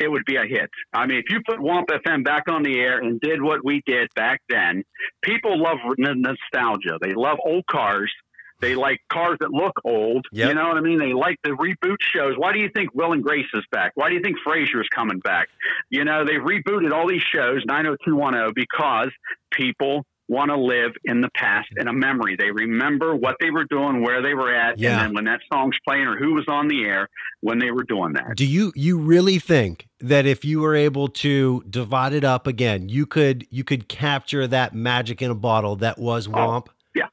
it 0.00 0.10
would 0.10 0.24
be 0.24 0.36
a 0.36 0.44
hit. 0.44 0.70
I 0.92 1.06
mean, 1.06 1.18
if 1.18 1.24
you 1.30 1.40
put 1.46 1.58
Womp 1.58 1.86
FM 1.86 2.24
back 2.24 2.44
on 2.48 2.62
the 2.62 2.78
air 2.78 2.98
and 2.98 3.20
did 3.20 3.42
what 3.42 3.64
we 3.64 3.82
did 3.86 4.08
back 4.14 4.40
then, 4.48 4.84
people 5.22 5.60
love 5.60 5.78
nostalgia. 5.96 6.98
They 7.00 7.14
love 7.14 7.38
old 7.44 7.66
cars. 7.66 8.12
They 8.60 8.74
like 8.74 9.00
cars 9.12 9.36
that 9.40 9.52
look 9.52 9.74
old. 9.84 10.26
Yep. 10.32 10.48
You 10.48 10.54
know 10.54 10.66
what 10.66 10.76
I 10.76 10.80
mean? 10.80 10.98
They 10.98 11.12
like 11.12 11.36
the 11.44 11.50
reboot 11.50 11.98
shows. 12.00 12.34
Why 12.36 12.52
do 12.52 12.58
you 12.58 12.68
think 12.74 12.92
Will 12.92 13.12
and 13.12 13.22
Grace 13.22 13.46
is 13.54 13.64
back? 13.70 13.92
Why 13.94 14.08
do 14.08 14.16
you 14.16 14.22
think 14.22 14.36
Frasier 14.46 14.80
is 14.80 14.88
coming 14.92 15.20
back? 15.20 15.48
You 15.90 16.04
know, 16.04 16.24
they 16.24 16.34
rebooted 16.34 16.92
all 16.92 17.08
these 17.08 17.22
shows, 17.32 17.62
90210, 17.66 18.52
because 18.54 19.10
people 19.52 20.04
want 20.28 20.50
to 20.50 20.56
live 20.56 20.92
in 21.04 21.20
the 21.20 21.30
past 21.34 21.68
in 21.78 21.88
a 21.88 21.92
memory. 21.92 22.36
They 22.36 22.50
remember 22.50 23.16
what 23.16 23.36
they 23.40 23.50
were 23.50 23.64
doing, 23.64 24.02
where 24.02 24.20
they 24.22 24.34
were 24.34 24.54
at, 24.54 24.78
Yeah. 24.78 24.92
and 24.92 25.00
then 25.00 25.14
when 25.14 25.24
that 25.24 25.40
song's 25.52 25.76
playing 25.86 26.06
or 26.06 26.16
who 26.16 26.34
was 26.34 26.44
on 26.48 26.68
the 26.68 26.84
air 26.84 27.08
when 27.40 27.58
they 27.58 27.70
were 27.70 27.84
doing 27.84 28.12
that. 28.12 28.36
do 28.36 28.44
you 28.44 28.72
you 28.74 28.98
really 28.98 29.38
think 29.38 29.88
that 30.00 30.26
if 30.26 30.44
you 30.44 30.60
were 30.60 30.74
able 30.74 31.08
to 31.08 31.64
divide 31.68 32.12
it 32.12 32.24
up 32.24 32.46
again, 32.46 32.88
you 32.88 33.06
could 33.06 33.46
you 33.50 33.64
could 33.64 33.88
capture 33.88 34.46
that 34.46 34.74
magic 34.74 35.22
in 35.22 35.30
a 35.30 35.34
bottle 35.34 35.76
that 35.76 35.98
was 35.98 36.28
oh, 36.28 36.32
Womp? 36.32 36.66
Yeah. 36.94 37.06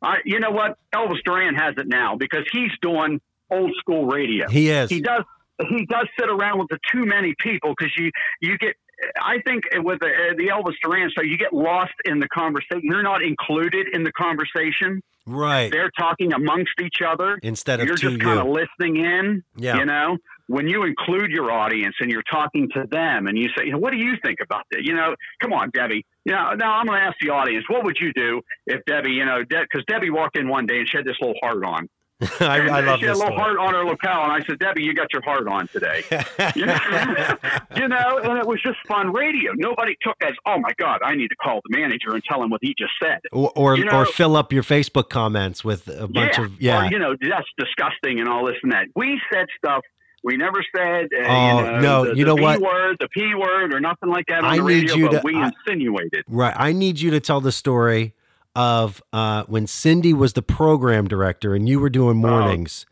I, 0.00 0.18
you 0.24 0.38
know 0.38 0.52
what? 0.52 0.78
Elvis 0.94 1.22
Duran 1.24 1.56
has 1.56 1.74
it 1.76 1.88
now 1.88 2.14
because 2.16 2.44
he's 2.52 2.70
doing 2.80 3.20
old 3.50 3.72
school 3.78 4.06
radio. 4.06 4.48
He 4.48 4.70
is. 4.70 4.88
he 4.90 5.00
does 5.00 5.24
he 5.68 5.86
does 5.86 6.06
sit 6.18 6.28
around 6.30 6.60
with 6.60 6.68
the 6.68 6.78
too 6.92 7.04
many 7.04 7.34
people 7.38 7.74
because 7.76 7.92
you 7.96 8.10
you 8.40 8.56
get 8.58 8.76
I 9.20 9.40
think 9.44 9.64
with 9.76 10.00
the, 10.00 10.34
the 10.36 10.48
Elvis 10.48 10.74
Duran 10.82 11.10
show 11.16 11.22
you 11.22 11.38
get 11.38 11.52
lost 11.52 11.92
in 12.04 12.18
the 12.18 12.28
conversation. 12.28 12.80
You're 12.82 13.02
not 13.02 13.22
included 13.22 13.86
in 13.92 14.02
the 14.02 14.12
conversation. 14.12 15.02
right. 15.26 15.70
They're 15.70 15.90
talking 15.98 16.32
amongst 16.32 16.80
each 16.80 17.00
other. 17.06 17.38
Instead 17.42 17.80
of 17.80 17.86
You're 17.86 17.96
just 17.96 18.20
kind 18.20 18.40
of 18.40 18.46
listening 18.46 18.96
in. 18.96 19.42
Yeah. 19.56 19.78
You 19.78 19.84
know, 19.84 20.18
when 20.48 20.66
you 20.66 20.84
include 20.84 21.30
your 21.30 21.52
audience 21.52 21.94
and 22.00 22.10
you're 22.10 22.22
talking 22.30 22.68
to 22.74 22.84
them 22.90 23.26
and 23.26 23.38
you 23.38 23.48
say, 23.56 23.66
you 23.66 23.72
know, 23.72 23.78
what 23.78 23.92
do 23.92 23.98
you 23.98 24.14
think 24.24 24.38
about 24.42 24.64
that? 24.72 24.82
You 24.82 24.94
know, 24.94 25.14
come 25.40 25.52
on, 25.52 25.70
Debbie. 25.70 26.04
You 26.24 26.32
know, 26.32 26.54
now 26.54 26.72
I'm 26.72 26.86
going 26.86 26.98
to 26.98 27.06
ask 27.06 27.16
the 27.20 27.30
audience, 27.30 27.64
what 27.68 27.84
would 27.84 27.98
you 28.00 28.12
do 28.14 28.40
if 28.66 28.84
Debbie, 28.86 29.12
you 29.12 29.24
know, 29.24 29.42
because 29.48 29.84
Debbie 29.86 30.10
walked 30.10 30.38
in 30.38 30.48
one 30.48 30.66
day 30.66 30.78
and 30.78 30.88
she 30.88 30.96
had 30.96 31.06
this 31.06 31.16
little 31.20 31.36
heart 31.42 31.64
on. 31.64 31.88
I, 32.40 32.58
And 32.58 32.70
I 32.70 32.80
love 32.80 32.98
she 32.98 33.06
had 33.06 33.14
a 33.14 33.18
little 33.18 33.32
story. 33.32 33.36
heart 33.36 33.58
on 33.58 33.74
her 33.74 33.84
lapel, 33.84 34.24
and 34.24 34.32
I 34.32 34.40
said, 34.46 34.58
Debbie, 34.58 34.82
you 34.82 34.92
got 34.94 35.12
your 35.12 35.22
heart 35.22 35.46
on 35.48 35.68
today. 35.68 36.02
You 36.56 36.66
know, 36.66 36.76
you 37.76 37.88
know, 37.88 38.18
and 38.24 38.38
it 38.38 38.46
was 38.46 38.60
just 38.62 38.78
fun 38.86 39.12
radio. 39.12 39.52
Nobody 39.56 39.94
took 40.02 40.16
as, 40.22 40.32
oh 40.46 40.58
my 40.58 40.70
God, 40.78 41.00
I 41.04 41.14
need 41.14 41.28
to 41.28 41.36
call 41.36 41.60
the 41.68 41.78
manager 41.78 42.10
and 42.14 42.22
tell 42.24 42.42
him 42.42 42.50
what 42.50 42.60
he 42.62 42.74
just 42.78 42.92
said. 43.02 43.18
or 43.32 43.52
or, 43.54 43.76
You 43.76 43.84
know- 43.84 44.00
or 44.00 44.06
fill 44.06 44.36
up 44.36 44.52
your 44.52 44.62
Facebook 44.62 45.08
comments 45.10 45.64
with 45.64 45.86
a 45.88 46.08
bunch 46.08 46.38
yeah. 46.38 46.44
of 46.44 46.60
yeah. 46.60 46.86
Or, 46.86 46.90
you 46.90 46.98
know, 46.98 47.14
that's 47.20 47.46
disgusting 47.58 48.18
and 48.20 48.28
all 48.28 48.44
this 48.46 48.56
and 48.62 48.72
that. 48.72 48.86
We 48.96 49.20
said 49.32 49.46
stuff 49.56 49.82
we 50.24 50.36
never 50.36 50.64
said. 50.74 51.06
Uh, 51.16 51.28
Oh, 51.28 51.58
you 51.58 51.62
know, 51.70 51.80
no, 51.80 52.04
the, 52.06 52.16
you 52.16 52.24
the 52.24 52.30
know 52.30 52.36
B 52.36 52.42
what? 52.42 52.60
word, 52.60 52.96
the 52.98 53.08
P 53.08 53.34
word, 53.36 53.72
or 53.72 53.78
nothing 53.80 54.08
like 54.08 54.26
that 54.26 54.38
on 54.42 54.46
I 54.46 54.56
the 54.56 54.62
need 54.62 54.68
radio, 54.90 54.94
you 54.96 55.08
but 55.10 55.12
to- 55.18 55.20
we 55.24 55.36
I- 55.36 55.46
insinuated. 55.66 56.24
Right. 56.28 56.54
I 56.56 56.72
need 56.72 56.98
you 56.98 57.10
to 57.12 57.20
tell 57.20 57.40
the 57.40 57.52
story 57.52 58.14
of 58.58 59.00
uh, 59.12 59.44
when 59.46 59.68
Cindy 59.68 60.12
was 60.12 60.32
the 60.32 60.42
program 60.42 61.06
director 61.06 61.54
and 61.54 61.68
you 61.68 61.78
were 61.78 61.88
doing 61.90 62.16
mornings. 62.16 62.86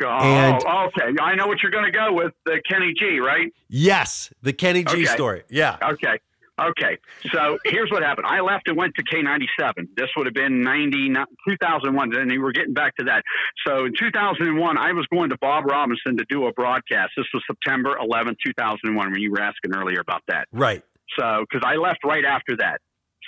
Oh, 0.00 0.06
And- 0.06 0.62
okay. 0.64 1.12
I 1.20 1.34
know 1.34 1.48
what 1.48 1.60
you're 1.60 1.72
going 1.72 1.90
to 1.92 1.98
go 1.98 2.12
with, 2.12 2.32
the 2.46 2.60
Kenny 2.70 2.94
G, 2.96 3.18
right? 3.18 3.52
Yes, 3.68 4.32
the 4.42 4.52
Kenny 4.52 4.84
G 4.84 4.92
Okay. 4.98 5.04
story. 5.06 5.42
Yeah. 5.50 5.76
Okay. 5.82 6.18
Okay. 6.60 6.98
So 7.32 7.58
here's 7.64 7.90
what 7.90 8.02
happened. 8.04 8.26
I 8.28 8.40
left 8.40 8.68
and 8.68 8.76
went 8.76 8.94
to 8.96 9.02
K97. 9.04 9.88
This 9.96 10.08
would 10.16 10.26
have 10.26 10.34
been 10.34 10.62
90, 10.62 11.14
2001. 11.48 12.14
And 12.14 12.30
we 12.30 12.38
were 12.38 12.52
getting 12.52 12.74
back 12.74 12.96
to 12.96 13.04
that. 13.06 13.22
So 13.66 13.86
in 13.86 13.92
2001, 13.98 14.78
I 14.78 14.92
was 14.92 15.06
going 15.12 15.30
to 15.30 15.38
Bob 15.40 15.64
Robinson 15.66 16.16
to 16.16 16.24
do 16.28 16.46
a 16.46 16.52
broadcast. 16.52 17.10
This 17.16 17.26
was 17.34 17.42
September 17.48 17.96
11, 18.00 18.36
2001, 18.44 19.12
when 19.12 19.20
you 19.20 19.32
were 19.32 19.40
asking 19.40 19.74
earlier 19.74 20.00
about 20.00 20.22
that. 20.28 20.46
Right. 20.52 20.82
So, 21.18 21.44
because 21.48 21.66
I 21.66 21.76
left 21.76 22.00
right 22.04 22.24
after 22.24 22.56
that. 22.58 22.80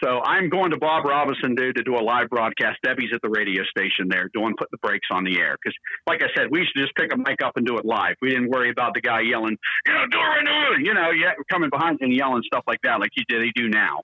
So 0.02 0.20
I'm 0.20 0.48
going 0.48 0.70
to 0.70 0.78
Bob 0.78 1.04
Robinson, 1.04 1.54
dude, 1.54 1.76
to 1.76 1.82
do 1.82 1.96
a 1.96 2.02
live 2.02 2.28
broadcast. 2.28 2.78
Debbie's 2.82 3.10
at 3.14 3.20
the 3.22 3.28
radio 3.28 3.62
station 3.64 4.08
there 4.08 4.30
doing 4.32 4.54
put 4.58 4.70
the 4.70 4.78
brakes 4.78 5.08
on 5.10 5.24
the 5.24 5.38
air. 5.38 5.56
Because, 5.62 5.76
like 6.06 6.22
I 6.22 6.28
said, 6.36 6.48
we 6.50 6.60
used 6.60 6.72
to 6.74 6.82
just 6.82 6.94
pick 6.94 7.12
a 7.12 7.16
mic 7.16 7.42
up 7.44 7.56
and 7.56 7.66
do 7.66 7.76
it 7.78 7.84
live. 7.84 8.16
We 8.22 8.30
didn't 8.30 8.50
worry 8.50 8.70
about 8.70 8.94
the 8.94 9.00
guy 9.00 9.20
yelling, 9.20 9.58
you 9.86 9.92
know, 9.92 10.06
do 10.10 10.18
it 10.18 10.20
right 10.20 10.44
now, 10.44 10.70
you 10.78 10.94
know, 10.94 11.10
yeah, 11.10 11.32
coming 11.50 11.70
behind 11.70 11.98
and 12.00 12.14
yelling 12.14 12.42
stuff 12.46 12.64
like 12.66 12.80
that, 12.82 13.00
like 13.00 13.10
you 13.14 13.24
did, 13.28 13.42
they 13.42 13.52
do 13.54 13.68
now. 13.68 14.00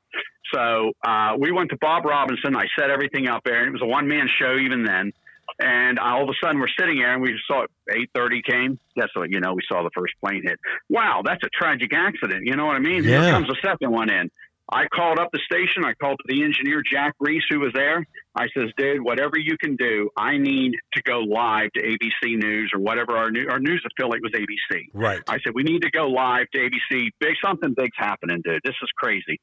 So 0.55 0.93
uh, 1.07 1.33
we 1.39 1.51
went 1.51 1.71
to 1.71 1.77
Bob 1.81 2.05
Robinson. 2.05 2.55
I 2.57 2.67
set 2.79 2.91
everything 2.91 3.29
up 3.29 3.43
there, 3.45 3.59
and 3.59 3.69
it 3.69 3.73
was 3.73 3.83
a 3.83 3.87
one 3.87 4.07
man 4.07 4.29
show 4.41 4.57
even 4.57 4.85
then. 4.85 5.13
And 5.59 5.99
all 5.99 6.23
of 6.23 6.29
a 6.29 6.33
sudden, 6.43 6.61
we're 6.61 6.69
sitting 6.79 6.99
there, 6.99 7.15
and 7.15 7.23
we 7.23 7.35
saw 7.47 7.63
it. 7.63 7.71
Eight 7.91 8.11
thirty 8.15 8.43
came. 8.43 8.79
That's 8.95 9.15
what 9.17 9.31
you 9.31 9.41
know. 9.41 9.55
We 9.55 9.63
saw 9.67 9.83
the 9.83 9.91
first 9.95 10.13
plane 10.23 10.43
hit. 10.45 10.59
Wow, 10.91 11.23
that's 11.25 11.43
a 11.45 11.49
tragic 11.49 11.93
accident. 11.95 12.43
You 12.45 12.57
know 12.57 12.67
what 12.67 12.77
I 12.77 12.81
mean? 12.81 13.05
Yeah. 13.05 13.23
Here 13.23 13.31
comes 13.33 13.47
the 13.47 13.57
second 13.65 13.91
one 13.91 14.11
in. 14.11 14.31
I 14.73 14.87
called 14.89 15.19
up 15.19 15.31
the 15.33 15.41
station. 15.45 15.85
I 15.85 15.95
called 15.95 16.21
the 16.27 16.43
engineer, 16.43 16.83
Jack 16.91 17.15
Reese, 17.21 17.45
who 17.49 17.61
was 17.61 17.73
there. 17.73 18.05
I 18.35 18.47
says, 18.57 18.71
dude, 18.77 19.03
whatever 19.03 19.39
you 19.39 19.57
can 19.59 19.77
do, 19.77 20.11
I 20.17 20.39
need 20.39 20.73
to 20.95 21.03
go 21.03 21.21
live 21.21 21.71
to 21.75 21.83
ABC 21.83 22.37
News 22.37 22.73
or 22.75 22.81
whatever 22.81 23.17
our, 23.17 23.31
new, 23.31 23.47
our 23.49 23.61
news 23.61 23.85
affiliate 23.87 24.23
was 24.23 24.33
ABC. 24.33 24.89
Right. 24.93 25.23
I 25.29 25.39
said, 25.45 25.53
we 25.55 25.63
need 25.63 25.83
to 25.83 25.91
go 25.91 26.09
live 26.09 26.47
to 26.53 26.59
ABC. 26.59 27.11
Big 27.21 27.35
something 27.45 27.75
big's 27.77 27.97
happening, 27.97 28.43
dude. 28.45 28.61
This 28.65 28.75
is 28.83 28.89
crazy. 28.97 29.41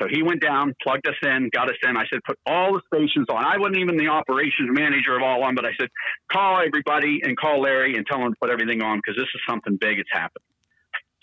So 0.00 0.08
he 0.10 0.22
went 0.24 0.42
down, 0.42 0.74
plugged 0.82 1.06
us 1.06 1.14
in, 1.22 1.50
got 1.52 1.70
us 1.70 1.76
in. 1.84 1.96
I 1.96 2.04
said, 2.12 2.18
put 2.26 2.38
all 2.46 2.72
the 2.72 2.82
stations 2.92 3.26
on. 3.30 3.44
I 3.44 3.58
wasn't 3.58 3.78
even 3.78 3.96
the 3.96 4.08
operations 4.08 4.70
manager 4.72 5.16
of 5.16 5.22
all 5.22 5.44
on, 5.44 5.54
but 5.54 5.64
I 5.64 5.70
said, 5.78 5.88
call 6.32 6.60
everybody 6.66 7.20
and 7.22 7.36
call 7.36 7.60
Larry 7.60 7.94
and 7.94 8.04
tell 8.04 8.20
him 8.20 8.32
to 8.32 8.36
put 8.40 8.50
everything 8.50 8.82
on 8.82 8.98
because 8.98 9.14
this 9.16 9.30
is 9.32 9.40
something 9.48 9.78
big. 9.80 10.00
It's 10.00 10.10
happening. 10.12 10.50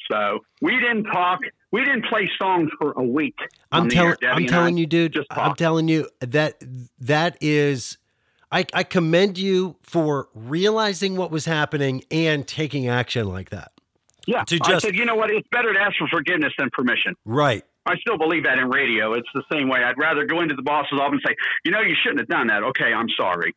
So 0.10 0.40
we 0.62 0.72
didn't 0.80 1.04
talk. 1.04 1.40
We 1.72 1.86
didn't 1.86 2.06
play 2.06 2.30
songs 2.42 2.70
for 2.80 2.92
a 2.94 3.04
week. 3.04 3.38
I'm 3.72 3.90
telling 3.90 4.16
I'm 4.24 4.46
telling 4.46 4.78
you, 4.78 4.86
dude. 4.86 5.14
just 5.14 5.28
I'm 5.32 5.56
telling 5.56 5.88
you 5.88 6.10
that 6.20 6.62
that 7.00 7.38
is 7.40 7.98
I, 8.52 8.66
I 8.74 8.84
commend 8.84 9.38
you 9.38 9.78
for 9.82 10.28
realizing 10.36 11.16
what 11.16 11.32
was 11.32 11.46
happening 11.46 12.04
and 12.12 12.46
taking 12.46 12.88
action 12.88 13.30
like 13.30 13.50
that. 13.52 13.72
Yeah. 14.28 14.44
to 14.44 14.58
just, 14.58 14.70
I 14.70 14.80
said, 14.80 14.96
you 14.96 15.06
know 15.06 15.16
what? 15.16 15.32
It's 15.32 15.48
better 15.52 15.74
to 15.74 15.80
ask 15.80 15.98
for 15.98 16.08
forgiveness 16.10 16.54
than 16.58 16.70
permission. 16.72 17.16
Right. 17.26 17.64
I 17.86 17.96
still 17.98 18.18
believe 18.18 18.44
that 18.44 18.60
in 18.60 18.70
radio. 18.70 19.14
It's 19.14 19.30
the 19.34 19.44
same 19.52 19.70
way. 19.70 19.84
I'd 19.84 19.98
rather 19.98 20.26
go 20.26 20.42
into 20.42 20.56
the 20.56 20.62
boss's 20.62 21.00
office 21.00 21.14
and 21.14 21.22
say, 21.26 21.36
you 21.66 21.72
know, 21.72 21.82
you 21.82 21.96
shouldn't 22.04 22.20
have 22.20 22.28
done 22.28 22.48
that. 22.48 22.62
Okay, 22.62 22.94
I'm 22.94 23.10
sorry. 23.18 23.56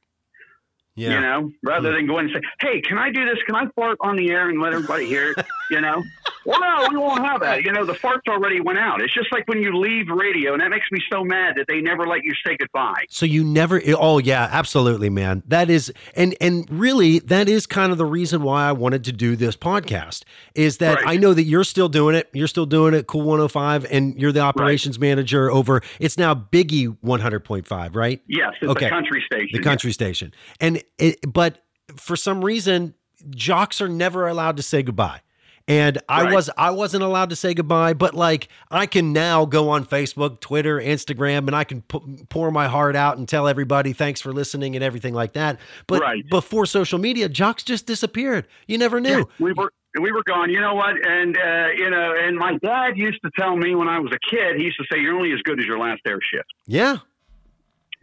Yeah. 0.96 1.14
You 1.14 1.20
know, 1.20 1.52
rather 1.64 1.92
than 1.92 2.06
go 2.06 2.18
in 2.18 2.26
and 2.26 2.34
say, 2.34 2.40
hey, 2.60 2.80
can 2.80 2.98
I 2.98 3.10
do 3.10 3.24
this? 3.24 3.38
Can 3.46 3.56
I 3.56 3.64
fart 3.74 3.98
on 4.00 4.14
the 4.16 4.30
air 4.30 4.48
and 4.48 4.60
let 4.60 4.72
everybody 4.72 5.06
hear 5.06 5.32
it? 5.36 5.44
You 5.70 5.80
know? 5.80 6.02
well, 6.44 6.60
no, 6.60 6.88
we 6.90 6.98
won't 6.98 7.24
have 7.24 7.40
that. 7.40 7.62
You 7.62 7.72
know, 7.72 7.86
the 7.86 7.94
farts 7.94 8.28
already 8.28 8.60
went 8.60 8.78
out. 8.78 9.00
It's 9.00 9.14
just 9.14 9.32
like 9.32 9.48
when 9.48 9.62
you 9.62 9.74
leave 9.74 10.08
radio, 10.10 10.52
and 10.52 10.60
that 10.60 10.68
makes 10.68 10.84
me 10.92 11.00
so 11.10 11.24
mad 11.24 11.54
that 11.56 11.64
they 11.68 11.80
never 11.80 12.06
let 12.06 12.22
you 12.22 12.34
say 12.46 12.54
goodbye. 12.58 13.06
So 13.08 13.24
you 13.24 13.42
never 13.42 13.80
oh 13.98 14.18
yeah, 14.18 14.46
absolutely 14.52 15.08
man. 15.08 15.42
That 15.48 15.70
is 15.70 15.90
and 16.14 16.36
and 16.42 16.68
really 16.70 17.18
that 17.20 17.48
is 17.48 17.66
kind 17.66 17.92
of 17.92 17.98
the 17.98 18.04
reason 18.04 18.42
why 18.42 18.68
I 18.68 18.72
wanted 18.72 19.04
to 19.04 19.12
do 19.12 19.36
this 19.36 19.56
podcast 19.56 20.24
is 20.54 20.76
that 20.78 20.96
Right. 20.96 21.14
I 21.14 21.16
know 21.16 21.32
that 21.32 21.44
you're 21.44 21.64
still 21.64 21.88
doing 21.88 22.14
it. 22.14 22.28
You're 22.34 22.46
still 22.46 22.66
doing 22.66 22.92
it 22.92 23.06
Cool 23.06 23.22
105 23.22 23.86
and 23.90 24.20
you're 24.20 24.30
the 24.32 24.40
operations 24.40 24.98
manager 24.98 25.50
over 25.50 25.80
it's 25.98 26.18
now 26.18 26.34
Biggie 26.34 26.94
100.5, 27.02 27.96
right? 27.96 28.20
Yes, 28.28 28.52
it's 28.60 28.70
Okay. 28.70 28.86
a 28.86 28.90
country 28.90 29.22
station. 29.24 29.48
The 29.54 29.60
country 29.62 29.92
station. 29.92 30.34
And 30.60 30.82
it 30.98 31.18
but 31.32 31.58
for 31.96 32.16
some 32.16 32.44
reason 32.44 32.94
jocks 33.30 33.80
are 33.80 33.88
never 33.88 34.26
allowed 34.26 34.56
to 34.56 34.62
say 34.62 34.82
goodbye. 34.82 35.20
And 35.66 35.96
I 36.10 36.24
Right. 36.24 36.34
was 36.34 36.50
I 36.58 36.70
wasn't 36.72 37.04
allowed 37.04 37.30
to 37.30 37.36
say 37.36 37.54
goodbye, 37.54 37.94
but 37.94 38.12
like 38.12 38.48
I 38.70 38.84
can 38.84 39.14
now 39.14 39.46
go 39.46 39.70
on 39.70 39.86
Facebook, 39.86 40.40
Twitter, 40.40 40.78
Instagram, 40.78 41.46
and 41.46 41.56
I 41.56 41.64
can 41.64 41.80
pour 42.28 42.50
my 42.50 42.68
heart 42.68 42.94
out 42.96 43.16
and 43.16 43.26
tell 43.26 43.48
everybody 43.48 43.94
thanks 43.94 44.20
for 44.20 44.30
listening 44.30 44.74
and 44.76 44.84
everything 44.84 45.14
like 45.14 45.32
that. 45.32 45.58
But 45.86 46.02
Right. 46.02 46.22
before 46.28 46.66
social 46.66 46.98
media, 46.98 47.30
jocks 47.30 47.62
just 47.62 47.86
disappeared. 47.86 48.46
You 48.66 48.76
never 48.76 49.00
knew. 49.00 49.10
Yeah, 49.20 49.24
we 49.38 49.52
were 49.54 49.72
we 49.98 50.12
were 50.12 50.22
gone. 50.26 50.50
You 50.50 50.60
know 50.60 50.74
what? 50.74 50.96
And 51.06 51.34
uh, 51.38 51.68
you 51.78 51.88
know, 51.88 52.12
and 52.14 52.36
my 52.36 52.58
dad 52.62 52.98
used 52.98 53.20
to 53.24 53.30
tell 53.38 53.56
me 53.56 53.74
when 53.74 53.88
I 53.88 54.00
was 54.00 54.12
a 54.12 54.18
kid. 54.30 54.56
He 54.58 54.64
used 54.64 54.76
to 54.78 54.84
say, 54.92 55.00
"You're 55.00 55.16
only 55.16 55.32
as 55.32 55.40
good 55.44 55.58
as 55.60 55.64
your 55.64 55.78
last 55.78 56.02
air 56.06 56.18
shift." 56.20 56.44
Yeah, 56.66 56.96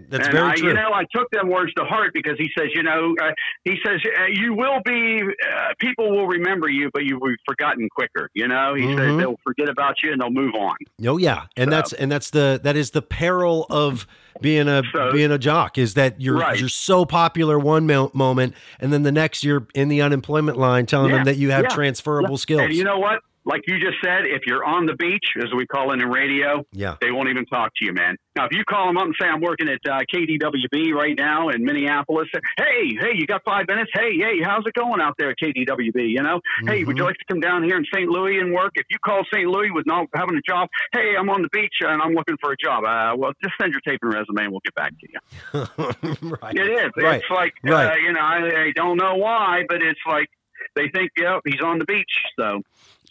that's 0.10 0.28
and 0.28 0.36
very 0.38 0.49
I, 0.49 0.56
true. 0.56 0.68
You 0.70 0.74
know, 0.74 0.93
I 0.93 1.06
took 1.14 1.30
them 1.32 1.49
words 1.49 1.74
to 1.76 1.84
heart 1.84 2.12
because 2.14 2.38
he 2.38 2.49
says, 2.58 2.70
you 2.74 2.84
know, 2.84 3.16
uh, 3.22 3.32
he 3.64 3.78
says 3.86 3.99
uh, 4.20 4.26
you 4.32 4.54
will 4.54 4.80
be, 4.86 5.22
uh, 5.24 5.74
people 5.80 6.12
will 6.12 6.28
remember 6.28 6.70
you, 6.70 6.89
but 6.93 7.04
you 7.06 7.18
will 7.20 7.30
be 7.30 7.36
forgotten 7.47 7.88
quicker. 7.89 8.30
You 8.34 8.47
know, 8.47 8.74
he 8.74 8.84
Mhm. 8.84 8.97
says 8.97 9.18
they'll 9.18 9.39
forget 9.43 9.70
about 9.70 10.02
you 10.04 10.12
and 10.12 10.22
they'll 10.22 10.30
move 10.30 10.54
on. 10.56 10.76
Oh 11.08 11.18
yeah, 11.18 11.43
and 11.58 11.68
So- 11.70 11.76
that's 11.76 11.93
and 11.93 12.12
that's 12.12 12.30
the 12.30 12.60
that 12.64 12.76
is 12.76 12.91
the 12.91 13.02
peril 13.02 13.66
of 13.70 14.08
being 14.41 14.68
a 14.68 14.82
So- 14.91 15.12
being 15.12 15.32
a 15.32 15.38
jock 15.38 15.78
is 15.78 15.93
that 15.95 16.20
you're 16.22 16.38
Right. 16.38 16.60
you're 16.60 16.70
so 16.70 17.06
popular 17.06 17.60
one 17.60 17.86
mo- 17.86 18.12
moment 18.14 18.56
and 18.80 18.91
then 18.93 19.04
the 19.04 19.12
next 19.12 19.43
you're 19.43 19.68
in 19.76 19.88
the 19.89 20.02
unemployment 20.02 20.58
line 20.58 20.86
telling 20.86 21.10
Yeah, 21.12 21.18
them 21.18 21.26
that 21.26 21.38
you 21.38 21.52
have 21.52 21.64
yeah, 21.64 21.76
transferable 21.76 22.38
skills. 22.38 22.62
And 22.62 22.74
you 22.74 22.84
know 22.84 22.97
what? 22.99 23.20
Like 23.44 23.62
you 23.68 23.80
just 23.80 23.98
said, 24.04 24.26
if 24.26 24.44
you're 24.46 24.64
on 24.64 24.86
the 24.86 24.96
beach, 24.96 25.26
as 25.38 25.50
we 25.56 25.66
call 25.66 25.92
it 25.94 26.02
in 26.02 26.08
radio, 26.08 26.64
yeah, 26.72 26.96
they 27.02 27.12
won't 27.12 27.30
even 27.30 27.46
talk 27.46 27.72
to 27.78 27.86
you, 27.86 27.94
man. 27.94 28.16
Now, 28.36 28.46
if 28.46 28.52
you 28.52 28.64
call 28.64 28.88
them 28.88 28.98
up 28.98 29.06
and 29.06 29.16
say, 29.20 29.28
I'm 29.28 29.42
working 29.42 29.68
at 29.68 29.80
uh, 29.89 30.00
KDWB 30.14 30.94
right 30.94 31.18
now 31.18 31.50
in 31.50 31.66
Minneapolis, 31.66 32.28
hey, 32.58 32.94
hey, 33.00 33.12
you 33.16 33.26
got 33.26 33.42
five 33.44 33.68
minutes? 33.68 33.92
Hey, 33.94 34.16
hey, 34.18 34.42
how's 34.44 34.64
it 34.66 34.74
going 34.74 35.02
out 35.02 35.16
there 35.18 35.32
at 35.32 35.38
KDWB? 35.42 36.10
You 36.10 36.22
know, 36.22 36.39
hey, 36.66 36.84
would 36.84 36.98
you 36.98 37.04
like 37.04 37.18
to 37.18 37.26
come 37.28 37.39
down 37.39 37.64
here 37.64 37.78
in 37.78 37.86
St. 37.94 38.10
Louis 38.10 38.38
and 38.38 38.54
work? 38.54 38.72
If 38.76 38.86
you 38.89 38.98
call 39.04 39.24
St. 39.34 39.48
Louis 39.48 39.72
with 39.72 39.86
not 39.86 40.08
having 40.16 40.38
a 40.38 40.42
job, 40.48 40.70
hey, 40.94 41.16
I'm 41.20 41.30
on 41.30 41.42
the 41.42 41.50
beach 41.52 41.74
and 41.82 42.02
I'm 42.02 42.14
looking 42.14 42.38
for 42.39 42.52
a 42.52 42.58
job. 42.58 42.84
Uh, 42.84 43.16
well, 43.18 43.32
just 43.44 43.56
send 43.60 43.74
your 43.74 43.82
tape 43.82 44.00
and 44.04 44.14
resume 44.14 44.44
and 44.44 44.52
we'll 44.52 44.62
get 44.64 44.76
back 44.76 44.94
to 45.00 45.08
you. 45.10 46.30
right. 46.42 46.56
It 46.56 46.72
is. 46.72 46.92
Right, 46.96 47.22
It's 47.22 47.30
like, 47.32 47.54
uh, 47.66 47.96
you 47.96 48.14
know, 48.14 48.20
I, 48.20 48.66
I 48.68 48.72
don't 48.76 48.98
know 48.98 49.16
why, 49.16 49.64
but 49.68 49.82
it's 49.82 50.00
like 50.08 50.30
they 50.76 50.89
think, 50.94 51.12
yeah, 51.18 51.39
he's 51.46 51.62
on 51.62 51.80
the 51.80 51.86
beach. 51.86 52.12
So, 52.39 52.62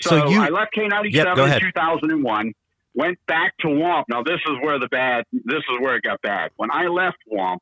So 0.03 0.11
so, 0.21 0.31
you- 0.31 0.41
I 0.43 0.49
left 0.49 0.75
K97 0.75 1.13
Yep, 1.13 1.39
in 1.39 1.61
2001, 1.61 2.53
went 2.95 3.19
back 3.27 3.57
to 3.59 3.69
WOMP. 3.69 4.05
Now, 4.09 4.23
this 4.23 4.41
is 4.47 4.57
where 4.63 4.79
the 4.79 4.89
bad, 4.89 5.25
this 5.33 5.59
is 5.59 5.81
where 5.81 5.97
it 5.97 6.03
got 6.03 6.21
bad. 6.23 6.51
When 6.57 6.71
I 6.73 6.87
left 6.87 7.19
WOMP, 7.31 7.61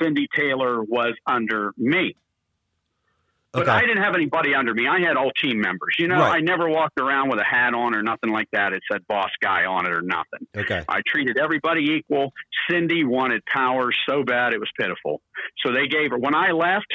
Cindy 0.00 0.28
Taylor 0.34 0.82
was 0.82 1.14
under 1.26 1.72
me. 1.76 2.14
But 3.52 3.62
Okay. 3.62 3.72
I 3.72 3.80
didn't 3.80 4.02
have 4.04 4.14
anybody 4.14 4.54
under 4.54 4.72
me. 4.72 4.86
I 4.86 5.00
had 5.00 5.16
all 5.16 5.32
team 5.32 5.60
members. 5.60 5.96
You 5.98 6.06
know, 6.06 6.20
Right. 6.20 6.36
I 6.36 6.40
never 6.40 6.68
walked 6.68 7.00
around 7.00 7.30
with 7.30 7.40
a 7.40 7.44
hat 7.44 7.74
on 7.74 7.96
or 7.96 8.02
nothing 8.02 8.30
like 8.30 8.48
that. 8.52 8.72
It 8.72 8.80
said 8.90 9.04
boss 9.08 9.30
guy 9.42 9.64
on 9.64 9.86
it 9.86 9.92
or 9.92 10.02
nothing. 10.02 10.46
Okay. 10.56 10.84
I 10.88 11.02
treated 11.04 11.36
everybody 11.36 11.82
equal. 11.94 12.32
Cindy 12.70 13.02
wanted 13.02 13.44
power 13.46 13.90
so 14.08 14.22
bad 14.22 14.52
it 14.52 14.60
was 14.60 14.70
pitiful. 14.78 15.20
So 15.66 15.72
they 15.72 15.88
gave 15.88 16.12
her, 16.12 16.18
when 16.18 16.36
I 16.36 16.52
left, 16.52 16.86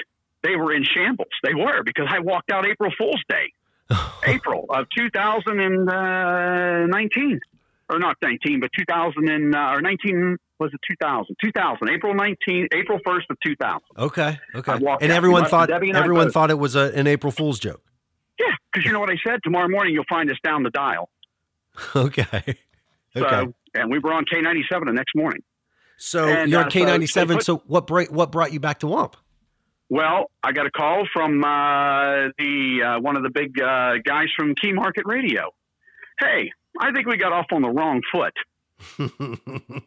they 0.43 0.55
were 0.55 0.71
in 0.71 0.85
shambles. 0.85 1.27
They 1.43 1.53
were 1.53 1.83
because 1.83 2.07
I 2.09 2.19
walked 2.19 2.49
out 2.51 2.65
April 2.65 2.91
Fool's 2.97 3.21
Day, 3.27 3.51
April 4.25 4.65
of 4.69 4.88
2019. 4.97 7.39
Or 7.88 7.99
not 7.99 8.17
19, 8.19 8.61
but 8.61 8.71
2000 8.75 9.29
and, 9.29 9.53
uh, 9.53 9.59
or 9.73 9.79
19, 9.79 10.38
was 10.57 10.73
it 10.73 10.79
2000? 10.89 11.36
2000, 11.39 11.88
April 11.91 12.15
19, 12.15 12.67
April 12.73 12.97
1st 13.05 13.29
of 13.29 13.38
2000. 13.45 13.79
Okay. 13.95 14.39
Okay. 14.55 14.79
And 15.01 15.11
everyone 15.11 15.45
thought 15.45 15.69
and 15.71 15.95
everyone 15.95 16.31
thought 16.31 16.49
it 16.49 16.57
was 16.57 16.75
a, 16.75 16.91
an 16.95 17.05
April 17.05 17.31
Fool's 17.31 17.59
joke. 17.59 17.83
Yeah, 18.39 18.47
because 18.71 18.86
you 18.88 18.91
know 18.91 18.99
what 18.99 19.11
I 19.11 19.17
said? 19.23 19.39
Tomorrow 19.43 19.67
morning 19.69 19.93
you'll 19.93 20.03
find 20.09 20.31
us 20.31 20.38
down 20.43 20.63
the 20.63 20.71
dial. 20.71 21.09
Okay. 21.95 22.55
So, 23.15 23.23
Okay. 23.23 23.53
and 23.75 23.91
we 23.91 23.99
were 23.99 24.13
on 24.13 24.25
K97 24.25 24.86
the 24.88 24.91
next 24.91 25.15
morning. 25.15 25.43
So 25.97 26.27
and, 26.27 26.49
you're 26.49 26.61
uh, 26.61 26.65
on 26.65 26.71
so 26.71 26.73
K 26.73 26.79
they 26.86 26.91
ninety 26.91 27.05
seven. 27.07 27.38
put- 27.38 27.45
So 27.45 27.57
what 27.67 27.86
break 27.86 28.11
what 28.11 28.31
brought 28.31 28.51
you 28.51 28.59
back 28.59 28.79
to 28.79 28.88
Womp? 28.88 29.13
Well, 29.89 30.31
I 30.43 30.51
got 30.51 30.65
a 30.65 30.71
call 30.71 31.07
from 31.13 31.43
uh, 31.43 32.29
the 32.38 32.95
uh, 32.97 33.01
one 33.01 33.15
of 33.15 33.23
the 33.23 33.29
big 33.29 33.59
uh, 33.59 33.93
guys 34.03 34.27
from 34.38 34.55
Key 34.55 34.73
Market 34.73 35.03
Radio. 35.05 35.51
Hey, 36.19 36.51
I 36.79 36.91
think 36.91 37.07
we 37.07 37.17
got 37.17 37.33
off 37.33 37.47
on 37.51 37.61
the 37.61 37.69
wrong 37.69 38.01
foot. 38.11 38.33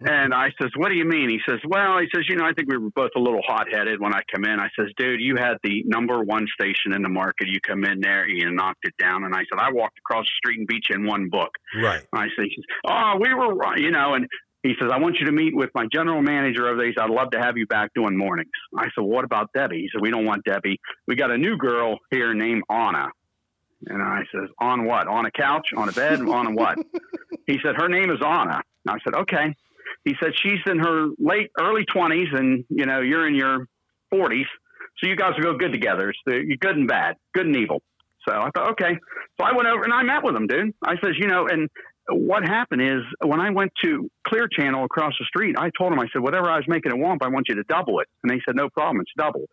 And 0.01 0.33
I 0.33 0.51
says, 0.61 0.71
"What 0.77 0.89
do 0.89 0.95
you 0.95 1.05
mean?" 1.05 1.29
He 1.29 1.41
says, 1.47 1.59
"Well, 1.67 1.99
he 1.99 2.07
says, 2.15 2.25
you 2.29 2.37
know, 2.37 2.45
I 2.45 2.53
think 2.53 2.71
we 2.71 2.79
were 2.79 2.91
both 2.95 3.11
a 3.17 3.19
little 3.19 3.43
hot-headed 3.47 4.01
when 4.01 4.15
I 4.15 4.23
come 4.33 4.45
in." 4.45 4.59
I 4.59 4.69
says, 4.79 4.89
"Dude, 4.97 5.21
you 5.21 5.37
had 5.37 5.57
the 5.63 5.83
number 5.85 6.23
one 6.23 6.47
station 6.59 6.95
in 6.95 7.03
the 7.03 7.09
market. 7.09 7.49
You 7.49 7.61
come 7.61 7.85
in 7.85 8.01
there, 8.01 8.27
you 8.29 8.51
knocked 8.51 8.85
it 8.85 8.95
down." 8.99 9.25
And 9.25 9.35
I 9.35 9.41
said, 9.51 9.59
"I 9.59 9.71
walked 9.73 9.99
across 9.99 10.25
the 10.25 10.37
street 10.37 10.59
and 10.59 10.67
beat 10.67 10.89
you 10.89 10.97
in 10.97 11.07
one 11.07 11.29
book." 11.29 11.51
right. 11.77 12.03
I 12.15 12.29
said, 12.37 12.47
says, 12.55 12.65
"Oh, 12.87 13.19
we 13.21 13.35
were, 13.35 13.77
you 13.77 13.91
know." 13.91 14.15
And 14.15 14.27
he 14.63 14.75
says, 14.81 14.91
"I 14.93 14.99
want 14.99 15.17
you 15.21 15.27
to 15.27 15.33
meet 15.33 15.55
with 15.55 15.71
my 15.75 15.87
general 15.93 16.23
manager 16.23 16.69
of 16.69 16.79
these. 16.79 16.95
I'd 16.99 17.11
love 17.11 17.31
to 17.31 17.39
have 17.39 17.57
you 17.57 17.67
back 17.67 17.91
doing 17.95 18.17
mornings." 18.17 18.51
I 18.77 18.85
said, 18.95 19.03
"What 19.03 19.25
about 19.25 19.51
Debbie?" 19.55 19.83
He 19.83 19.89
said, 19.93 20.01
"We 20.01 20.11
don't 20.11 20.25
want 20.25 20.45
Debbie. 20.45 20.81
We 21.07 21.17
got 21.17 21.31
a 21.31 21.39
new 21.39 21.57
girl 21.57 21.99
here 22.11 22.35
named 22.35 22.63
Anna." 22.69 23.09
And 23.87 24.03
I 24.03 24.23
says, 24.33 24.49
"On 24.59 24.85
what? 24.85 25.07
On 25.07 25.25
a 25.27 25.31
couch? 25.31 25.69
On 25.77 25.89
a 25.89 25.93
bed? 25.93 26.21
on 26.21 26.47
a 26.47 26.51
what?" 26.51 26.79
He 27.47 27.59
said, 27.65 27.77
"Her 27.77 27.89
name 27.89 28.11
is 28.11 28.19
Anna." 28.23 28.61
And 28.85 28.97
I 28.97 28.99
said, 29.05 29.15
"Okay." 29.15 29.55
He 30.05 30.15
said, 30.23 30.33
"She's 30.43 30.61
in 30.67 30.79
her 30.81 31.09
late, 31.19 31.51
early 31.61 31.85
twenties, 31.85 32.29
and 32.33 32.65
you 32.69 32.85
know, 32.85 33.01
you're 33.01 33.27
in 33.27 33.35
your 33.35 33.67
forties, 34.11 34.47
so 34.99 35.09
you 35.09 35.17
guys 35.17 35.33
will 35.37 35.53
go 35.53 35.59
good 35.59 35.73
together. 35.73 36.11
It's 36.11 36.19
you're 36.27 36.59
good 36.59 36.77
and 36.77 36.89
bad, 36.89 37.17
good 37.33 37.47
and 37.47 37.57
evil." 37.57 37.83
So 38.29 38.35
I 38.35 38.51
thought, 38.51 38.73
okay. 38.73 38.97
So 39.41 39.47
I 39.47 39.53
went 39.55 39.69
over 39.69 39.85
and 39.85 39.93
I 39.93 40.03
met 40.03 40.23
with 40.23 40.35
him, 40.35 40.47
dude. 40.47 40.75
I 40.85 40.95
says, 41.03 41.13
you 41.19 41.29
know, 41.29 41.47
and 41.47 41.69
what 42.11 42.43
happened 42.43 42.83
is 42.83 43.03
when 43.25 43.41
I 43.41 43.51
went 43.51 43.73
to 43.85 44.11
Clear 44.27 44.49
Channel 44.49 44.85
across 44.85 45.13
the 45.19 45.27
street, 45.27 45.57
I 45.59 45.71
told 45.77 45.93
them, 45.93 46.01
I 46.01 46.07
said, 46.13 46.23
whatever 46.23 46.51
I 46.51 46.57
was 46.57 46.65
making 46.67 46.93
at 46.93 46.99
WOMP, 46.99 47.19
I 47.23 47.29
want 47.29 47.49
you 47.49 47.57
to 47.57 47.65
double 47.65 48.01
it. 48.01 48.09
And 48.23 48.31
they 48.31 48.41
said, 48.47 48.57
no 48.57 48.69
problem, 48.71 49.01
it's 49.01 49.13
doubled. 49.17 49.49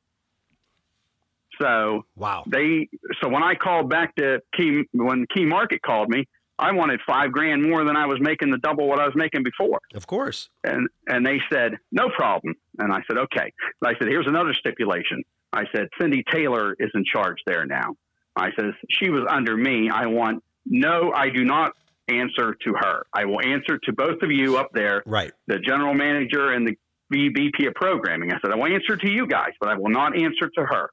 So 1.62 2.06
wow. 2.16 2.44
They 2.48 2.90
so 3.22 3.30
when 3.30 3.44
I 3.44 3.56
called 3.56 3.90
back 3.90 4.16
to 4.18 4.42
Key 4.58 4.84
when 4.92 5.26
Key 5.34 5.46
Market 5.46 5.82
called 5.82 6.10
me, 6.10 6.28
I 6.60 6.72
wanted 6.72 7.00
five 7.08 7.32
grand 7.32 7.64
more 7.64 7.84
than 7.86 7.96
I 7.96 8.06
was 8.06 8.20
making 8.20 8.52
the 8.52 8.58
double 8.58 8.88
what 8.88 9.00
I 9.00 9.06
was 9.06 9.16
making 9.16 9.44
before. 9.44 9.80
Of 9.94 10.08
course. 10.08 10.50
And 10.64 10.90
and 11.08 11.26
they 11.26 11.40
said 11.52 11.78
no 11.92 12.10
problem. 12.10 12.56
And 12.80 12.92
I 12.92 13.00
said 13.08 13.18
okay. 13.18 13.54
And 13.82 13.96
I 13.96 13.98
said 13.98 14.10
here's 14.10 14.28
another 14.28 14.54
stipulation. 14.54 15.24
I 15.54 15.64
said 15.74 15.88
Cindy 16.00 16.24
Taylor 16.30 16.76
is 16.78 16.92
in 16.94 17.06
charge 17.06 17.38
there 17.46 17.66
now. 17.66 17.96
I 18.36 18.50
says 18.60 18.74
she 18.90 19.10
was 19.10 19.24
under 19.30 19.56
me. 19.56 19.90
I 19.90 20.08
want 20.08 20.44
no. 20.66 21.14
I 21.14 21.30
do 21.30 21.46
not 21.46 21.72
answer 22.08 22.56
to 22.64 22.74
her. 22.74 23.06
I 23.14 23.26
will 23.26 23.42
answer 23.42 23.78
to 23.84 23.94
both 23.94 24.22
of 24.22 24.32
you 24.32 24.58
up 24.58 24.70
there. 24.74 25.04
Right. 25.06 25.32
The 25.48 25.60
general 25.60 25.94
manager 25.94 26.52
and 26.52 26.68
the 26.68 26.76
VP 27.12 27.66
of 27.68 27.74
programming. 27.76 28.32
I 28.32 28.40
said 28.42 28.52
I 28.52 28.56
will 28.56 28.74
answer 28.74 28.98
to 28.98 29.10
you 29.10 29.28
guys, 29.28 29.52
but 29.60 29.70
I 29.70 29.76
will 29.76 29.92
not 29.92 30.18
answer 30.18 30.50
to 30.58 30.66
her. 30.66 30.90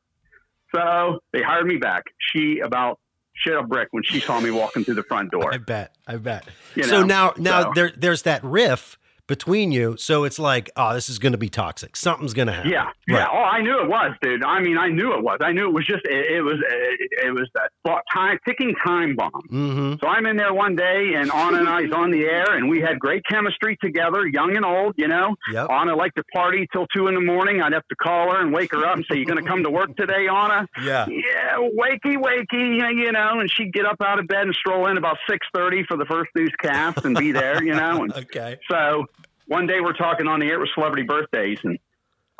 So 0.74 1.20
they 1.32 1.42
hired 1.42 1.66
me 1.66 1.76
back. 1.76 2.04
She 2.18 2.60
about 2.60 2.98
shit 3.34 3.56
a 3.56 3.62
brick 3.62 3.88
when 3.92 4.02
she 4.04 4.20
saw 4.20 4.40
me 4.40 4.50
walking 4.50 4.84
through 4.84 4.94
the 4.94 5.02
front 5.04 5.30
door. 5.30 5.50
I 5.52 5.58
bet. 5.58 5.94
I 6.06 6.16
bet. 6.16 6.46
You 6.74 6.84
so 6.84 7.02
now, 7.02 7.34
now 7.36 7.62
so- 7.62 7.72
there, 7.74 7.92
there's 7.96 8.22
that 8.22 8.42
riff 8.44 8.98
between 9.36 9.72
you. 9.72 9.96
So 9.96 10.24
it's 10.24 10.38
like, 10.38 10.70
oh, 10.76 10.92
this 10.92 11.08
is 11.08 11.18
going 11.18 11.32
to 11.32 11.38
be 11.38 11.48
toxic. 11.48 11.96
Something's 11.96 12.34
going 12.34 12.48
to 12.48 12.52
happen. 12.52 12.70
Yeah, 12.70 12.90
yeah. 13.08 13.16
Right. 13.20 13.28
Oh, 13.32 13.36
I 13.56 13.62
knew 13.62 13.80
it 13.80 13.88
was, 13.88 14.12
dude. 14.20 14.44
I 14.44 14.60
mean, 14.60 14.76
I 14.76 14.88
knew 14.88 15.14
it 15.14 15.22
was. 15.22 15.38
I 15.40 15.52
knew 15.52 15.66
it 15.68 15.72
was 15.72 15.86
just. 15.86 16.02
It, 16.04 16.26
it 16.36 16.42
was. 16.42 16.56
It, 16.68 17.10
it 17.28 17.30
was 17.32 17.48
that 17.54 17.70
thought 17.86 18.02
time 18.12 18.38
ticking 18.46 18.74
time 18.86 19.16
bomb. 19.16 19.30
Mm-hmm. 19.50 19.94
So 20.02 20.06
I'm 20.08 20.26
in 20.26 20.36
there 20.36 20.52
one 20.52 20.76
day, 20.76 21.14
and 21.16 21.32
Anna 21.32 21.58
and 21.60 21.68
I's 21.68 21.92
on 21.92 22.10
the 22.10 22.24
air, 22.24 22.54
and 22.56 22.68
we 22.68 22.80
had 22.80 22.98
great 22.98 23.22
chemistry 23.30 23.78
together, 23.82 24.26
young 24.26 24.54
and 24.56 24.64
old. 24.64 24.94
You 24.98 25.08
know, 25.08 25.34
Yep. 25.50 25.70
Anna 25.70 25.96
liked 25.96 26.16
to 26.16 26.24
party 26.34 26.66
till 26.72 26.86
two 26.94 27.06
in 27.08 27.14
the 27.14 27.20
morning. 27.22 27.62
I'd 27.62 27.72
have 27.72 27.86
to 27.88 27.96
call 27.96 28.30
her 28.32 28.40
and 28.42 28.52
wake 28.52 28.72
her 28.72 28.84
up 28.84 28.96
and 28.96 29.06
say, 29.10 29.16
"You 29.18 29.24
going 29.24 29.42
to 29.42 29.48
come 29.48 29.62
to 29.64 29.70
work 29.70 29.96
today, 29.96 30.26
Anna?" 30.28 30.66
Yeah. 30.82 31.06
Yeah, 31.08 31.56
wakey, 31.58 32.16
wakey, 32.16 32.96
you 33.02 33.12
know. 33.12 33.40
And 33.40 33.50
she'd 33.50 33.72
get 33.72 33.86
up 33.86 34.02
out 34.02 34.18
of 34.18 34.26
bed 34.26 34.42
and 34.42 34.54
stroll 34.54 34.88
in 34.88 34.96
about 34.98 35.16
six 35.28 35.46
thirty 35.54 35.84
for 35.84 35.96
the 35.96 36.04
first 36.06 36.30
newscast 36.34 37.04
and 37.04 37.16
be 37.16 37.32
there, 37.32 37.62
you 37.62 37.74
know. 37.74 38.02
And 38.02 38.12
Okay. 38.22 38.58
so 38.70 39.06
one 39.52 39.66
day 39.66 39.80
we're 39.80 39.92
talking 39.92 40.26
on 40.28 40.40
the 40.40 40.46
air 40.46 40.58
with 40.58 40.70
celebrity 40.74 41.02
birthdays, 41.02 41.58
and 41.62 41.78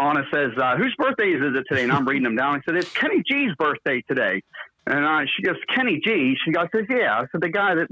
Anna 0.00 0.24
says, 0.32 0.52
uh, 0.56 0.76
"Whose 0.76 0.94
birthday 0.96 1.28
is 1.28 1.42
it 1.42 1.64
today?" 1.68 1.82
And 1.82 1.92
I'm 1.92 2.08
reading 2.08 2.22
them 2.22 2.36
down. 2.36 2.56
I 2.56 2.60
said, 2.64 2.74
"It's 2.76 2.90
Kenny 2.92 3.22
G's 3.30 3.54
birthday 3.58 4.02
today." 4.08 4.42
And 4.86 5.04
uh, 5.04 5.26
she 5.36 5.42
goes, 5.42 5.56
"Kenny 5.74 6.00
G." 6.02 6.34
She 6.42 6.52
goes, 6.52 6.68
"says 6.74 6.86
Yeah." 6.88 7.20
I 7.20 7.26
said, 7.30 7.42
"The 7.42 7.50
guy 7.50 7.74
that 7.74 7.88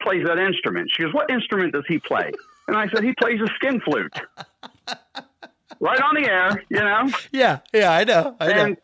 plays 0.00 0.24
that 0.26 0.38
instrument." 0.38 0.90
She 0.90 1.02
goes, 1.02 1.12
"What 1.12 1.30
instrument 1.30 1.74
does 1.74 1.84
he 1.86 1.98
play?" 1.98 2.30
And 2.66 2.76
I 2.76 2.88
said, 2.88 3.04
"He 3.04 3.12
plays 3.12 3.40
a 3.42 3.46
skin 3.56 3.78
flute." 3.80 4.18
right 5.80 6.00
on 6.00 6.14
the 6.14 6.28
air, 6.28 6.64
you 6.70 6.80
know. 6.80 7.10
Yeah. 7.30 7.58
Yeah. 7.74 7.92
I 7.92 8.04
know. 8.04 8.36
I 8.40 8.52
know. 8.52 8.64
And 8.64 8.76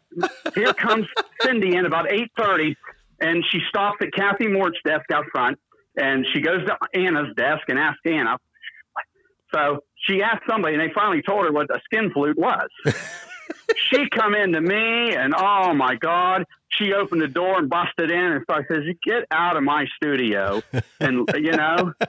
here 0.54 0.74
comes 0.74 1.06
Cindy 1.42 1.74
in 1.76 1.86
about 1.86 2.12
eight 2.12 2.30
thirty, 2.36 2.76
and 3.20 3.42
she 3.50 3.60
stops 3.70 3.98
at 4.02 4.12
Kathy 4.12 4.48
Mort's 4.48 4.78
desk 4.84 5.10
out 5.12 5.24
front, 5.32 5.58
and 5.96 6.26
she 6.34 6.42
goes 6.42 6.60
to 6.66 6.76
Anna's 6.92 7.34
desk 7.36 7.62
and 7.68 7.78
asks 7.78 8.00
Anna. 8.04 8.36
So 9.54 9.82
she 10.06 10.22
asked 10.22 10.42
somebody, 10.48 10.74
and 10.74 10.82
they 10.82 10.92
finally 10.94 11.22
told 11.22 11.44
her 11.44 11.52
what 11.52 11.70
a 11.70 11.80
skin 11.84 12.10
flute 12.12 12.38
was. 12.38 12.68
she 13.90 14.08
come 14.10 14.34
in 14.34 14.52
to 14.52 14.60
me, 14.60 15.14
and 15.14 15.34
oh 15.36 15.72
my 15.74 15.94
God, 15.96 16.44
she 16.70 16.92
opened 16.92 17.22
the 17.22 17.28
door 17.28 17.58
and 17.58 17.68
busted 17.68 18.10
in, 18.10 18.18
and 18.18 18.44
so 18.48 18.56
I 18.56 18.62
says, 18.68 18.84
"Get 19.04 19.24
out 19.30 19.56
of 19.56 19.62
my 19.62 19.86
studio!" 19.96 20.62
And 21.00 21.28
you 21.34 21.52
know. 21.52 21.92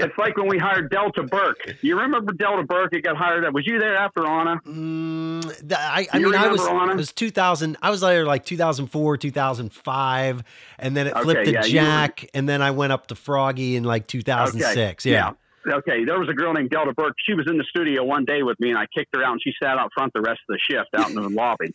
It's 0.00 0.16
like 0.16 0.36
when 0.36 0.46
we 0.46 0.58
hired 0.58 0.90
Delta 0.90 1.24
Burke. 1.24 1.76
You 1.82 1.98
remember 1.98 2.32
Delta 2.32 2.62
Burke? 2.62 2.94
It 2.94 3.02
got 3.02 3.16
hired. 3.16 3.44
Up. 3.44 3.52
Was 3.52 3.66
you 3.66 3.80
there 3.80 3.96
after 3.96 4.24
Anna? 4.24 4.60
Mm, 4.64 5.72
I, 5.72 6.06
I 6.12 6.18
mean, 6.20 6.34
I 6.36 6.46
was, 6.46 6.64
Anna? 6.64 6.92
it 6.92 6.96
was 6.96 7.12
2000. 7.12 7.76
I 7.82 7.90
was 7.90 8.00
there 8.00 8.24
like 8.24 8.44
2004, 8.44 9.16
2005, 9.16 10.44
and 10.78 10.96
then 10.96 11.08
it 11.08 11.14
Okay, 11.14 11.22
flipped 11.22 11.44
to 11.46 11.52
yeah, 11.52 11.64
you 11.64 11.78
were- 11.80 11.84
Jack, 11.84 12.30
and 12.32 12.48
then 12.48 12.62
I 12.62 12.70
went 12.70 12.92
up 12.92 13.08
to 13.08 13.16
Froggy 13.16 13.74
in 13.74 13.82
like 13.82 14.06
2006. 14.06 15.04
Yeah. 15.04 15.12
Yeah. 15.12 15.32
Okay. 15.66 16.04
There 16.04 16.18
was 16.18 16.28
a 16.28 16.34
girl 16.34 16.52
named 16.52 16.70
Delta 16.70 16.92
Burke. 16.92 17.16
She 17.24 17.34
was 17.34 17.46
in 17.48 17.58
the 17.58 17.64
studio 17.64 18.04
one 18.04 18.24
day 18.24 18.42
with 18.42 18.58
me, 18.60 18.70
and 18.70 18.78
I 18.78 18.86
kicked 18.86 19.14
her 19.16 19.22
out, 19.22 19.32
and 19.32 19.42
she 19.42 19.52
sat 19.62 19.78
out 19.78 19.90
front 19.94 20.12
the 20.12 20.20
rest 20.20 20.40
of 20.48 20.54
the 20.54 20.58
shift 20.70 20.88
out 20.96 21.08
in 21.10 21.14
the 21.16 21.28
lobby 21.28 21.74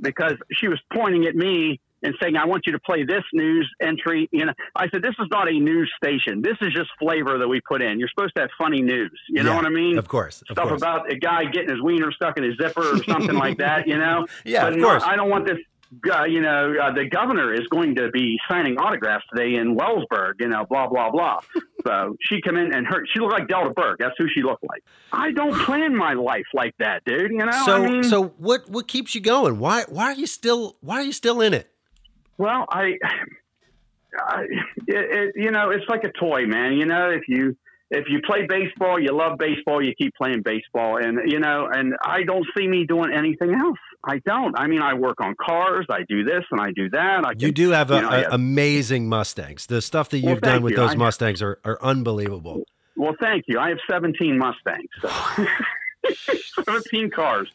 because 0.00 0.34
she 0.52 0.68
was 0.68 0.80
pointing 0.92 1.26
at 1.26 1.34
me 1.34 1.80
and 2.04 2.14
saying, 2.20 2.36
"I 2.36 2.46
want 2.46 2.66
you 2.66 2.72
to 2.72 2.80
play 2.80 3.04
this 3.04 3.22
news 3.32 3.70
entry." 3.80 4.28
You 4.32 4.46
know, 4.46 4.52
I 4.74 4.88
said, 4.88 5.02
"This 5.02 5.14
is 5.20 5.28
not 5.30 5.48
a 5.48 5.52
news 5.52 5.92
station. 6.02 6.42
This 6.42 6.56
is 6.60 6.72
just 6.72 6.90
flavor 6.98 7.38
that 7.38 7.46
we 7.48 7.60
put 7.60 7.80
in. 7.82 7.98
You're 8.00 8.08
supposed 8.08 8.34
to 8.36 8.42
have 8.42 8.50
funny 8.58 8.82
news. 8.82 9.18
You 9.28 9.42
know 9.44 9.50
Yeah, 9.50 9.56
what 9.56 9.66
I 9.66 9.70
mean? 9.70 9.98
Of 9.98 10.08
course. 10.08 10.42
Of 10.42 10.54
Stuff 10.54 10.68
course. 10.68 10.80
about 10.80 11.12
a 11.12 11.16
guy 11.16 11.44
getting 11.44 11.70
his 11.70 11.80
wiener 11.80 12.10
stuck 12.12 12.36
in 12.38 12.44
his 12.44 12.56
zipper 12.60 12.82
or 12.82 13.04
something 13.04 13.36
like 13.36 13.58
that. 13.58 13.86
You 13.86 13.98
know? 13.98 14.26
Yeah, 14.44 14.64
But 14.64 14.72
of 14.72 14.78
no, 14.80 14.84
course. 14.88 15.02
I 15.06 15.14
don't 15.16 15.30
want 15.30 15.46
this. 15.46 15.58
Uh, 16.10 16.24
you 16.24 16.40
know, 16.40 16.74
uh, 16.82 16.90
the 16.94 17.04
governor 17.04 17.52
is 17.52 17.66
going 17.68 17.94
to 17.96 18.10
be 18.10 18.38
signing 18.50 18.78
autographs 18.78 19.26
today 19.34 19.56
in 19.56 19.76
Wellsburg. 19.76 20.40
You 20.40 20.48
know, 20.48 20.64
blah 20.68 20.88
blah 20.88 21.10
blah. 21.10 21.40
So 21.86 22.16
she 22.20 22.40
come 22.40 22.56
in 22.56 22.74
and 22.74 22.86
her 22.86 23.04
she 23.12 23.20
looked 23.20 23.32
like 23.32 23.48
Delta 23.48 23.70
Burke. 23.70 23.98
That's 23.98 24.14
who 24.18 24.26
she 24.34 24.42
looked 24.42 24.64
like. 24.68 24.82
I 25.12 25.32
don't 25.32 25.54
plan 25.54 25.96
my 25.96 26.14
life 26.14 26.46
like 26.54 26.74
that, 26.78 27.04
dude. 27.04 27.30
You 27.30 27.38
know. 27.38 27.64
so, 27.64 27.82
I 27.82 27.90
mean, 27.90 28.02
so 28.04 28.28
what, 28.38 28.68
what 28.68 28.88
keeps 28.88 29.14
you 29.14 29.20
going? 29.20 29.58
Why, 29.58 29.84
why 29.88 30.04
are 30.04 30.14
you 30.14 30.26
still, 30.26 30.76
why 30.80 30.96
are 30.96 31.02
you 31.02 31.12
still 31.12 31.40
in 31.40 31.54
it? 31.54 31.68
Well, 32.38 32.66
I, 32.68 32.98
I 34.18 34.42
it, 34.86 34.88
it, 34.88 35.32
you 35.36 35.50
know, 35.50 35.70
it's 35.70 35.88
like 35.88 36.04
a 36.04 36.12
toy, 36.12 36.46
man. 36.46 36.74
You 36.74 36.86
know, 36.86 37.10
if 37.10 37.22
you 37.28 37.56
if 37.92 38.06
you 38.08 38.20
play 38.26 38.46
baseball, 38.48 38.98
you 38.98 39.12
love 39.16 39.38
baseball, 39.38 39.84
you 39.84 39.94
keep 39.96 40.14
playing 40.14 40.42
baseball, 40.42 40.96
and 40.96 41.18
you 41.30 41.38
know, 41.38 41.68
and 41.72 41.94
I 42.04 42.24
don't 42.24 42.46
see 42.56 42.66
me 42.66 42.84
doing 42.86 43.12
anything 43.12 43.54
else. 43.54 43.78
I 44.04 44.18
don't. 44.26 44.58
I 44.58 44.66
mean, 44.66 44.82
I 44.82 44.94
work 44.94 45.20
on 45.20 45.36
cars, 45.40 45.86
I 45.88 46.00
do 46.08 46.24
this 46.24 46.42
and 46.50 46.60
I 46.60 46.72
do 46.74 46.90
that. 46.90 47.24
I 47.24 47.30
You 47.38 47.46
can- 47.48 47.54
do 47.54 47.70
have 47.70 47.90
a, 47.92 47.94
you 47.96 48.00
know, 48.02 48.08
a- 48.08 48.20
yeah. 48.22 48.28
amazing 48.32 49.08
Mustangs. 49.08 49.66
The 49.66 49.80
stuff 49.80 50.08
that 50.10 50.18
you've 50.18 50.40
done 50.40 50.62
with 50.62 50.72
you. 50.72 50.76
those 50.78 50.92
I- 50.92 50.96
Mustangs 50.96 51.40
are, 51.40 51.60
are 51.64 51.78
unbelievable. 51.80 52.64
Well, 52.96 53.14
thank 53.20 53.44
you. 53.46 53.60
I 53.60 53.68
have 53.68 53.78
17 53.88 54.36
Mustangs, 54.38 54.88
so 55.00 55.08
17 56.64 57.10
cars. 57.10 57.48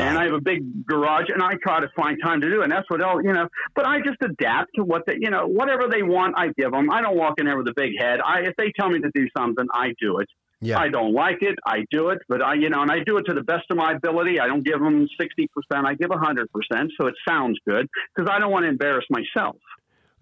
And 0.00 0.18
I 0.18 0.24
have 0.24 0.34
a 0.34 0.40
big 0.40 0.86
garage, 0.86 1.26
and 1.32 1.42
I 1.42 1.52
try 1.62 1.80
to 1.80 1.88
find 1.96 2.18
time 2.22 2.40
to 2.40 2.48
do 2.50 2.60
it. 2.60 2.64
And 2.64 2.72
that's 2.72 2.88
what 2.90 3.02
else, 3.02 3.20
you 3.24 3.32
know. 3.32 3.48
But 3.74 3.86
I 3.86 3.98
just 4.00 4.18
adapt 4.22 4.70
to 4.76 4.84
what 4.84 5.02
they, 5.06 5.16
you 5.20 5.30
know, 5.30 5.46
whatever 5.46 5.88
they 5.90 6.02
want, 6.02 6.34
I 6.36 6.48
give 6.56 6.72
them. 6.72 6.90
I 6.90 7.00
don't 7.02 7.16
walk 7.16 7.34
in 7.38 7.46
there 7.46 7.56
with 7.58 7.68
a 7.68 7.74
big 7.74 7.92
head. 7.98 8.20
I, 8.24 8.40
if 8.40 8.54
they 8.56 8.72
tell 8.78 8.88
me 8.88 9.00
to 9.00 9.10
do 9.14 9.26
something, 9.36 9.66
I 9.72 9.94
do 10.00 10.18
it. 10.18 10.28
yeah. 10.60 10.78
I 10.78 10.88
don't 10.88 11.12
like 11.14 11.38
it, 11.42 11.56
I 11.66 11.84
do 11.90 12.08
it. 12.10 12.18
But 12.28 12.42
I, 12.42 12.54
you 12.54 12.68
know, 12.70 12.82
and 12.82 12.90
I 12.90 13.00
do 13.04 13.16
it 13.18 13.24
to 13.24 13.34
the 13.34 13.42
best 13.42 13.64
of 13.70 13.76
my 13.76 13.92
ability. 13.92 14.40
I 14.40 14.46
don't 14.46 14.64
give 14.64 14.80
them 14.80 15.06
sixty 15.20 15.48
percent. 15.54 15.86
I 15.86 15.94
give 15.94 16.10
hundred 16.12 16.48
percent, 16.52 16.90
so 17.00 17.06
it 17.06 17.14
sounds 17.28 17.58
good 17.66 17.86
because 18.14 18.28
I 18.32 18.38
don't 18.40 18.50
want 18.50 18.64
to 18.64 18.68
embarrass 18.68 19.04
myself. 19.10 19.56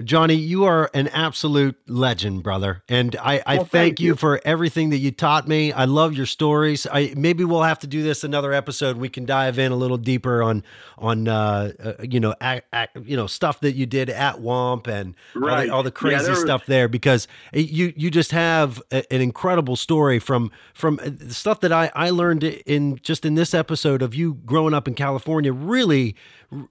Johnny, 0.05 0.35
you 0.35 0.65
are 0.65 0.91
an 0.93 1.09
absolute 1.09 1.75
legend, 1.89 2.43
brother. 2.43 2.83
And 2.89 3.17
I, 3.17 3.43
I 3.47 3.55
Well, 3.57 3.65
thank, 3.65 3.71
thank 3.71 4.01
you. 4.01 4.09
you. 4.09 4.15
for 4.17 4.41
everything 4.45 4.91
that 4.91 4.99
you 4.99 5.11
taught 5.11 5.49
me. 5.49 5.73
I 5.73 5.87
love 5.87 6.13
your 6.13 6.27
stories. 6.27 6.87
I 6.93 7.15
maybe 7.17 7.45
we'll 7.45 7.63
have 7.63 7.79
to 7.79 7.87
do 7.87 8.03
this 8.03 8.23
another 8.23 8.53
episode. 8.53 8.99
We 8.99 9.09
can 9.09 9.25
dive 9.25 9.59
in 9.59 9.73
a 9.73 9.77
little 9.77 9.97
deeper 9.97 10.43
on 10.43 10.65
on 10.99 11.29
uh, 11.29 11.73
uh 11.83 11.93
you 12.03 12.21
know 12.21 12.35
ac 12.43 12.63
ac 12.75 12.89
you 13.05 13.17
know 13.17 13.27
stuff 13.27 13.61
that 13.61 13.73
you 13.73 13.87
did 13.87 14.11
at 14.11 14.37
Womp 14.37 14.87
and 14.87 15.15
all, 15.35 15.43
Right. 15.43 15.67
the, 15.69 15.73
all 15.75 15.83
the 15.83 15.89
Yeah, 15.89 15.93
crazy 15.93 16.23
there 16.25 16.31
was- 16.33 16.41
stuff 16.41 16.67
there 16.67 16.89
because 16.89 17.27
you 17.55 17.93
you 17.97 18.11
just 18.11 18.33
have 18.33 18.83
a, 18.93 19.11
an 19.13 19.23
incredible 19.23 19.77
story 19.77 20.19
from 20.19 20.51
from 20.75 21.01
uh, 21.03 21.11
stuff 21.31 21.61
that 21.61 21.73
I 21.73 21.91
I 21.95 22.11
learned 22.11 22.45
in 22.45 22.99
just 23.03 23.25
in 23.25 23.35
this 23.35 23.55
episode 23.55 24.03
of 24.03 24.15
you 24.15 24.35
growing 24.45 24.75
up 24.75 24.87
in 24.87 24.95
California. 24.95 25.53
Really 25.55 26.17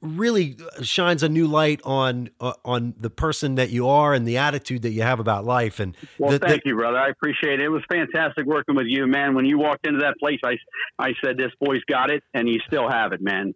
really 0.02 0.58
shines 0.82 1.24
a 1.24 1.30
new 1.30 1.48
light 1.48 1.82
on 1.84 2.30
uh, 2.40 2.54
on 2.64 2.94
the 3.00 3.10
person 3.10 3.56
that 3.56 3.70
you 3.70 3.88
are 3.88 4.14
and 4.14 4.28
the 4.28 4.38
attitude 4.38 4.82
that 4.84 4.92
you 4.92 5.02
have 5.02 5.20
about 5.20 5.46
life 5.46 5.80
and 5.80 5.96
Well, 6.18 6.32
the- 6.32 6.40
the- 6.40 6.48
thank 6.48 6.62
you, 6.66 6.76
brother. 6.76 6.98
I 6.98 7.10
appreciate 7.10 7.60
it. 7.60 7.66
It 7.66 7.70
was 7.70 7.84
fantastic 7.92 8.46
working 8.46 8.76
with 8.76 8.88
you, 8.88 9.08
man. 9.08 9.36
When 9.36 9.46
you 9.46 9.58
walked 9.58 9.86
into 9.88 10.00
that 10.00 10.16
place, 10.20 10.40
I, 10.46 10.58
I 11.00 11.14
said, 11.24 11.38
"This 11.38 11.52
boy's 11.60 11.84
got 11.90 12.10
it," 12.12 12.24
and 12.34 12.48
you 12.48 12.60
still 12.68 12.90
have 12.90 13.12
it, 13.14 13.22
man. 13.22 13.54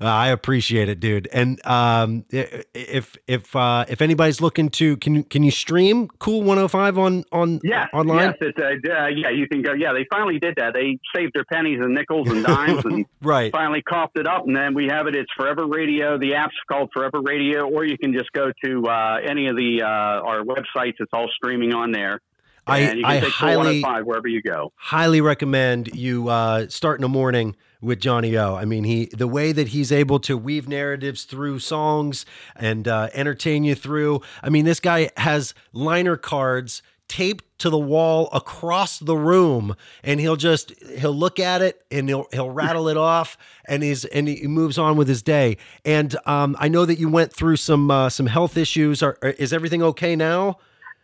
Uh, 0.00 0.04
I 0.06 0.28
appreciate 0.30 0.88
it, 0.88 0.98
dude. 1.00 1.28
And 1.32 1.64
um, 1.66 2.24
if 2.30 3.16
if 3.26 3.54
uh, 3.54 3.84
if 3.88 4.02
anybody's 4.02 4.40
looking 4.40 4.68
to 4.70 4.96
can 4.96 5.14
you 5.14 5.22
can 5.24 5.42
you 5.44 5.50
stream 5.52 6.08
Cool 6.18 6.40
105 6.40 6.98
on 6.98 7.24
on 7.30 7.60
Yes, 7.62 7.88
online? 7.92 8.34
yes, 8.40 8.54
it's, 8.56 8.58
uh, 8.58 8.92
uh, 8.92 9.06
yeah, 9.08 9.30
you 9.30 9.46
can 9.48 9.62
go. 9.62 9.72
Yeah, 9.74 9.92
they 9.92 10.06
finally 10.10 10.38
did 10.38 10.54
that. 10.56 10.74
They 10.74 10.98
saved 11.14 11.32
their 11.34 11.44
pennies 11.44 11.78
and 11.80 11.94
nickels 11.94 12.28
and 12.30 12.44
dimes, 12.44 12.84
and 12.84 13.06
Right. 13.22 13.52
finally 13.52 13.82
coughed 13.82 14.18
it 14.18 14.26
up. 14.26 14.46
And 14.46 14.56
then 14.56 14.74
we 14.74 14.86
have 14.88 15.06
it. 15.06 15.14
It's 15.14 15.30
Forever 15.36 15.66
Radio. 15.66 16.18
The 16.18 16.34
app's 16.34 16.54
called 16.70 16.90
Forever 16.92 17.20
Radio, 17.20 17.68
or 17.68 17.84
you 17.84 17.96
can 17.96 18.12
just 18.12 18.32
go 18.32 18.50
to 18.64 18.86
uh, 18.88 19.18
any 19.24 19.46
of 19.46 19.56
the 19.56 19.82
uh, 19.82 19.86
our 19.86 20.42
websites. 20.42 20.94
It's 20.98 21.12
all 21.12 21.28
streaming 21.36 21.72
on 21.74 21.92
there. 21.92 22.20
I- 22.66 23.02
I 23.04 23.18
highly- 23.18 23.82
wherever 23.82 24.28
you 24.28 24.40
go. 24.42 24.72
Highly 24.76 25.20
recommend 25.20 25.94
you 25.96 26.28
uh, 26.28 26.68
start 26.68 26.98
in 26.98 27.02
the 27.02 27.08
morning 27.08 27.56
with 27.82 28.00
Johnny 28.00 28.36
O. 28.36 28.54
I 28.54 28.64
mean, 28.64 28.84
he 28.84 29.06
the 29.06 29.28
way 29.28 29.52
that 29.52 29.68
he's 29.68 29.92
able 29.92 30.20
to 30.20 30.38
weave 30.38 30.68
narratives 30.68 31.24
through 31.24 31.58
songs 31.58 32.24
and 32.56 32.88
uh, 32.88 33.08
entertain 33.12 33.64
you 33.64 33.74
through. 33.74 34.22
I 34.42 34.48
mean, 34.48 34.64
this 34.64 34.80
guy 34.80 35.10
has 35.16 35.52
liner 35.72 36.16
cards 36.16 36.82
taped 37.08 37.44
to 37.58 37.68
the 37.68 37.78
wall 37.78 38.30
across 38.32 38.98
the 38.98 39.16
room 39.16 39.76
and 40.02 40.18
he'll 40.18 40.36
just 40.36 40.72
he'll 40.96 41.14
look 41.14 41.38
at 41.38 41.60
it 41.60 41.84
and 41.90 42.08
he'll 42.08 42.26
he'll 42.32 42.48
rattle 42.48 42.88
it 42.88 42.96
off 42.96 43.36
and 43.66 43.82
he's 43.82 44.06
and 44.06 44.28
he 44.28 44.46
moves 44.46 44.78
on 44.78 44.96
with 44.96 45.08
his 45.08 45.20
day 45.22 45.58
and 45.84 46.16
um, 46.24 46.56
I 46.58 46.68
know 46.68 46.86
that 46.86 46.98
you 46.98 47.10
went 47.10 47.30
through 47.30 47.56
some 47.56 47.90
uh, 47.90 48.08
some 48.08 48.26
health 48.26 48.56
issues 48.56 49.02
are, 49.02 49.18
is 49.22 49.52
everything 49.52 49.82
okay 49.82 50.16
now 50.16 50.56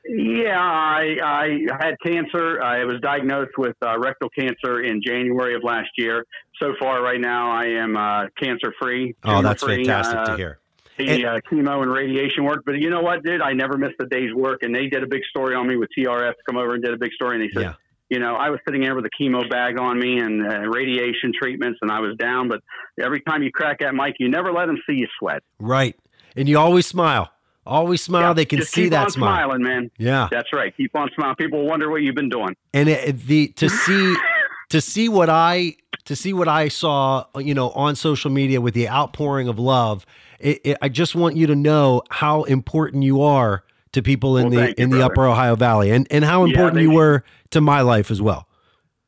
yeah, 0.09 0.59
I, 0.59 1.17
I 1.23 1.59
had 1.81 1.95
cancer. 2.05 2.63
I 2.63 2.85
was 2.85 3.01
diagnosed 3.01 3.53
with 3.59 3.77
uh, 3.85 3.99
rectal 3.99 4.29
cancer 4.31 4.83
in 4.83 5.03
January 5.05 5.55
of 5.55 5.63
last 5.63 5.91
year. 5.97 6.25
So 6.61 6.75
far, 6.81 7.03
right 7.03 7.21
now, 7.21 7.51
I 7.51 7.67
am 7.67 7.97
uh, 7.97 8.27
cancer 8.39 8.73
free. 8.81 9.15
Oh, 9.25 9.43
that's 9.43 9.63
fantastic 9.63 10.25
to 10.25 10.37
hear 10.37 10.59
the 10.99 11.09
and, 11.09 11.25
uh, 11.25 11.41
chemo 11.51 11.83
and 11.83 11.91
radiation 11.91 12.45
work. 12.45 12.65
But 12.67 12.79
you 12.79 12.91
know 12.91 13.01
what, 13.01 13.25
dude? 13.25 13.41
I 13.41 13.53
never 13.53 13.79
missed 13.79 13.95
a 14.01 14.07
day's 14.07 14.35
work. 14.35 14.63
And 14.63 14.75
they 14.75 14.89
did 14.89 15.03
a 15.03 15.07
big 15.07 15.23
story 15.31 15.55
on 15.55 15.67
me 15.67 15.77
with 15.77 15.89
TRF 15.97 16.35
come 16.47 16.57
over 16.57 16.75
and 16.75 16.85
did 16.85 16.93
a 16.93 16.99
big 16.99 17.13
story. 17.13 17.37
And 17.37 17.45
they 17.45 17.53
said, 17.55 17.63
yeah. 17.63 17.75
you 18.11 18.19
know, 18.19 18.35
I 18.35 18.51
was 18.51 18.61
sitting 18.67 18.83
there 18.83 18.95
with 18.95 19.07
a 19.07 19.11
chemo 19.21 19.49
bag 19.49 19.79
on 19.79 19.99
me 19.99 20.19
and 20.19 20.47
uh, 20.47 20.61
radiation 20.69 21.33
treatments, 21.41 21.79
and 21.83 21.91
I 21.91 22.01
was 22.01 22.17
down. 22.17 22.49
But 22.49 22.61
every 23.01 23.21
time 23.21 23.43
you 23.43 23.51
crack 23.51 23.79
that 23.81 23.95
mic, 23.95 24.17
you 24.19 24.29
never 24.29 24.53
let 24.53 24.67
them 24.67 24.79
see 24.87 24.97
you 24.97 25.07
sweat. 25.19 25.43
Right. 25.59 25.97
And 26.37 26.49
you 26.49 26.59
always 26.59 26.87
smile. 26.87 27.31
Always 27.69 28.03
smile. 28.03 28.23
Yeah, 28.23 28.33
they 28.33 28.45
can 28.45 28.63
see 28.63 28.89
that 28.89 29.13
smile. 29.13 29.47
smiling, 29.47 29.63
man. 29.63 29.91
Yeah, 29.99 30.29
that's 30.31 30.53
right. 30.53 30.77
Keep 30.77 30.97
on 30.97 31.11
smiling. 31.15 31.37
People 31.37 31.67
wonder 31.67 31.91
what 31.91 32.03
you've 32.03 32.15
been 32.15 32.31
doing. 32.31 32.57
And 32.73 32.89
it, 32.89 33.27
the 33.27 33.49
to 33.49 33.69
see 33.69 34.17
to 34.71 34.81
see 34.81 35.09
what 35.09 35.31
I 35.31 35.77
to 36.07 36.17
see 36.17 36.33
what 36.33 36.49
I 36.49 36.69
saw, 36.69 37.27
you 37.37 37.55
know, 37.55 37.71
on 37.71 37.95
social 37.95 38.31
media 38.31 38.61
with 38.61 38.75
the 38.75 38.89
outpouring 38.89 39.49
of 39.49 39.59
love 39.59 40.07
it, 40.39 40.61
it, 40.65 40.79
I 40.81 40.89
just 40.89 41.15
want 41.15 41.37
you 41.37 41.47
to 41.49 41.57
know 41.57 42.03
how 42.11 42.45
important 42.45 43.03
you 43.03 43.23
are 43.23 43.65
to 43.93 44.03
people 44.03 44.37
in 44.37 44.51
well, 44.51 44.67
the 44.67 44.81
in 44.81 44.91
the 44.91 45.05
Upper 45.05 45.27
Ohio 45.27 45.57
Valley, 45.57 45.91
and 45.91 46.07
and 46.11 46.25
how 46.25 46.45
important 46.45 46.77
yeah, 46.77 46.83
you 46.83 46.93
were 46.93 47.25
to 47.51 47.61
my 47.61 47.81
life 47.81 48.11
as 48.11 48.23
well. 48.23 48.47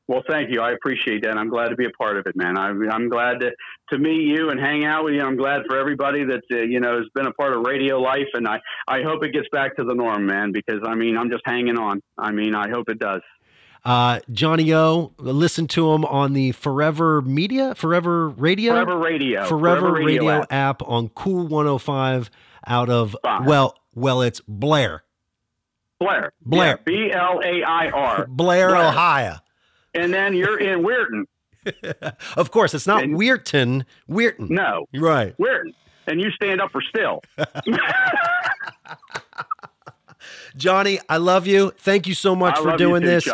Well, 0.09 0.23
thank 0.29 0.51
you. 0.51 0.61
I 0.61 0.73
appreciate 0.73 1.23
that. 1.23 1.39
I'm 1.39 1.49
glad 1.49 1.69
to 1.69 1.77
be 1.77 1.85
a 1.85 1.91
part 1.91 2.17
of 2.17 2.27
it, 2.27 2.35
man. 2.35 2.59
I, 2.59 2.71
am 2.71 3.09
glad 3.09 3.39
to, 3.41 3.53
to 3.91 3.99
meet 3.99 4.23
you 4.23 4.51
and 4.51 4.59
hang 4.61 4.85
out 4.85 5.05
with 5.05 5.15
you. 5.15 5.23
I'm 5.23 5.37
glad 5.37 5.63
for 5.69 5.79
everybody 5.79 6.25
that 6.25 6.43
uh, 6.53 6.57
you 6.63 6.81
know 6.81 6.99
has 6.99 7.07
been 7.15 7.27
a 7.27 7.33
part 7.33 7.53
of 7.53 7.65
radio 7.65 8.01
life, 8.01 8.29
and 8.35 8.47
I 8.47 8.61
I 8.89 9.03
hope 9.03 9.25
it 9.25 9.33
gets 9.33 9.49
back 9.53 9.77
to 9.77 9.85
the 9.85 9.95
norm, 9.95 10.27
man. 10.27 10.53
Because 10.53 10.81
I 10.87 10.95
mean, 10.95 11.17
I'm 11.17 11.31
just 11.31 11.43
hanging 11.45 11.79
on. 11.79 12.01
I 12.19 12.33
mean, 12.33 12.55
I 12.55 12.69
hope 12.71 12.89
it 12.89 12.99
does. 12.99 13.23
Uh, 13.85 14.21
Johnny 14.31 14.73
O, 14.75 15.15
listen 15.19 15.67
to 15.69 15.93
him 15.93 16.05
on 16.05 16.35
the 16.35 16.53
Forever 16.53 17.23
Media, 17.23 17.75
Forever 17.75 18.29
Radio, 18.29 18.75
Forever 18.75 18.99
Radio, 18.99 19.45
Forever, 19.47 19.81
Forever 19.81 19.93
Radio, 19.93 20.23
Radio 20.27 20.47
app. 20.51 20.83
on 20.83 21.09
Cool 21.09 21.47
105 21.47 22.31
out 22.67 22.91
of 22.91 23.17
well, 23.45 23.75
well, 23.95 24.21
it's 24.23 24.41
Blair. 24.47 25.03
Blair. 25.99 26.33
Blair. 26.45 26.79
B 26.85 27.11
L 27.13 27.41
A 27.45 27.63
I 27.63 27.89
R. 27.89 28.27
Blair, 28.27 28.69
Blair, 28.71 28.77
Ohio. 28.77 29.37
And 29.95 30.13
then 30.13 30.35
you're 30.35 30.59
in 30.59 30.83
Weirton. 30.85 31.25
of 32.37 32.51
course, 32.51 32.75
it's 32.75 32.87
not 32.87 33.03
and, 33.03 33.17
Weirton. 33.17 33.85
Weirton. 34.09 34.51
No. 34.51 34.87
Right. 34.95 35.37
Weirton. 35.39 35.75
And 36.07 36.21
you 36.21 36.31
stand 36.31 36.61
up 36.61 36.73
for 36.73 36.83
still. 36.83 37.23
Johnny, 40.57 40.99
I 41.09 41.19
love 41.19 41.47
you. 41.47 41.71
Thank 41.79 42.07
you 42.07 42.15
so 42.15 42.35
much 42.35 42.59
I 42.59 42.63
for 42.63 42.77
doing 42.77 43.03
too, 43.03 43.09
this. 43.09 43.29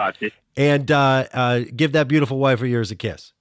And 0.57 0.91
uh, 0.91 1.27
uh, 1.33 1.61
give 1.74 1.93
that 1.93 2.09
beautiful 2.09 2.39
wife 2.39 2.61
of 2.61 2.68
yours 2.68 2.91
a 2.91 2.97
kiss. 2.97 3.33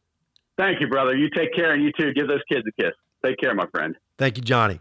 Thank 0.57 0.79
you, 0.79 0.87
brother. 0.87 1.15
You 1.15 1.29
take 1.29 1.53
care, 1.53 1.73
and 1.73 1.83
you 1.83 1.91
too. 1.97 2.13
Give 2.13 2.27
those 2.27 2.41
kids 2.51 2.65
a 2.67 2.81
kiss. 2.81 2.93
Take 3.25 3.37
care, 3.39 3.53
my 3.53 3.65
friend. 3.67 3.95
Thank 4.17 4.37
you, 4.37 4.43
Johnny. 4.43 4.79